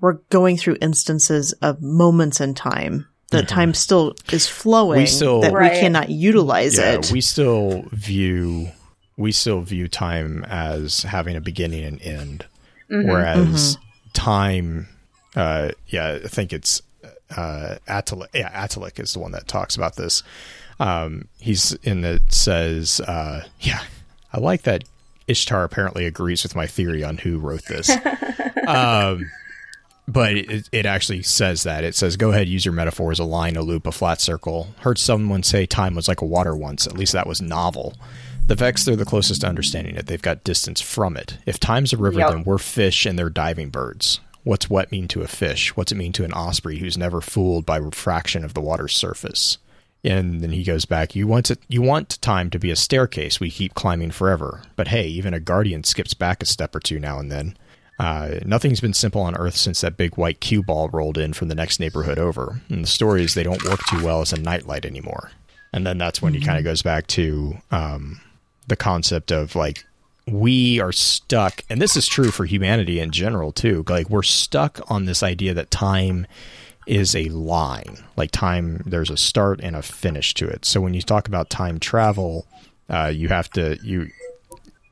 we're 0.00 0.18
going 0.30 0.56
through 0.56 0.78
instances 0.80 1.52
of 1.54 1.80
moments 1.80 2.40
in 2.40 2.54
time. 2.54 3.06
That 3.30 3.48
time 3.48 3.74
still 3.74 4.14
is 4.32 4.48
flowing. 4.48 4.96
Mm-hmm. 4.96 5.02
We 5.02 5.06
still- 5.06 5.40
that 5.42 5.52
Right. 5.52 5.72
we 5.72 5.78
cannot 5.80 6.10
utilize 6.10 6.76
yeah, 6.78 6.94
it. 6.94 7.10
we 7.12 7.20
still 7.20 7.84
view 7.92 8.70
we 9.16 9.32
still 9.32 9.60
view 9.60 9.86
time 9.86 10.44
as 10.48 11.02
having 11.02 11.36
a 11.36 11.40
beginning 11.42 11.84
and 11.84 12.00
end, 12.00 12.46
whereas 12.88 13.76
time, 14.14 14.88
uh, 15.36 15.70
yeah, 15.88 16.18
I 16.24 16.26
think 16.28 16.54
it's 16.54 16.80
uh, 17.36 17.76
Atelic. 17.86 18.28
Yeah, 18.32 18.48
Atelic 18.50 18.98
is 18.98 19.12
the 19.12 19.18
one 19.18 19.32
that 19.32 19.46
talks 19.46 19.76
about 19.76 19.96
this. 19.96 20.22
Um, 20.78 21.28
he's 21.38 21.72
in 21.82 22.00
the 22.00 22.20
says, 22.30 23.00
uh, 23.00 23.44
yeah, 23.60 23.82
I 24.32 24.40
like 24.40 24.62
that. 24.62 24.84
Ishtar 25.28 25.62
apparently 25.64 26.06
agrees 26.06 26.42
with 26.42 26.56
my 26.56 26.66
theory 26.66 27.04
on 27.04 27.18
who 27.18 27.38
wrote 27.38 27.64
this. 27.68 27.90
um, 28.66 29.30
but 30.12 30.36
it, 30.36 30.68
it 30.72 30.86
actually 30.86 31.22
says 31.22 31.62
that. 31.62 31.84
It 31.84 31.94
says, 31.94 32.16
go 32.16 32.30
ahead, 32.30 32.48
use 32.48 32.64
your 32.64 32.74
metaphors 32.74 33.18
a 33.18 33.24
line, 33.24 33.56
a 33.56 33.62
loop, 33.62 33.86
a 33.86 33.92
flat 33.92 34.20
circle. 34.20 34.68
Heard 34.80 34.98
someone 34.98 35.42
say 35.42 35.66
time 35.66 35.94
was 35.94 36.08
like 36.08 36.20
a 36.20 36.26
water 36.26 36.56
once. 36.56 36.86
At 36.86 36.96
least 36.96 37.12
that 37.12 37.26
was 37.26 37.40
novel. 37.40 37.94
The 38.46 38.54
Vex, 38.56 38.84
they're 38.84 38.96
the 38.96 39.04
closest 39.04 39.42
to 39.42 39.46
understanding 39.46 39.96
it. 39.96 40.06
They've 40.06 40.20
got 40.20 40.42
distance 40.44 40.80
from 40.80 41.16
it. 41.16 41.38
If 41.46 41.60
time's 41.60 41.92
a 41.92 41.96
river, 41.96 42.18
Yep. 42.18 42.30
then 42.30 42.44
we're 42.44 42.58
fish 42.58 43.06
and 43.06 43.18
they're 43.18 43.30
diving 43.30 43.70
birds. 43.70 44.20
What's 44.42 44.68
wet 44.70 44.90
mean 44.90 45.06
to 45.08 45.22
a 45.22 45.28
fish? 45.28 45.76
What's 45.76 45.92
it 45.92 45.96
mean 45.96 46.12
to 46.14 46.24
an 46.24 46.32
osprey 46.32 46.78
who's 46.78 46.98
never 46.98 47.20
fooled 47.20 47.64
by 47.66 47.76
refraction 47.76 48.44
of 48.44 48.54
the 48.54 48.60
water's 48.60 48.96
surface? 48.96 49.58
And 50.02 50.40
then 50.40 50.50
he 50.50 50.64
goes 50.64 50.86
back, 50.86 51.14
you 51.14 51.26
want 51.26 51.50
it, 51.50 51.58
you 51.68 51.82
want 51.82 52.20
time 52.22 52.48
to 52.50 52.58
be 52.58 52.70
a 52.70 52.76
staircase 52.76 53.38
we 53.38 53.50
keep 53.50 53.74
climbing 53.74 54.10
forever. 54.10 54.62
But 54.74 54.88
hey, 54.88 55.06
even 55.08 55.34
a 55.34 55.40
guardian 55.40 55.84
skips 55.84 56.14
back 56.14 56.42
a 56.42 56.46
step 56.46 56.74
or 56.74 56.80
two 56.80 56.98
now 56.98 57.18
and 57.18 57.30
then. 57.30 57.54
Uh, 58.00 58.40
nothing's 58.46 58.80
been 58.80 58.94
simple 58.94 59.20
on 59.20 59.36
Earth 59.36 59.54
since 59.54 59.82
that 59.82 59.98
big 59.98 60.16
white 60.16 60.40
cue 60.40 60.62
ball 60.62 60.88
rolled 60.88 61.18
in 61.18 61.34
from 61.34 61.48
the 61.48 61.54
next 61.54 61.78
neighborhood 61.78 62.18
over. 62.18 62.62
And 62.70 62.82
the 62.82 62.88
story 62.88 63.22
is 63.22 63.34
they 63.34 63.42
don't 63.42 63.62
work 63.68 63.80
too 63.90 64.02
well 64.02 64.22
as 64.22 64.32
a 64.32 64.40
nightlight 64.40 64.86
anymore. 64.86 65.30
And 65.74 65.86
then 65.86 65.98
that's 65.98 66.22
when 66.22 66.32
he 66.32 66.40
kind 66.40 66.56
of 66.56 66.64
goes 66.64 66.80
back 66.80 67.06
to 67.08 67.58
um, 67.70 68.18
the 68.68 68.76
concept 68.76 69.30
of 69.30 69.54
like 69.54 69.84
we 70.26 70.80
are 70.80 70.92
stuck, 70.92 71.60
and 71.68 71.80
this 71.80 71.94
is 71.94 72.06
true 72.06 72.30
for 72.30 72.46
humanity 72.46 73.00
in 73.00 73.10
general 73.10 73.52
too. 73.52 73.84
Like 73.86 74.08
we're 74.08 74.22
stuck 74.22 74.80
on 74.90 75.04
this 75.04 75.22
idea 75.22 75.52
that 75.52 75.70
time 75.70 76.26
is 76.86 77.14
a 77.14 77.28
line. 77.28 77.98
Like 78.16 78.30
time, 78.30 78.82
there's 78.86 79.10
a 79.10 79.16
start 79.18 79.60
and 79.62 79.76
a 79.76 79.82
finish 79.82 80.32
to 80.34 80.48
it. 80.48 80.64
So 80.64 80.80
when 80.80 80.94
you 80.94 81.02
talk 81.02 81.28
about 81.28 81.50
time 81.50 81.78
travel, 81.78 82.46
uh, 82.88 83.12
you 83.14 83.28
have 83.28 83.50
to 83.50 83.78
you 83.82 84.10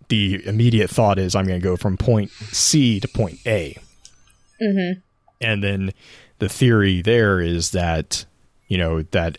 the 0.08 0.46
immediate 0.46 0.90
thought 0.90 1.18
is 1.18 1.34
I'm 1.34 1.46
going 1.46 1.60
to 1.60 1.64
go 1.64 1.76
from 1.76 1.96
point 1.96 2.30
C 2.30 3.00
to 3.00 3.08
point 3.08 3.38
A. 3.46 3.76
Mm-hmm. 4.60 5.00
And 5.40 5.62
then 5.62 5.92
the 6.38 6.48
theory 6.48 7.02
there 7.02 7.40
is 7.40 7.70
that, 7.70 8.24
you 8.66 8.78
know, 8.78 9.02
that 9.02 9.38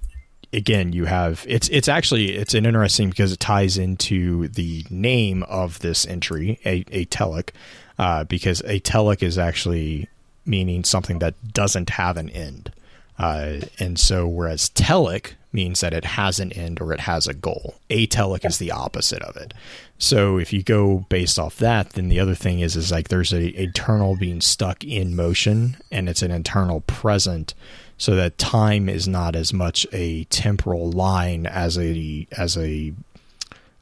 again, 0.53 0.93
you 0.93 1.05
have 1.05 1.45
it's 1.47 1.69
it's 1.69 1.87
actually 1.87 2.35
it's 2.35 2.53
an 2.53 2.65
interesting 2.65 3.09
because 3.09 3.31
it 3.31 3.39
ties 3.39 3.77
into 3.77 4.47
the 4.49 4.85
name 4.89 5.43
of 5.43 5.79
this 5.79 6.05
entry, 6.05 6.59
a 6.65 6.85
a 6.91 7.05
telic, 7.05 7.49
uh, 7.97 8.23
because 8.23 8.61
a 8.61 8.79
telic 8.79 9.21
is 9.21 9.37
actually 9.37 10.07
meaning 10.45 10.83
something 10.83 11.19
that 11.19 11.53
doesn't 11.53 11.91
have 11.91 12.17
an 12.17 12.29
end. 12.29 12.71
Uh, 13.19 13.59
and 13.79 13.99
so, 13.99 14.25
whereas 14.27 14.69
telic 14.69 15.33
means 15.51 15.81
that 15.81 15.93
it 15.93 16.05
has 16.05 16.39
an 16.39 16.53
end 16.53 16.79
or 16.79 16.93
it 16.93 17.01
has 17.01 17.27
a 17.27 17.33
goal, 17.33 17.75
atelic 17.89 18.45
is 18.45 18.59
the 18.59 18.71
opposite 18.71 19.21
of 19.23 19.35
it. 19.35 19.53
So, 19.97 20.37
if 20.37 20.53
you 20.53 20.63
go 20.63 21.05
based 21.09 21.37
off 21.37 21.57
that, 21.57 21.91
then 21.91 22.07
the 22.07 22.19
other 22.19 22.35
thing 22.35 22.61
is 22.61 22.77
is 22.77 22.91
like 22.91 23.09
there's 23.09 23.33
a 23.33 23.47
eternal 23.61 24.15
being 24.15 24.39
stuck 24.39 24.85
in 24.85 25.15
motion, 25.15 25.75
and 25.91 26.07
it's 26.07 26.21
an 26.21 26.31
eternal 26.31 26.81
present, 26.81 27.53
so 27.97 28.15
that 28.15 28.37
time 28.37 28.87
is 28.87 29.05
not 29.05 29.35
as 29.35 29.51
much 29.51 29.85
a 29.91 30.23
temporal 30.25 30.89
line 30.89 31.45
as 31.45 31.77
a 31.77 32.25
as 32.37 32.57
a 32.57 32.93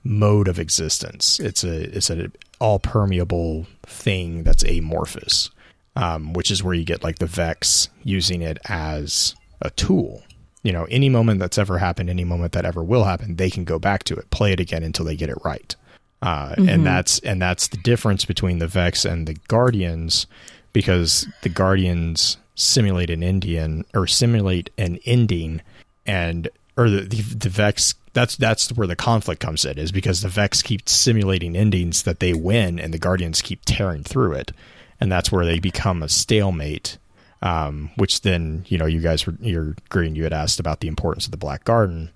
mode 0.04 0.48
of 0.48 0.58
existence. 0.58 1.40
It's 1.40 1.64
a 1.64 1.96
it's 1.96 2.10
an 2.10 2.34
all 2.60 2.80
permeable 2.80 3.68
thing 3.84 4.42
that's 4.42 4.64
amorphous 4.64 5.52
um, 5.98 6.34
which 6.34 6.52
is 6.52 6.64
where 6.64 6.76
you 6.76 6.86
get 6.86 7.04
like 7.04 7.18
the 7.18 7.26
Vex 7.26 7.90
using 8.04 8.44
it 8.44 8.60
as 8.66 9.36
a 9.62 9.72
tool. 9.72 10.22
You 10.62 10.72
know, 10.72 10.86
any 10.86 11.10
moment 11.10 11.40
that's 11.40 11.58
ever 11.58 11.80
happened, 11.80 12.10
any 12.10 12.24
moment 12.24 12.52
that 12.52 12.66
ever 12.66 12.84
will 12.84 13.04
happen, 13.04 13.36
they 13.36 13.50
can 13.50 13.64
go 13.64 13.80
back 13.80 14.04
to 14.06 14.16
it, 14.16 14.30
play 14.30 14.54
it 14.54 14.60
again 14.60 14.84
until 14.84 15.06
they 15.06 15.16
get 15.16 15.30
it 15.30 15.38
right. 15.44 15.76
Uh, 16.22 16.50
mm-hmm. 16.50 16.70
And 16.70 16.86
that's 16.86 17.20
and 17.20 17.42
that's 17.42 17.68
the 17.70 17.78
difference 17.78 18.26
between 18.26 18.60
the 18.60 18.68
Vex 18.68 19.06
and 19.06 19.28
the 19.28 19.36
Guardians, 19.48 20.28
because 20.72 21.28
the 21.42 21.50
Guardians 21.50 22.38
simulate 22.54 23.10
an 23.10 23.24
Indian 23.24 23.84
or 23.94 24.06
simulate 24.08 24.70
an 24.78 25.00
ending, 25.06 25.62
and 26.06 26.48
or 26.76 26.90
the, 26.90 27.02
the, 27.02 27.22
the 27.22 27.50
Vex. 27.50 27.96
That's 28.14 28.36
that's 28.36 28.70
where 28.72 28.88
the 28.88 28.96
conflict 28.96 29.42
comes 29.42 29.64
in, 29.64 29.78
is 29.78 29.92
because 29.92 30.22
the 30.22 30.30
Vex 30.30 30.62
keep 30.62 30.90
simulating 30.90 31.56
endings 31.56 32.04
that 32.04 32.20
they 32.20 32.34
win, 32.34 32.80
and 32.80 32.94
the 32.94 33.00
Guardians 33.00 33.42
keep 33.42 33.62
tearing 33.66 34.04
through 34.04 34.34
it 34.34 34.52
and 35.00 35.12
that's 35.12 35.32
where 35.32 35.46
they 35.46 35.60
become 35.60 36.04
a 36.04 36.10
stalemate. 36.10 36.98
Um, 37.40 37.92
which 37.98 38.22
then 38.22 38.66
you 38.68 38.80
know 38.80 38.88
you 38.88 39.00
guys 39.00 39.28
were 39.28 39.36
you're 39.40 39.76
green 39.90 40.16
you 40.16 40.24
had 40.24 40.34
asked 40.34 40.60
about 40.60 40.80
the 40.80 40.88
importance 40.88 41.26
of 41.26 41.32
the 41.32 41.38
black 41.38 41.64
garden 41.66 42.10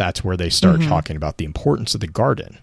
that's 0.00 0.24
where 0.24 0.36
they 0.36 0.48
start 0.48 0.80
mm-hmm. 0.80 0.88
talking 0.88 1.16
about 1.16 1.36
the 1.36 1.44
importance 1.44 1.94
of 1.94 2.00
the 2.00 2.06
garden 2.06 2.58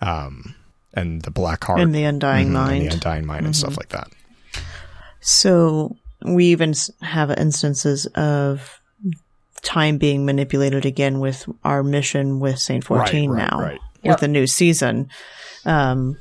um, 0.00 0.54
and 0.94 1.22
the 1.22 1.30
black 1.30 1.62
heart 1.62 1.80
and 1.80 1.94
the 1.94 2.02
undying 2.02 2.46
mm-hmm, 2.46 2.54
mind 2.54 2.82
and 2.82 2.90
the 2.90 2.94
undying 2.94 3.26
mind 3.26 3.40
mm-hmm. 3.40 3.46
and 3.46 3.56
stuff 3.56 3.76
like 3.76 3.90
that 3.90 4.08
so 5.20 5.96
we 6.24 6.46
even 6.46 6.74
have 7.02 7.30
instances 7.30 8.06
of 8.14 8.80
time 9.62 9.98
being 9.98 10.24
manipulated 10.24 10.84
again 10.84 11.20
with 11.20 11.48
our 11.64 11.82
mission 11.84 12.40
with 12.40 12.58
saint 12.58 12.84
14 12.84 13.30
right, 13.30 13.36
right, 13.36 13.50
now 13.50 13.60
right. 13.60 13.80
with 14.02 14.04
yep. 14.04 14.20
the 14.20 14.28
new 14.28 14.46
season 14.46 15.08
um, 15.64 16.16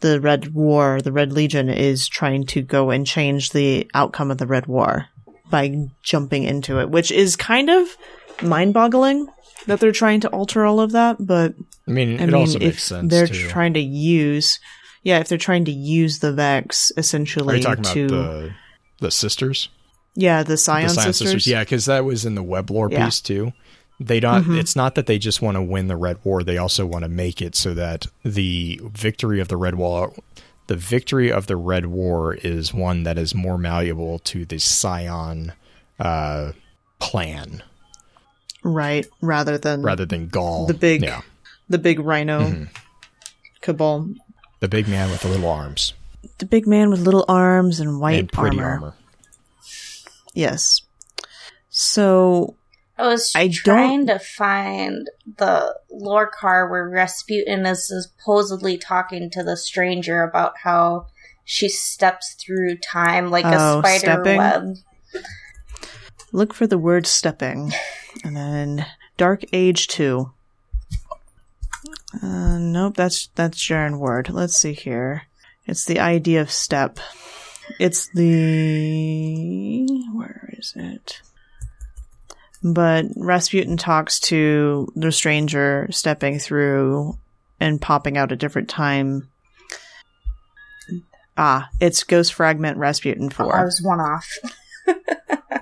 the 0.00 0.20
Red 0.20 0.54
War, 0.54 1.00
the 1.00 1.12
Red 1.12 1.32
Legion 1.32 1.68
is 1.68 2.08
trying 2.08 2.46
to 2.46 2.62
go 2.62 2.90
and 2.90 3.06
change 3.06 3.50
the 3.50 3.88
outcome 3.94 4.30
of 4.30 4.38
the 4.38 4.46
Red 4.46 4.66
War 4.66 5.06
by 5.50 5.88
jumping 6.02 6.44
into 6.44 6.80
it, 6.80 6.90
which 6.90 7.10
is 7.10 7.36
kind 7.36 7.70
of 7.70 7.96
mind 8.42 8.74
boggling 8.74 9.28
that 9.66 9.80
they're 9.80 9.92
trying 9.92 10.20
to 10.20 10.28
alter 10.28 10.64
all 10.64 10.80
of 10.80 10.92
that. 10.92 11.16
But 11.18 11.54
I 11.86 11.90
mean, 11.90 12.20
I 12.20 12.26
mean, 12.26 12.62
if 12.62 12.88
they're 12.88 13.26
too. 13.26 13.48
trying 13.48 13.74
to 13.74 13.80
use, 13.80 14.58
yeah, 15.02 15.18
if 15.18 15.28
they're 15.28 15.38
trying 15.38 15.64
to 15.66 15.72
use 15.72 16.20
the 16.20 16.32
Vex 16.32 16.92
essentially 16.96 17.54
Are 17.54 17.56
you 17.58 17.62
talking 17.62 17.84
to 17.84 18.06
about 18.06 18.42
the, 18.42 18.52
the 19.00 19.10
sisters. 19.10 19.68
Yeah, 20.14 20.42
the 20.42 20.56
Scion, 20.56 20.88
the 20.88 20.94
Scion 20.94 21.12
sisters. 21.12 21.28
sisters. 21.30 21.46
Yeah, 21.46 21.60
because 21.60 21.86
that 21.86 22.04
was 22.04 22.24
in 22.24 22.34
the 22.34 22.42
web 22.42 22.70
lore 22.70 22.88
yeah. 22.90 23.04
piece 23.04 23.20
too. 23.20 23.52
They 24.00 24.18
don't. 24.18 24.42
Mm-hmm. 24.42 24.58
It's 24.58 24.74
not 24.74 24.94
that 24.94 25.04
they 25.04 25.18
just 25.18 25.42
want 25.42 25.56
to 25.56 25.62
win 25.62 25.88
the 25.88 25.96
Red 25.96 26.16
War. 26.24 26.42
They 26.42 26.56
also 26.56 26.86
want 26.86 27.02
to 27.02 27.08
make 27.08 27.42
it 27.42 27.54
so 27.54 27.74
that 27.74 28.06
the 28.24 28.80
victory 28.82 29.40
of 29.40 29.48
the 29.48 29.58
Red 29.58 29.74
War, 29.74 30.14
the 30.68 30.76
victory 30.76 31.30
of 31.30 31.46
the 31.46 31.56
Red 31.56 31.84
War, 31.84 32.32
is 32.34 32.72
one 32.72 33.02
that 33.02 33.18
is 33.18 33.34
more 33.34 33.58
malleable 33.58 34.18
to 34.20 34.46
the 34.46 34.58
Scion 34.58 35.52
uh, 35.98 36.52
plan, 36.98 37.62
right? 38.62 39.06
Rather 39.20 39.58
than 39.58 39.82
rather 39.82 40.06
than 40.06 40.30
Ghaul, 40.30 40.66
the 40.66 40.74
big, 40.74 41.02
yeah. 41.02 41.20
the 41.68 41.78
big 41.78 42.00
Rhino 42.00 42.40
mm-hmm. 42.40 42.64
cabal, 43.60 44.08
the 44.60 44.68
big 44.68 44.88
man 44.88 45.10
with 45.10 45.20
the 45.20 45.28
little 45.28 45.50
arms, 45.50 45.92
the 46.38 46.46
big 46.46 46.66
man 46.66 46.88
with 46.88 47.00
little 47.00 47.26
arms 47.28 47.80
and 47.80 48.00
white 48.00 48.18
and 48.18 48.32
pretty 48.32 48.58
armor. 48.58 48.72
armor. 48.72 48.94
Yes. 50.32 50.80
So 51.68 52.56
I 53.00 53.08
was 53.08 53.32
I 53.34 53.48
trying 53.48 54.04
don't... 54.04 54.18
to 54.18 54.24
find 54.24 55.08
the 55.38 55.74
lore 55.90 56.26
car 56.26 56.68
where 56.68 56.88
Rasputin 56.88 57.64
is 57.64 57.88
supposedly 57.88 58.76
talking 58.76 59.30
to 59.30 59.42
the 59.42 59.56
stranger 59.56 60.22
about 60.22 60.58
how 60.58 61.06
she 61.44 61.68
steps 61.68 62.34
through 62.34 62.76
time 62.78 63.30
like 63.30 63.46
oh, 63.46 63.78
a 63.78 63.82
spider 63.82 63.98
stepping? 63.98 64.36
web. 64.36 64.76
Look 66.32 66.54
for 66.54 66.66
the 66.66 66.78
word 66.78 67.06
stepping. 67.06 67.72
and 68.24 68.36
then 68.36 68.86
Dark 69.16 69.42
Age 69.52 69.88
2. 69.88 70.30
Uh, 72.22 72.58
nope, 72.58 72.96
that's 72.96 73.28
that's 73.34 73.58
Jaren 73.58 73.98
Ward. 73.98 74.30
Let's 74.30 74.56
see 74.56 74.72
here. 74.72 75.22
It's 75.66 75.84
the 75.84 76.00
idea 76.00 76.40
of 76.40 76.50
step. 76.50 76.98
It's 77.78 78.08
the 78.08 79.86
where 80.12 80.50
is 80.58 80.72
it? 80.76 81.20
But 82.62 83.06
Rasputin 83.16 83.76
talks 83.76 84.20
to 84.20 84.92
the 84.94 85.12
stranger 85.12 85.88
stepping 85.90 86.38
through 86.38 87.18
and 87.58 87.80
popping 87.80 88.18
out 88.18 88.32
a 88.32 88.36
different 88.36 88.68
time. 88.68 89.30
Ah, 91.38 91.70
it's 91.80 92.04
Ghost 92.04 92.34
Fragment 92.34 92.76
Rasputin 92.76 93.30
4. 93.30 93.56
I 93.56 93.64
was 93.64 93.80
one 93.82 94.00
off. 94.00 94.28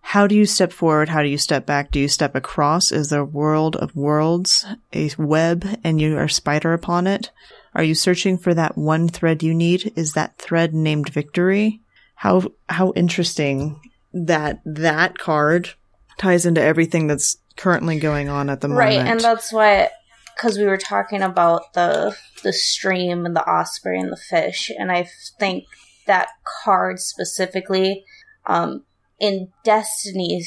How 0.00 0.26
do 0.26 0.34
you 0.34 0.44
step 0.44 0.72
forward? 0.72 1.08
How 1.08 1.22
do 1.22 1.28
you 1.28 1.38
step 1.38 1.64
back? 1.64 1.90
Do 1.90 1.98
you 1.98 2.08
step 2.08 2.34
across? 2.34 2.92
Is 2.92 3.08
there 3.08 3.20
a 3.20 3.24
world 3.24 3.76
of 3.76 3.96
worlds, 3.96 4.66
a 4.92 5.10
web, 5.16 5.66
and 5.82 6.00
you 6.00 6.18
are 6.18 6.28
spider 6.28 6.74
upon 6.74 7.06
it? 7.06 7.30
Are 7.74 7.82
you 7.82 7.94
searching 7.94 8.36
for 8.36 8.52
that 8.52 8.76
one 8.76 9.08
thread 9.08 9.42
you 9.42 9.54
need? 9.54 9.92
Is 9.96 10.12
that 10.12 10.36
thread 10.36 10.74
named 10.74 11.08
victory? 11.08 11.80
How 12.16 12.52
how 12.68 12.92
interesting 12.94 13.80
that 14.12 14.60
that 14.66 15.16
card 15.16 15.70
ties 16.18 16.46
into 16.46 16.62
everything 16.62 17.06
that's 17.06 17.36
currently 17.56 17.98
going 17.98 18.28
on 18.28 18.50
at 18.50 18.60
the 18.60 18.68
moment. 18.68 18.86
Right, 18.86 19.06
and 19.06 19.20
that's 19.20 19.52
what 19.52 19.92
because 20.34 20.58
we 20.58 20.64
were 20.64 20.78
talking 20.78 21.22
about 21.22 21.72
the 21.74 22.16
the 22.42 22.52
stream 22.52 23.26
and 23.26 23.36
the 23.36 23.48
osprey 23.48 23.98
and 23.98 24.10
the 24.10 24.16
fish, 24.16 24.70
and 24.76 24.90
I 24.90 25.08
think 25.38 25.64
that 26.06 26.28
card 26.64 26.98
specifically 26.98 28.04
um, 28.46 28.84
in 29.18 29.52
Destiny 29.64 30.44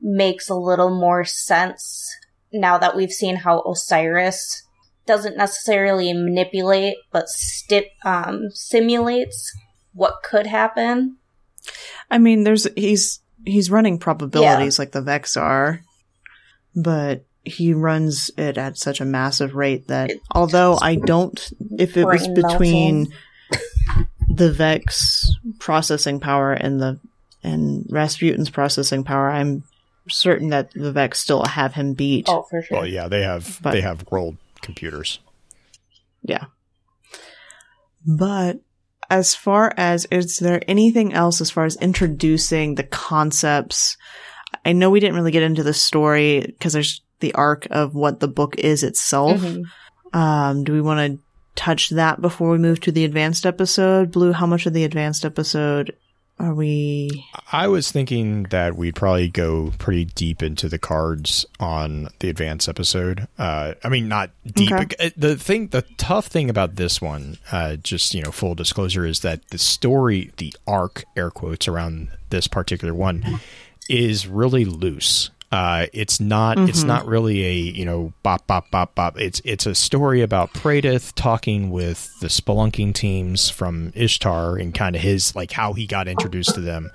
makes 0.00 0.48
a 0.48 0.54
little 0.54 0.90
more 0.90 1.24
sense 1.24 2.10
now 2.52 2.78
that 2.78 2.96
we've 2.96 3.12
seen 3.12 3.36
how 3.36 3.60
Osiris 3.62 4.62
doesn't 5.06 5.36
necessarily 5.36 6.12
manipulate, 6.12 6.96
but 7.12 7.28
sti- 7.28 7.90
um, 8.04 8.48
simulates 8.52 9.52
what 9.92 10.22
could 10.22 10.46
happen. 10.46 11.18
I 12.10 12.18
mean, 12.18 12.44
there's 12.44 12.66
he's 12.76 13.20
he's 13.44 13.70
running 13.70 13.98
probabilities 13.98 14.78
yeah. 14.78 14.82
like 14.82 14.92
the 14.92 15.02
Vex 15.02 15.36
are, 15.36 15.82
but 16.74 17.24
he 17.44 17.74
runs 17.74 18.30
it 18.36 18.56
at 18.56 18.78
such 18.78 19.00
a 19.00 19.04
massive 19.04 19.54
rate 19.54 19.88
that 19.88 20.10
although 20.30 20.78
I 20.80 20.96
don't, 20.96 21.52
if 21.78 21.96
it 21.96 22.06
was 22.06 22.26
between 22.28 23.12
the 24.28 24.50
Vex 24.50 25.30
processing 25.58 26.20
power 26.20 26.52
and 26.52 26.80
the 26.80 26.98
and 27.42 27.84
Rasputin's 27.90 28.48
processing 28.48 29.04
power, 29.04 29.30
I'm 29.30 29.64
certain 30.08 30.48
that 30.48 30.70
the 30.72 30.92
Vex 30.92 31.18
still 31.18 31.44
have 31.44 31.74
him 31.74 31.92
beat. 31.92 32.26
Oh, 32.28 32.42
for 32.48 32.62
sure. 32.62 32.78
Well, 32.78 32.86
yeah, 32.86 33.08
they 33.08 33.22
have 33.22 33.60
but, 33.62 33.72
they 33.72 33.82
have 33.82 34.10
world 34.10 34.38
computers. 34.62 35.18
Yeah, 36.22 36.46
but 38.06 38.60
as 39.14 39.32
far 39.32 39.72
as 39.76 40.06
is 40.10 40.38
there 40.38 40.60
anything 40.66 41.12
else 41.12 41.40
as 41.40 41.48
far 41.48 41.64
as 41.64 41.76
introducing 41.76 42.74
the 42.74 42.82
concepts? 42.82 43.96
I 44.64 44.72
know 44.72 44.90
we 44.90 44.98
didn't 44.98 45.14
really 45.14 45.30
get 45.30 45.44
into 45.44 45.62
the 45.62 45.72
story 45.72 46.40
because 46.40 46.72
there's 46.72 47.00
the 47.20 47.32
arc 47.34 47.68
of 47.70 47.94
what 47.94 48.18
the 48.18 48.26
book 48.26 48.58
is 48.58 48.82
itself. 48.82 49.40
Mm-hmm. 49.40 50.18
Um, 50.18 50.64
do 50.64 50.72
we 50.72 50.80
want 50.80 51.12
to 51.12 51.24
touch 51.54 51.90
that 51.90 52.20
before 52.20 52.50
we 52.50 52.58
move 52.58 52.80
to 52.80 52.90
the 52.90 53.04
advanced 53.04 53.46
episode? 53.46 54.10
Blue, 54.10 54.32
how 54.32 54.46
much 54.46 54.66
of 54.66 54.72
the 54.72 54.82
advanced 54.82 55.24
episode 55.24 55.94
are 56.38 56.54
we? 56.54 57.26
I 57.52 57.68
was 57.68 57.90
thinking 57.90 58.44
that 58.44 58.76
we'd 58.76 58.96
probably 58.96 59.28
go 59.28 59.72
pretty 59.78 60.06
deep 60.06 60.42
into 60.42 60.68
the 60.68 60.78
cards 60.78 61.46
on 61.60 62.08
the 62.18 62.28
advanced 62.28 62.68
episode. 62.68 63.28
Uh, 63.38 63.74
I 63.84 63.88
mean, 63.88 64.08
not 64.08 64.30
deep. 64.44 64.72
Okay. 64.72 65.06
Uh, 65.06 65.10
the 65.16 65.36
thing, 65.36 65.68
the 65.68 65.82
tough 65.96 66.26
thing 66.26 66.50
about 66.50 66.76
this 66.76 67.00
one, 67.00 67.38
uh, 67.52 67.76
just 67.76 68.14
you 68.14 68.22
know, 68.22 68.32
full 68.32 68.54
disclosure, 68.54 69.06
is 69.06 69.20
that 69.20 69.48
the 69.48 69.58
story, 69.58 70.32
the 70.38 70.54
arc, 70.66 71.04
air 71.16 71.30
quotes 71.30 71.68
around 71.68 72.08
this 72.30 72.48
particular 72.48 72.94
one, 72.94 73.40
is 73.88 74.26
really 74.26 74.64
loose. 74.64 75.30
Uh, 75.54 75.86
it's 75.92 76.18
not. 76.18 76.58
It's 76.58 76.82
not 76.82 77.06
really 77.06 77.44
a 77.44 77.52
you 77.52 77.84
know 77.84 78.12
bop 78.24 78.44
bop 78.48 78.72
bop 78.72 78.92
bop. 78.96 79.20
It's 79.20 79.40
it's 79.44 79.66
a 79.66 79.74
story 79.76 80.20
about 80.20 80.52
Praedyth 80.52 81.12
talking 81.14 81.70
with 81.70 82.18
the 82.18 82.26
spelunking 82.26 82.92
teams 82.92 83.50
from 83.50 83.92
Ishtar 83.94 84.56
and 84.56 84.74
kind 84.74 84.96
of 84.96 85.02
his 85.02 85.36
like 85.36 85.52
how 85.52 85.72
he 85.74 85.86
got 85.86 86.08
introduced 86.08 86.56
to 86.56 86.60
them, 86.60 86.90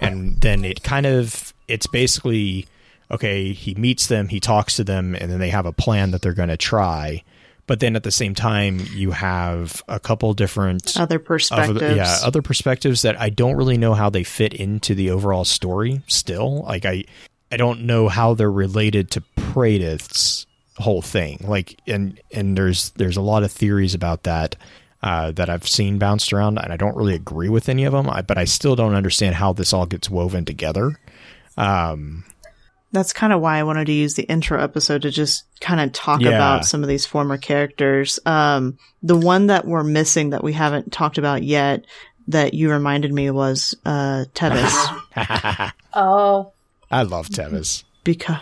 and 0.00 0.40
then 0.40 0.64
it 0.64 0.82
kind 0.82 1.06
of 1.06 1.54
it's 1.68 1.86
basically 1.86 2.66
okay. 3.12 3.52
He 3.52 3.76
meets 3.76 4.08
them, 4.08 4.26
he 4.26 4.40
talks 4.40 4.74
to 4.76 4.82
them, 4.84 5.14
and 5.14 5.30
then 5.30 5.38
they 5.38 5.50
have 5.50 5.66
a 5.66 5.72
plan 5.72 6.10
that 6.10 6.20
they're 6.20 6.34
going 6.34 6.48
to 6.48 6.56
try. 6.56 7.22
But 7.68 7.78
then 7.78 7.94
at 7.94 8.02
the 8.02 8.10
same 8.10 8.34
time, 8.34 8.80
you 8.94 9.12
have 9.12 9.80
a 9.86 10.00
couple 10.00 10.34
different 10.34 10.96
Other 10.98 11.20
perspectives. 11.20 11.80
other- 11.80 11.94
yeah, 11.94 12.18
other 12.24 12.42
perspectives 12.42 13.02
that 13.02 13.20
I 13.20 13.30
don't 13.30 13.54
really 13.54 13.78
know 13.78 13.94
how 13.94 14.10
they 14.10 14.24
fit 14.24 14.52
into 14.54 14.96
the 14.96 15.10
overall 15.10 15.44
story. 15.44 16.02
Still, 16.08 16.62
like 16.64 16.84
I, 16.84 17.04
I 17.52 17.56
don't 17.56 17.82
know 17.82 18.08
how 18.08 18.34
they're 18.34 18.50
related 18.50 19.10
to 19.12 19.22
Praedyth's 19.36 20.46
whole 20.78 21.02
thing. 21.02 21.38
Like, 21.46 21.78
and 21.86 22.20
and 22.32 22.56
there's 22.56 22.90
there's 22.90 23.16
a 23.16 23.20
lot 23.22 23.42
of 23.42 23.50
theories 23.52 23.94
about 23.94 24.22
that 24.24 24.56
uh, 25.02 25.32
that 25.32 25.50
I've 25.50 25.66
seen 25.68 25.98
bounced 25.98 26.32
around, 26.32 26.58
and 26.58 26.72
I 26.72 26.76
don't 26.76 26.96
really 26.96 27.14
agree 27.14 27.48
with 27.48 27.68
any 27.68 27.84
of 27.84 27.92
them. 27.92 28.08
I, 28.08 28.22
but 28.22 28.38
I 28.38 28.44
still 28.44 28.76
don't 28.76 28.94
understand 28.94 29.34
how 29.34 29.52
this 29.52 29.72
all 29.72 29.86
gets 29.86 30.08
woven 30.10 30.44
together. 30.44 30.98
Um, 31.56 32.24
That's 32.92 33.12
kind 33.12 33.32
of 33.32 33.40
why 33.40 33.58
I 33.58 33.62
wanted 33.64 33.86
to 33.86 33.92
use 33.92 34.14
the 34.14 34.22
intro 34.24 34.62
episode 34.62 35.02
to 35.02 35.10
just 35.10 35.44
kind 35.60 35.80
of 35.80 35.92
talk 35.92 36.20
Yeah. 36.20 36.30
about 36.30 36.64
some 36.64 36.82
of 36.82 36.88
these 36.88 37.06
former 37.06 37.36
characters. 37.36 38.18
Um, 38.26 38.78
the 39.02 39.16
one 39.16 39.46
that 39.48 39.66
we're 39.66 39.82
missing 39.84 40.30
that 40.30 40.42
we 40.44 40.52
haven't 40.52 40.92
talked 40.92 41.18
about 41.18 41.42
yet 41.42 41.84
that 42.28 42.54
you 42.54 42.70
reminded 42.70 43.12
me 43.12 43.30
was 43.30 43.74
uh, 43.84 44.24
Tevis. 44.34 44.74
Oh, 45.94 46.52
I 46.90 47.02
love 47.02 47.28
Tevis. 47.28 47.84
because 48.04 48.36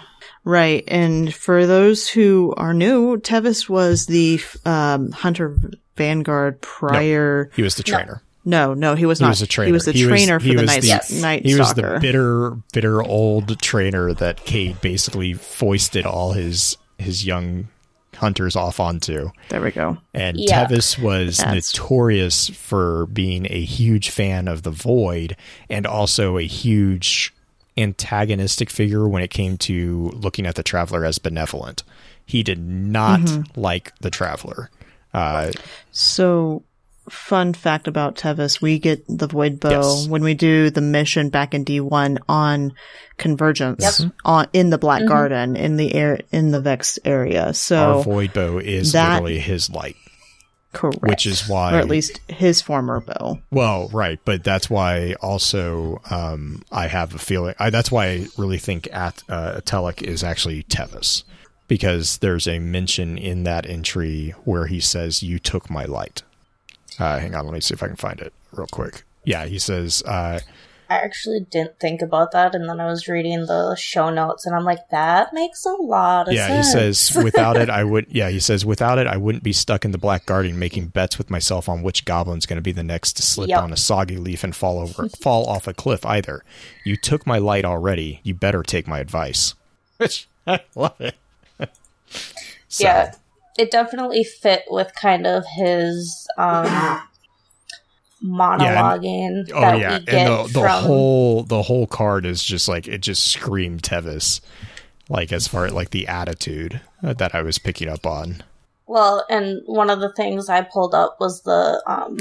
right, 0.45 0.85
and 0.89 1.35
for 1.35 1.67
those 1.67 2.09
who 2.09 2.55
are 2.57 2.73
new, 2.75 3.19
Tevis 3.19 3.69
was 3.69 4.07
the 4.07 4.41
um, 4.65 5.13
Hunter 5.13 5.57
Vanguard 5.97 6.61
prior. 6.61 7.51
He 7.55 7.63
was 7.63 7.75
the 7.77 7.83
trainer. 7.83 8.23
No, 8.45 8.73
no, 8.73 8.95
he 8.95 9.05
was 9.05 9.19
He 9.19 9.25
not. 9.25 9.31
was 9.31 9.43
a 9.43 9.47
trainer. 9.47 9.67
He 9.67 9.73
was 9.73 9.85
the 9.85 9.93
He 9.93 10.05
trainer 10.05 10.39
he 10.39 10.51
for 10.53 10.57
the 10.57 10.63
was 10.63 10.89
Night, 10.89 11.03
the- 11.09 11.21
night 11.21 11.45
He 11.45 11.55
was 11.55 11.69
Stalker. 11.69 11.95
the 11.95 12.01
bitter, 12.01 12.51
bitter 12.73 13.03
old 13.03 13.61
trainer 13.61 14.15
that 14.15 14.45
Cayde 14.47 14.81
basically 14.81 15.35
foisted 15.35 16.07
all 16.07 16.33
his 16.33 16.77
his 16.99 17.27
young 17.27 17.69
hunters 18.17 18.57
off 18.57 18.81
onto. 18.81 19.31
there 19.51 19.61
we 19.61 19.71
go. 19.71 19.99
And 20.15 20.39
Yeah. 20.41 20.65
Tevis 20.67 20.99
was 20.99 21.37
That's- 21.39 21.75
notorious 21.75 22.49
for 22.49 23.07
being 23.07 23.47
a 23.51 23.61
huge 23.63 24.09
fan 24.11 24.49
of 24.49 24.63
the 24.63 24.71
Void 24.73 25.37
and 25.69 25.87
also 25.87 26.39
a 26.39 26.43
huge 26.43 27.33
antagonistic 27.79 28.71
figure 28.71 29.09
when 29.09 29.23
it 29.23 29.31
came 29.31 29.57
to 29.59 30.11
looking 30.15 30.47
at 30.47 30.55
the 30.57 30.63
Traveler 30.63 31.05
as 31.05 31.19
benevolent. 31.19 31.83
He 32.27 32.43
did 32.43 32.59
not 32.59 33.21
Mm-hmm. 33.21 33.61
like 33.61 33.93
the 34.01 34.11
Traveler. 34.11 34.71
Uh, 35.15 35.53
So, 35.93 36.63
fun 37.09 37.55
fact 37.55 37.89
about 37.89 38.17
Tevis: 38.17 38.61
we 38.61 38.79
get 38.79 39.03
the 39.09 39.27
Void 39.27 39.59
Bow 39.61 39.71
Yes. 39.71 40.07
when 40.09 40.23
we 40.23 40.35
do 40.35 40.69
the 40.69 40.83
mission 40.83 41.31
back 41.31 41.55
in 41.55 41.65
D 41.65 41.81
one 41.81 42.19
on 42.29 42.73
Convergence 43.17 44.01
Yep. 44.01 44.13
on 44.25 44.47
in 44.53 44.69
the 44.71 44.77
Black 44.79 45.07
Garden 45.07 45.57
in 45.57 45.77
the 45.79 45.95
air 45.95 46.21
in 46.31 46.51
the 46.51 46.61
Vex 46.61 46.99
area. 47.05 47.55
So, 47.55 47.77
our 47.97 48.03
So, 48.05 48.11
Void 48.11 48.33
Bow 48.35 48.59
is 48.59 48.93
that- 48.93 49.15
literally 49.23 49.39
his 49.39 49.71
light. 49.71 49.97
Correct, 50.73 51.03
which 51.03 51.27
is 51.27 51.49
why- 51.49 51.75
or 51.75 51.79
at 51.79 51.89
least 51.89 52.21
his 52.29 52.61
former 52.63 53.01
bow. 53.01 53.41
Well, 53.51 53.89
right, 53.89 54.19
but 54.25 54.45
that's 54.45 54.69
why 54.71 55.15
also 55.21 56.01
um, 56.11 56.63
I 56.71 56.87
have 56.89 57.15
a 57.15 57.19
feeling. 57.19 57.55
I, 57.59 57.71
that's 57.71 57.91
why 57.91 58.07
I 58.07 58.27
really 58.37 58.59
think 58.59 58.89
at 58.93 59.23
uh, 59.29 59.61
Atelic 59.61 60.03
is 60.03 60.23
actually 60.23 60.63
Tevis 60.65 61.25
because 61.69 62.19
there's 62.19 62.47
a 62.49 62.59
mention 62.59 63.19
in 63.19 63.45
that 63.45 63.67
entry 63.67 64.35
where 64.45 64.67
he 64.67 64.81
says, 64.81 65.23
"You 65.23 65.39
took 65.39 65.69
my 65.71 65.85
light." 65.85 66.23
Uh, 66.99 67.19
hang 67.19 67.35
on, 67.35 67.45
let 67.45 67.55
me 67.55 67.61
see 67.61 67.75
if 67.75 67.83
I 67.83 67.87
can 67.87 67.97
find 67.97 68.21
it 68.21 68.33
real 68.53 68.67
quick. 68.67 69.05
Yeah, 69.25 69.47
he 69.47 69.59
says, 69.59 70.03
uh, 70.05 70.41
I 70.91 70.97
actually 70.97 71.41
didn't 71.41 71.79
think 71.79 72.01
about 72.01 72.33
that, 72.33 72.55
and 72.55 72.67
then 72.69 72.81
I 72.81 72.87
was 72.87 73.09
reading 73.09 73.45
the 73.45 73.75
show 73.77 74.09
notes, 74.09 74.47
and 74.47 74.57
I'm 74.57 74.65
like, 74.65 74.89
that 74.89 75.35
makes 75.35 75.67
a 75.67 75.73
lot 75.75 76.29
of 76.29 76.35
sense. 76.35 76.49
"Yeah." 76.49 76.57
He 76.57 76.63
says, 76.63 77.15
"Without 77.25 77.57
it, 77.59 77.69
I 77.69 77.85
would." 77.85 78.07
Yeah, 78.09 78.31
he 78.31 78.41
says, 78.41 78.65
"Without 78.65 78.99
it, 78.99 79.07
I 79.07 79.17
wouldn't 79.19 79.45
be 79.45 79.53
stuck 79.53 79.85
in 79.85 79.91
the 79.91 79.99
Black 79.99 80.25
Garden 80.25 80.59
making 80.59 80.87
bets 80.89 81.19
with 81.19 81.29
myself 81.31 81.69
on 81.69 81.83
which 81.83 82.05
goblin's 82.07 82.47
going 82.47 82.57
to 82.57 82.63
be 82.63 82.73
the 82.73 82.83
next 82.83 83.15
to 83.19 83.23
slip 83.23 83.51
Yep. 83.51 83.63
on 83.63 83.73
a 83.73 83.77
soggy 83.77 84.17
leaf 84.17 84.43
and 84.43 84.57
fall 84.57 84.79
over, 84.79 85.09
fall 85.21 85.47
off 85.47 85.67
a 85.69 85.75
cliff. 85.75 86.07
Either 86.07 86.43
you 86.85 86.97
took 86.97 87.27
my 87.27 87.37
light 87.39 87.65
already, 87.67 88.21
you 88.23 88.35
better 88.35 88.63
take 88.63 88.89
my 88.89 88.99
advice." 88.99 89.55
Which 89.99 90.27
I 90.47 90.61
love 90.75 90.99
it. 91.01 91.17
So, 92.69 92.85
yeah, 92.85 93.15
it 93.59 93.71
definitely 93.71 94.25
fit 94.25 94.65
with 94.69 94.95
kind 94.95 95.27
of 95.27 95.45
his 95.57 96.29
um, 96.39 97.01
monologuing 98.25 99.51
Oh 99.55 99.61
that 99.61 99.79
yeah, 99.79 99.99
we 99.99 100.05
get 100.05 100.15
and 100.15 100.29
the, 100.49 100.53
the 100.53 100.61
from. 100.61 100.83
whole 100.85 101.43
the 101.45 101.63
whole 101.63 101.87
card 101.87 102.27
is 102.27 102.43
just 102.43 102.69
like 102.69 102.89
it 102.89 102.99
just 102.99 103.27
screamed 103.29 103.83
Tevis, 103.83 104.41
like 105.09 105.33
as 105.33 105.47
far 105.49 105.71
like 105.71 105.91
the 105.91 106.09
attitude 106.09 106.81
that 107.03 107.35
I 107.35 107.43
was 107.43 107.59
picking 107.59 107.89
up 107.89 108.07
on. 108.07 108.43
Well, 108.87 109.25
and 109.29 109.63
one 109.67 109.91
of 109.91 110.01
the 110.01 110.13
things 110.13 110.49
I 110.49 110.63
pulled 110.63 110.95
up 110.95 111.19
was 111.21 111.43
the 111.43 111.83
um, 111.87 112.19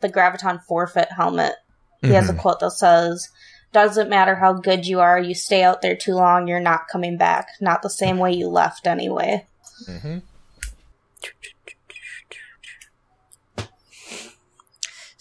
the 0.00 0.08
graviton 0.08 0.62
forfeit 0.64 1.08
helmet. 1.12 1.54
He 2.02 2.08
has 2.10 2.26
Mm-hmm. 2.26 2.36
a 2.38 2.40
quote 2.40 2.60
that 2.60 2.72
says, 2.72 3.28
"Doesn't 3.72 4.10
matter 4.10 4.34
how 4.34 4.54
good 4.54 4.86
you 4.86 4.98
are, 5.00 5.18
you 5.20 5.34
stay 5.34 5.62
out 5.62 5.80
there 5.80 5.96
too 5.96 6.14
long, 6.14 6.48
you're 6.48 6.58
not 6.60 6.88
coming 6.88 7.16
back. 7.16 7.48
Not 7.60 7.82
the 7.82 7.90
same 7.90 8.18
way 8.18 8.32
you 8.32 8.48
left, 8.48 8.86
anyway." 8.86 9.46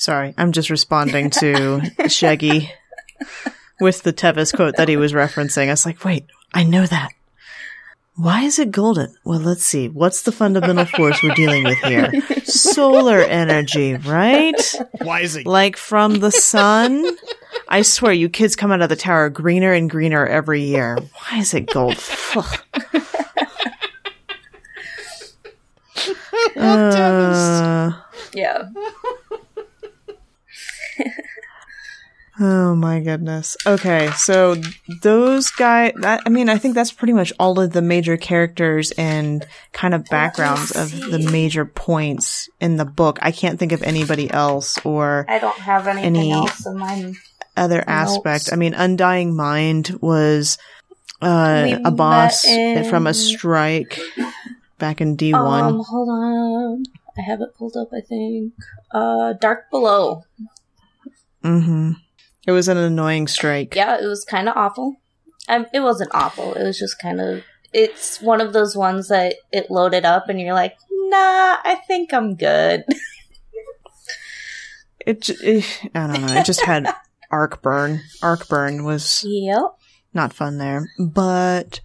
Sorry, 0.02 0.34
I'm 0.36 0.52
just 0.52 0.72
responding 0.72 1.30
to 1.30 1.80
Shaggy 2.08 2.72
with 3.80 4.02
the 4.02 4.12
Tevis 4.12 4.52
quote 4.52 4.78
that 4.78 4.90
he 4.90 4.98
was 4.98 5.14
referencing. 5.14 5.68
I 5.68 5.74
was 5.74 5.86
like, 5.86 6.04
wait, 6.04 6.26
I 6.56 6.64
know 6.64 6.88
that. 6.88 7.10
Why 8.16 8.42
is 8.42 8.58
it 8.58 8.72
golden? 8.72 9.14
Well, 9.24 9.38
let's 9.40 9.64
see. 9.64 9.90
What's 9.90 10.24
the 10.24 10.32
fundamental 10.32 10.86
force 10.86 11.22
we're 11.22 11.36
dealing 11.36 11.66
with 11.66 11.78
here? 11.84 12.12
Solar 12.46 13.20
energy, 13.20 13.94
right? 13.94 14.60
Why 15.04 15.20
is 15.20 15.36
it? 15.36 15.46
Like 15.46 15.78
from 15.78 16.16
the 16.16 16.32
sun? 16.32 17.06
I 17.68 17.84
swear, 17.84 18.12
you 18.12 18.28
kids 18.28 18.56
come 18.56 18.72
out 18.72 18.82
of 18.82 18.90
the 18.90 18.96
tower 18.96 19.30
greener 19.30 19.72
and 19.72 19.88
greener 19.88 20.26
every 20.26 20.64
year. 20.64 20.98
Why 20.98 21.38
is 21.38 21.54
it 21.54 21.68
gold? 21.68 22.04
Ugh. 22.36 22.60
Uh, 26.58 27.92
Yeah. 28.34 28.64
Oh 32.40 32.76
my 32.76 33.02
goodness. 33.02 33.58
Okay, 33.68 34.10
so 34.16 34.56
those 35.04 35.52
guys, 35.52 35.92
that, 35.98 36.22
I 36.26 36.30
mean, 36.30 36.48
I 36.50 36.58
think 36.58 36.76
that's 36.76 36.92
pretty 36.92 37.12
much 37.14 37.34
all 37.40 37.60
of 37.60 37.74
the 37.74 37.82
major 37.82 38.16
characters 38.16 38.92
and 38.92 39.46
kind 39.74 39.94
of 39.94 40.06
backgrounds 40.06 40.72
of 40.72 40.92
the 40.92 41.20
major 41.20 41.66
points 41.66 42.50
in 42.62 42.78
the 42.78 42.86
book. 42.86 43.20
I 43.22 43.32
can't 43.32 43.60
think 43.60 43.74
of 43.74 43.84
anybody 43.84 44.32
else 44.32 44.84
or 44.86 45.26
I 45.28 45.40
don't 45.40 45.60
have 45.60 45.88
anything 45.88 46.16
Any- 46.16 46.32
else 46.32 46.66
in 46.66 46.78
mind. 46.78 47.18
other 47.58 47.84
aspect. 47.86 48.50
I 48.52 48.56
mean, 48.56 48.74
Undying 48.74 49.36
Mind 49.36 50.00
was 50.02 50.58
uh, 51.22 51.78
a 51.84 51.92
boss 51.92 52.46
met 52.48 52.88
from 52.88 53.08
a 53.08 53.14
strike 53.14 54.00
back 54.80 55.02
in 55.02 55.18
D1. 55.18 55.36
Um, 55.36 55.84
hold 55.86 56.10
on. 56.10 56.84
I 57.18 57.22
have 57.22 57.42
it 57.42 57.54
pulled 57.56 57.76
up, 57.76 57.90
I 57.94 58.00
think. 58.00 58.54
Uh, 58.90 59.34
Dark 59.34 59.70
Below. 59.70 60.24
Hmm 61.42 61.92
It 62.46 62.52
was 62.52 62.68
an 62.68 62.78
annoying 62.78 63.28
strike. 63.28 63.76
Yeah, 63.76 64.02
it 64.02 64.06
was 64.06 64.26
kind 64.26 64.50
of 64.50 64.58
awful. 64.58 64.98
Um, 65.50 65.66
it 65.74 65.80
wasn't 65.82 66.12
awful. 66.14 66.54
It 66.54 66.64
was 66.64 66.78
just 66.80 67.00
kind 67.00 67.20
of. 67.20 67.44
It's 67.74 68.22
one 68.22 68.42
of 68.42 68.54
those 68.54 68.76
ones 68.76 69.08
that 69.08 69.36
it 69.52 69.72
loaded 69.72 70.06
up 70.06 70.28
and 70.30 70.40
you're 70.40 70.54
like, 70.54 70.76
nah, 70.90 71.58
I 71.64 71.82
think 71.88 72.14
I'm 72.14 72.36
good. 72.36 72.84
It, 75.06 75.22
j- 75.22 75.36
eh, 75.42 75.62
I 75.96 76.08
don't 76.08 76.22
know. 76.22 76.34
It 76.34 76.46
just 76.46 76.62
had 76.62 76.88
arc 77.32 77.62
burn. 77.62 78.02
Arc 78.22 78.48
burn 78.48 78.84
was 78.84 79.24
yep. 79.28 79.64
not 80.14 80.34
fun 80.34 80.58
there. 80.58 80.90
But 81.00 81.82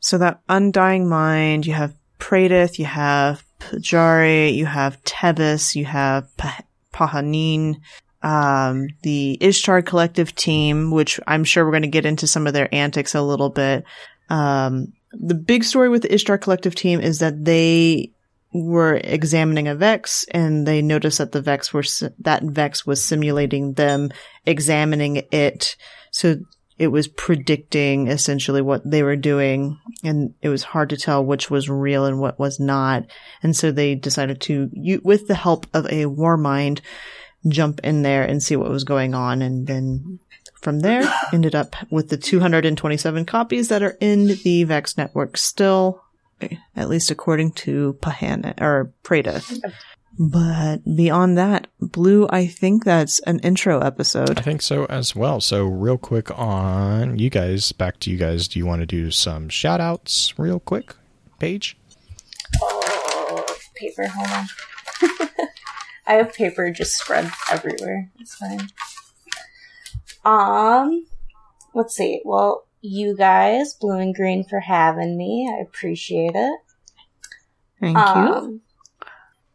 so 0.00 0.18
that 0.18 0.40
Undying 0.48 1.08
Mind, 1.08 1.66
you 1.66 1.74
have 1.74 1.94
Praedyth, 2.18 2.78
you 2.78 2.86
have 2.86 3.44
Pujari, 3.60 4.54
you 4.54 4.66
have 4.66 5.02
Tevis, 5.04 5.74
you 5.74 5.84
have 5.84 6.34
pa- 6.36 6.64
Pahanin, 6.92 7.76
um, 8.24 8.88
the 9.02 9.36
Ishtar 9.40 9.82
Collective 9.82 10.34
team, 10.34 10.90
which 10.90 11.20
I'm 11.26 11.44
sure 11.44 11.64
we're 11.64 11.72
going 11.72 11.82
to 11.82 11.88
get 11.88 12.06
into 12.06 12.26
some 12.26 12.46
of 12.46 12.54
their 12.54 12.74
antics 12.74 13.14
a 13.14 13.22
little 13.22 13.50
bit. 13.50 13.84
Um, 14.30 14.94
the 15.12 15.34
big 15.34 15.62
story 15.62 15.90
with 15.90 16.02
the 16.02 16.12
Ishtar 16.12 16.38
Collective 16.38 16.74
team 16.74 17.00
is 17.00 17.18
that 17.18 17.44
they 17.44 18.12
were 18.52 18.94
examining 18.94 19.68
a 19.68 19.74
Vex 19.74 20.24
and 20.30 20.66
they 20.66 20.80
noticed 20.80 21.18
that 21.18 21.32
the 21.32 21.42
Vex 21.42 21.74
were, 21.74 21.84
that 22.20 22.42
Vex 22.42 22.86
was 22.86 23.04
simulating 23.04 23.74
them 23.74 24.10
examining 24.46 25.22
it. 25.30 25.76
So 26.10 26.36
it 26.78 26.88
was 26.88 27.06
predicting 27.06 28.08
essentially 28.08 28.62
what 28.62 28.88
they 28.90 29.02
were 29.02 29.16
doing 29.16 29.78
and 30.02 30.34
it 30.40 30.48
was 30.48 30.62
hard 30.62 30.90
to 30.90 30.96
tell 30.96 31.24
which 31.24 31.50
was 31.50 31.68
real 31.68 32.06
and 32.06 32.20
what 32.20 32.38
was 32.38 32.58
not. 32.58 33.04
And 33.42 33.54
so 33.54 33.70
they 33.70 33.94
decided 33.94 34.40
to, 34.42 34.70
with 35.04 35.28
the 35.28 35.34
help 35.34 35.66
of 35.74 35.86
a 35.90 36.06
war 36.06 36.36
mind, 36.36 36.80
jump 37.48 37.80
in 37.84 38.02
there 38.02 38.22
and 38.24 38.42
see 38.42 38.56
what 38.56 38.70
was 38.70 38.84
going 38.84 39.14
on. 39.14 39.42
And 39.42 39.66
then 39.66 40.18
from 40.54 40.80
there, 40.80 41.02
ended 41.32 41.54
up 41.54 41.76
with 41.90 42.08
the 42.08 42.16
227 42.16 43.26
copies 43.26 43.68
that 43.68 43.82
are 43.82 43.96
in 44.00 44.28
the 44.44 44.64
Vex 44.64 44.96
network 44.96 45.36
still, 45.36 46.02
at 46.74 46.88
least 46.88 47.10
according 47.10 47.52
to 47.52 47.96
Pahana 48.00 48.60
or 48.60 48.92
Prada. 49.02 49.42
But 50.18 50.78
beyond 50.96 51.36
that, 51.38 51.66
Blue, 51.80 52.28
I 52.30 52.46
think 52.46 52.84
that's 52.84 53.18
an 53.20 53.40
intro 53.40 53.80
episode. 53.80 54.38
I 54.38 54.42
think 54.42 54.62
so 54.62 54.84
as 54.86 55.16
well. 55.16 55.40
So, 55.40 55.64
real 55.64 55.98
quick 55.98 56.36
on 56.38 57.18
you 57.18 57.30
guys, 57.30 57.72
back 57.72 57.98
to 58.00 58.10
you 58.10 58.16
guys. 58.16 58.46
Do 58.46 58.60
you 58.60 58.66
want 58.66 58.80
to 58.80 58.86
do 58.86 59.10
some 59.10 59.48
shout 59.48 59.80
outs 59.80 60.32
real 60.38 60.60
quick, 60.60 60.94
Paige? 61.40 61.76
Oh, 62.62 63.44
paper, 63.74 64.06
hold 64.06 64.28
on. 64.30 65.28
I 66.06 66.14
have 66.14 66.34
paper 66.34 66.70
just 66.70 66.96
spread 66.96 67.30
everywhere. 67.50 68.10
It's 68.20 68.34
fine. 68.34 68.68
Um, 70.24 71.06
let's 71.74 71.94
see. 71.94 72.20
Well, 72.24 72.66
you 72.80 73.16
guys, 73.16 73.74
Blue 73.74 73.98
and 73.98 74.14
Green, 74.14 74.44
for 74.44 74.60
having 74.60 75.16
me. 75.16 75.50
I 75.50 75.62
appreciate 75.62 76.32
it. 76.34 76.60
Thank 77.80 77.96
um, 77.96 78.26
you 78.26 78.60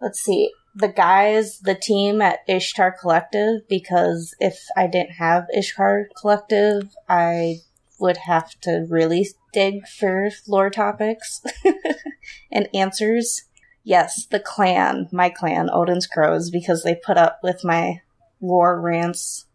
let's 0.02 0.20
see, 0.20 0.52
the 0.76 0.88
guys, 0.88 1.60
the 1.60 1.76
team 1.76 2.22
at 2.22 2.40
Ishtar 2.48 2.96
Collective, 3.00 3.68
because 3.68 4.36
if 4.40 4.60
I 4.78 4.88
didn't 4.88 5.14
have 5.14 5.48
Ishtar 5.54 6.10
Collective, 6.20 6.90
I 7.08 7.58
would 8.00 8.18
have 8.18 8.52
to 8.62 8.86
really 8.90 9.28
dig 9.52 9.86
for 9.88 10.30
lore 10.48 10.70
topics 10.70 11.42
and 12.52 12.70
answers. 12.74 13.44
Yes, 13.84 14.26
the 14.26 14.40
clan, 14.40 15.08
my 15.12 15.30
clan, 15.30 15.70
Odin's 15.72 16.08
Crows, 16.08 16.50
because 16.50 16.84
they 16.84 16.96
put 16.96 17.18
up 17.18 17.40
with 17.42 17.64
my 17.64 18.02
lore 18.42 18.80
rants 18.80 19.46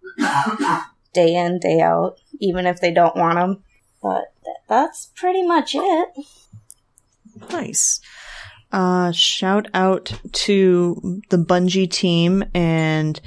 day 1.12 1.35
in, 1.35 1.59
day 1.59 1.81
out, 1.81 2.18
even 2.41 2.66
if 2.66 2.81
they 2.81 2.93
don't 2.93 3.16
want 3.16 3.37
them. 3.37 3.62
But 4.03 4.33
that's 4.68 5.11
pretty 5.14 5.47
much 5.47 5.75
it. 5.75 6.09
Nice. 7.51 8.01
Uh, 8.72 9.12
shout 9.12 9.68
out 9.72 10.12
to 10.33 11.22
the 11.31 11.39
Bungie 11.39 11.91
team 11.91 12.45
and 12.55 13.20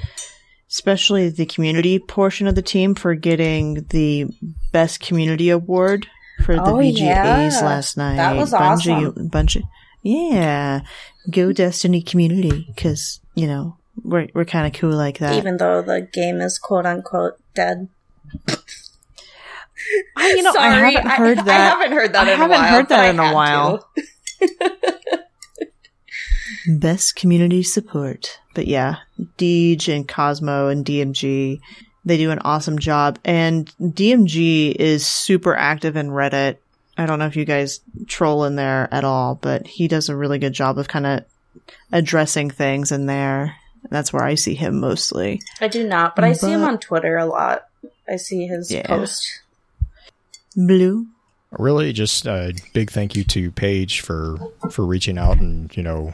especially 0.68 1.30
the 1.30 1.46
community 1.46 1.98
portion 1.98 2.46
of 2.46 2.54
the 2.54 2.62
team 2.62 2.94
for 2.94 3.14
getting 3.14 3.86
the 3.88 4.26
best 4.72 5.00
community 5.00 5.48
award 5.48 6.06
for 6.44 6.54
the 6.54 6.62
oh, 6.62 6.74
VGAs 6.74 7.00
yeah. 7.00 7.60
last 7.62 7.96
night. 7.96 8.16
That 8.16 8.36
was 8.36 8.52
Bungie, 8.52 9.08
awesome. 9.08 9.30
Bungie, 9.30 9.62
yeah, 10.02 10.80
go 11.30 11.52
Destiny 11.52 12.02
community 12.02 12.66
because 12.68 13.20
you 13.34 13.46
know 13.46 13.76
we're 14.02 14.28
we're 14.34 14.44
kind 14.44 14.66
of 14.66 14.78
cool 14.78 14.96
like 14.96 15.18
that. 15.18 15.34
Even 15.34 15.56
though 15.56 15.82
the 15.82 16.02
game 16.12 16.40
is 16.40 16.58
quote 16.58 16.86
unquote 16.86 17.34
dead. 17.54 17.88
I, 20.16 20.28
you 20.36 20.42
know, 20.42 20.52
Sorry, 20.52 20.66
I 20.66 20.90
haven't 20.90 21.10
heard 21.10 21.38
I, 21.38 21.42
that. 21.44 21.60
I 21.60 21.78
haven't 21.78 21.96
heard 21.96 22.12
that. 22.12 22.26
I 22.26 22.30
haven't 22.30 22.50
while, 22.50 22.68
heard 22.68 22.88
that 22.88 23.14
in 23.14 23.20
a 23.20 23.32
while. 23.32 23.88
Best 26.78 27.16
community 27.16 27.62
support. 27.62 28.38
But 28.54 28.66
yeah, 28.66 28.96
Deej 29.38 29.94
and 29.94 30.06
Cosmo 30.06 30.68
and 30.68 30.84
DMG, 30.84 31.60
they 32.04 32.16
do 32.16 32.30
an 32.30 32.40
awesome 32.40 32.78
job. 32.78 33.18
And 33.24 33.72
DMG 33.80 34.74
is 34.74 35.06
super 35.06 35.54
active 35.54 35.96
in 35.96 36.10
Reddit. 36.10 36.58
I 36.98 37.06
don't 37.06 37.20
know 37.20 37.26
if 37.26 37.36
you 37.36 37.44
guys 37.44 37.80
troll 38.06 38.44
in 38.44 38.56
there 38.56 38.92
at 38.92 39.04
all, 39.04 39.36
but 39.36 39.66
he 39.68 39.86
does 39.86 40.08
a 40.08 40.16
really 40.16 40.40
good 40.40 40.52
job 40.52 40.78
of 40.78 40.88
kind 40.88 41.06
of 41.06 41.24
addressing 41.92 42.50
things 42.50 42.90
in 42.90 43.06
there. 43.06 43.54
That's 43.88 44.12
where 44.12 44.24
I 44.24 44.34
see 44.34 44.56
him 44.56 44.80
mostly. 44.80 45.40
I 45.60 45.68
do 45.68 45.86
not, 45.86 46.16
but 46.16 46.24
I 46.24 46.30
but, 46.30 46.40
see 46.40 46.50
him 46.50 46.64
on 46.64 46.78
Twitter 46.78 47.16
a 47.16 47.24
lot. 47.24 47.68
I 48.08 48.16
see 48.16 48.46
his 48.46 48.72
yeah. 48.72 48.86
post. 48.86 49.42
Blue. 50.56 51.06
Really, 51.52 51.92
just 51.92 52.26
a 52.26 52.52
big 52.74 52.90
thank 52.90 53.14
you 53.14 53.22
to 53.24 53.52
Paige 53.52 54.00
for 54.00 54.36
for 54.70 54.84
reaching 54.84 55.16
out 55.16 55.38
and 55.38 55.74
you 55.76 55.82
know 55.82 56.12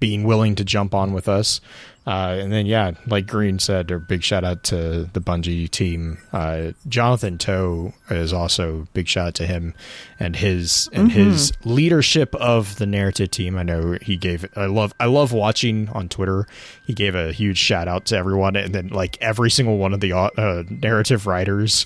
being 0.00 0.24
willing 0.24 0.54
to 0.56 0.64
jump 0.64 0.94
on 0.94 1.12
with 1.12 1.28
us. 1.28 1.60
Uh, 2.08 2.38
and 2.40 2.50
then, 2.50 2.64
yeah, 2.64 2.92
like 3.06 3.26
Green 3.26 3.58
said, 3.58 3.90
a 3.90 3.98
big 3.98 4.22
shout 4.22 4.42
out 4.42 4.62
to 4.62 5.10
the 5.12 5.20
Bungie 5.20 5.68
team. 5.68 6.16
Uh, 6.32 6.72
Jonathan 6.88 7.36
Toe 7.36 7.92
is 8.08 8.32
also 8.32 8.88
big 8.94 9.06
shout 9.06 9.26
out 9.26 9.34
to 9.34 9.46
him 9.46 9.74
and 10.18 10.34
his 10.34 10.88
and 10.94 11.10
mm-hmm. 11.10 11.20
his 11.20 11.52
leadership 11.64 12.34
of 12.36 12.76
the 12.76 12.86
narrative 12.86 13.30
team. 13.30 13.58
I 13.58 13.62
know 13.62 13.98
he 14.00 14.16
gave. 14.16 14.46
I 14.56 14.64
love. 14.64 14.94
I 14.98 15.04
love 15.04 15.32
watching 15.32 15.90
on 15.90 16.08
Twitter. 16.08 16.46
He 16.86 16.94
gave 16.94 17.14
a 17.14 17.30
huge 17.30 17.58
shout 17.58 17.88
out 17.88 18.06
to 18.06 18.16
everyone, 18.16 18.56
and 18.56 18.74
then 18.74 18.88
like 18.88 19.18
every 19.20 19.50
single 19.50 19.76
one 19.76 19.92
of 19.92 20.00
the 20.00 20.14
uh, 20.14 20.62
narrative 20.70 21.26
writers 21.26 21.84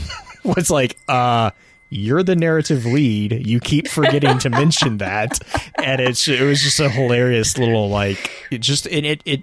was 0.44 0.68
like, 0.68 0.98
uh 1.08 1.50
you're 1.92 2.22
the 2.22 2.34
narrative 2.34 2.86
lead. 2.86 3.46
You 3.46 3.60
keep 3.60 3.86
forgetting 3.86 4.38
to 4.38 4.50
mention 4.50 4.98
that, 4.98 5.38
and 5.76 6.00
it's 6.00 6.26
it 6.26 6.40
was 6.40 6.62
just 6.62 6.80
a 6.80 6.88
hilarious 6.88 7.58
little 7.58 7.88
like 7.90 8.30
it 8.50 8.58
just 8.58 8.86
it 8.86 9.04
it, 9.04 9.22
it 9.26 9.42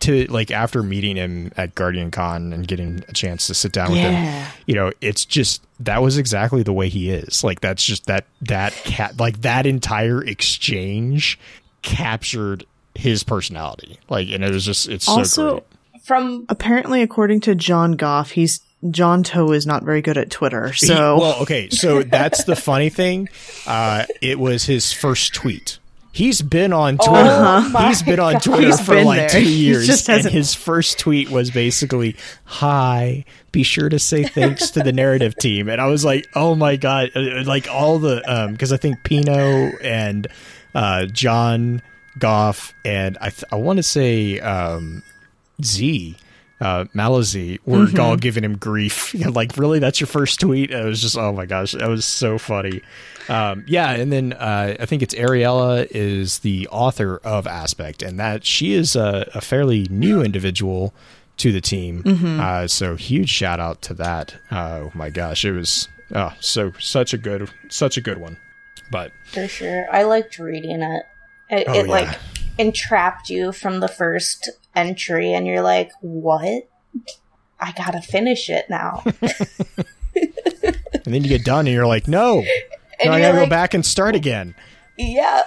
to 0.00 0.26
like 0.26 0.50
after 0.50 0.82
meeting 0.82 1.16
him 1.16 1.52
at 1.56 1.74
Guardian 1.74 2.10
Con 2.10 2.52
and 2.52 2.68
getting 2.68 3.02
a 3.08 3.12
chance 3.12 3.46
to 3.46 3.54
sit 3.54 3.72
down 3.72 3.90
with 3.90 4.00
him, 4.00 4.46
you 4.66 4.74
know, 4.74 4.92
it's 5.00 5.24
just 5.24 5.62
that 5.80 6.02
was 6.02 6.18
exactly 6.18 6.62
the 6.62 6.72
way 6.72 6.88
he 6.88 7.10
is. 7.10 7.42
Like 7.42 7.60
that's 7.60 7.82
just 7.82 8.06
that 8.06 8.26
that 8.42 8.72
cat 8.72 9.18
like 9.18 9.40
that 9.40 9.66
entire 9.66 10.22
exchange 10.22 11.38
captured 11.82 12.66
his 12.94 13.24
personality. 13.24 13.98
Like 14.10 14.28
and 14.28 14.44
it 14.44 14.52
was 14.52 14.64
just 14.64 14.88
it's 14.88 15.08
also, 15.08 15.24
so 15.24 15.50
great. 15.52 16.02
From 16.04 16.44
apparently 16.48 17.02
according 17.02 17.40
to 17.42 17.54
John 17.54 17.92
Goff, 17.92 18.32
he's 18.32 18.60
John 18.92 19.22
Toe 19.22 19.52
is 19.52 19.66
not 19.66 19.82
very 19.82 20.02
good 20.02 20.18
at 20.18 20.30
Twitter. 20.30 20.72
So 20.72 20.86
he, 21.16 21.20
well, 21.20 21.42
okay, 21.42 21.68
so 21.70 22.02
that's 22.04 22.44
the 22.44 22.56
funny 22.56 22.90
thing. 22.90 23.28
Uh, 23.66 24.06
it 24.20 24.38
was 24.38 24.64
his 24.64 24.92
first 24.92 25.34
tweet. 25.34 25.78
He's 26.12 26.40
been 26.40 26.72
on 26.72 26.96
oh 26.98 27.06
Twitter. 27.06 27.28
Oh 27.30 27.86
he's 27.88 28.02
been 28.02 28.18
on 28.18 28.40
Twitter 28.40 28.68
he's 28.68 28.80
for 28.80 29.04
like 29.04 29.18
there. 29.18 29.28
two 29.28 29.50
years, 29.50 30.08
and 30.08 30.24
his 30.24 30.54
first 30.54 30.98
tweet 30.98 31.28
was 31.28 31.50
basically, 31.50 32.16
"Hi, 32.44 33.26
be 33.52 33.62
sure 33.62 33.90
to 33.90 33.98
say 33.98 34.24
thanks 34.24 34.70
to 34.70 34.80
the 34.80 34.92
narrative 34.92 35.36
team." 35.36 35.68
And 35.68 35.78
I 35.78 35.88
was 35.88 36.06
like, 36.06 36.26
"Oh 36.34 36.54
my 36.54 36.76
god!" 36.76 37.10
Uh, 37.14 37.20
uh, 37.20 37.44
like 37.44 37.68
all 37.68 37.98
the 37.98 38.22
because 38.50 38.72
um, 38.72 38.74
I 38.74 38.78
think 38.78 39.04
Pino 39.04 39.72
and 39.82 40.26
uh, 40.74 41.04
John 41.04 41.82
Goff 42.18 42.72
and 42.82 43.18
I 43.20 43.28
th- 43.28 43.44
I 43.52 43.56
want 43.56 43.76
to 43.76 43.82
say 43.82 44.40
um, 44.40 45.02
Z 45.62 46.16
uh, 46.60 46.84
Malazi 46.94 47.58
were 47.66 47.86
mm-hmm. 47.86 48.00
all 48.00 48.16
giving 48.16 48.44
him 48.44 48.56
grief. 48.56 49.14
like, 49.34 49.56
really, 49.56 49.78
that's 49.78 50.00
your 50.00 50.06
first 50.06 50.40
tweet? 50.40 50.70
it 50.70 50.84
was 50.84 51.00
just, 51.02 51.16
oh 51.16 51.32
my 51.32 51.46
gosh, 51.46 51.72
that 51.72 51.88
was 51.88 52.04
so 52.04 52.38
funny. 52.38 52.82
Um, 53.28 53.64
yeah, 53.66 53.90
and 53.90 54.12
then 54.12 54.32
uh, 54.34 54.76
I 54.78 54.86
think 54.86 55.02
it's 55.02 55.14
Ariella 55.14 55.86
is 55.90 56.40
the 56.40 56.68
author 56.68 57.20
of 57.24 57.46
Aspect, 57.46 58.02
and 58.02 58.18
that 58.20 58.44
she 58.44 58.72
is 58.72 58.94
a, 58.94 59.28
a 59.34 59.40
fairly 59.40 59.86
new 59.90 60.22
individual 60.22 60.94
to 61.38 61.52
the 61.52 61.60
team. 61.60 62.02
Mm-hmm. 62.02 62.40
Uh, 62.40 62.66
so 62.68 62.96
huge 62.96 63.28
shout 63.28 63.60
out 63.60 63.82
to 63.82 63.94
that. 63.94 64.36
oh 64.52 64.90
my 64.94 65.10
gosh, 65.10 65.44
it 65.44 65.52
was 65.52 65.88
oh, 66.14 66.32
so 66.40 66.72
such 66.78 67.12
a 67.12 67.18
good 67.18 67.50
such 67.68 67.96
a 67.96 68.00
good 68.00 68.18
one. 68.18 68.38
But 68.90 69.12
for 69.24 69.48
sure, 69.48 69.86
I 69.92 70.04
liked 70.04 70.38
reading 70.38 70.82
it. 70.82 71.02
It, 71.50 71.64
oh, 71.68 71.74
it 71.74 71.86
yeah. 71.86 71.92
like 71.92 72.18
entrapped 72.58 73.30
you 73.30 73.52
from 73.52 73.80
the 73.80 73.88
first 73.88 74.50
entry 74.74 75.32
and 75.32 75.46
you're 75.46 75.62
like, 75.62 75.92
what? 76.00 76.68
I 77.58 77.72
gotta 77.72 78.00
finish 78.00 78.50
it 78.50 78.68
now. 78.68 79.02
and 80.14 81.14
then 81.14 81.22
you 81.22 81.28
get 81.28 81.44
done 81.44 81.66
and 81.66 81.74
you're 81.74 81.86
like, 81.86 82.08
no, 82.08 82.40
no 83.04 83.12
I 83.12 83.20
gotta 83.20 83.38
like, 83.38 83.46
go 83.46 83.50
back 83.50 83.74
and 83.74 83.84
start 83.84 84.14
again. 84.14 84.54
Yeah. 84.98 85.42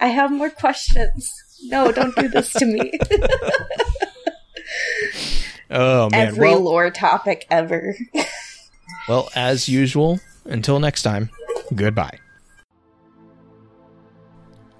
I 0.00 0.08
have 0.08 0.30
more 0.30 0.50
questions. 0.50 1.32
No, 1.64 1.92
don't 1.92 2.14
do 2.16 2.28
this 2.28 2.52
to 2.54 2.66
me. 2.66 2.92
oh 5.70 6.10
man. 6.10 6.28
Every 6.28 6.48
well, 6.50 6.60
lore 6.60 6.90
topic 6.90 7.46
ever. 7.50 7.96
well, 9.08 9.30
as 9.34 9.68
usual, 9.68 10.20
until 10.44 10.78
next 10.80 11.02
time, 11.02 11.30
goodbye. 11.74 12.18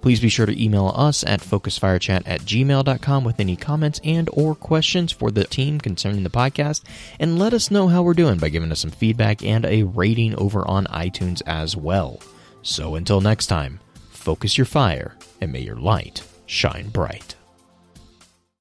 Please 0.00 0.20
be 0.20 0.28
sure 0.28 0.46
to 0.46 0.62
email 0.62 0.92
us 0.96 1.24
at 1.24 1.40
focusfirechat 1.40 2.22
at 2.26 2.40
gmail.com 2.42 3.24
with 3.24 3.40
any 3.40 3.56
comments 3.56 4.00
and 4.04 4.28
or 4.32 4.54
questions 4.54 5.12
for 5.12 5.30
the 5.30 5.44
team 5.44 5.80
concerning 5.80 6.22
the 6.22 6.30
podcast, 6.30 6.82
and 7.18 7.38
let 7.38 7.54
us 7.54 7.70
know 7.70 7.88
how 7.88 8.02
we're 8.02 8.14
doing 8.14 8.38
by 8.38 8.48
giving 8.48 8.72
us 8.72 8.80
some 8.80 8.90
feedback 8.90 9.44
and 9.44 9.64
a 9.64 9.82
rating 9.84 10.34
over 10.36 10.66
on 10.66 10.86
iTunes 10.86 11.42
as 11.46 11.76
well. 11.76 12.20
So 12.62 12.94
until 12.94 13.20
next 13.20 13.46
time, 13.46 13.80
focus 14.10 14.56
your 14.56 14.66
fire 14.66 15.16
and 15.40 15.52
may 15.52 15.60
your 15.60 15.76
light 15.76 16.22
shine 16.46 16.88
bright. 16.88 17.34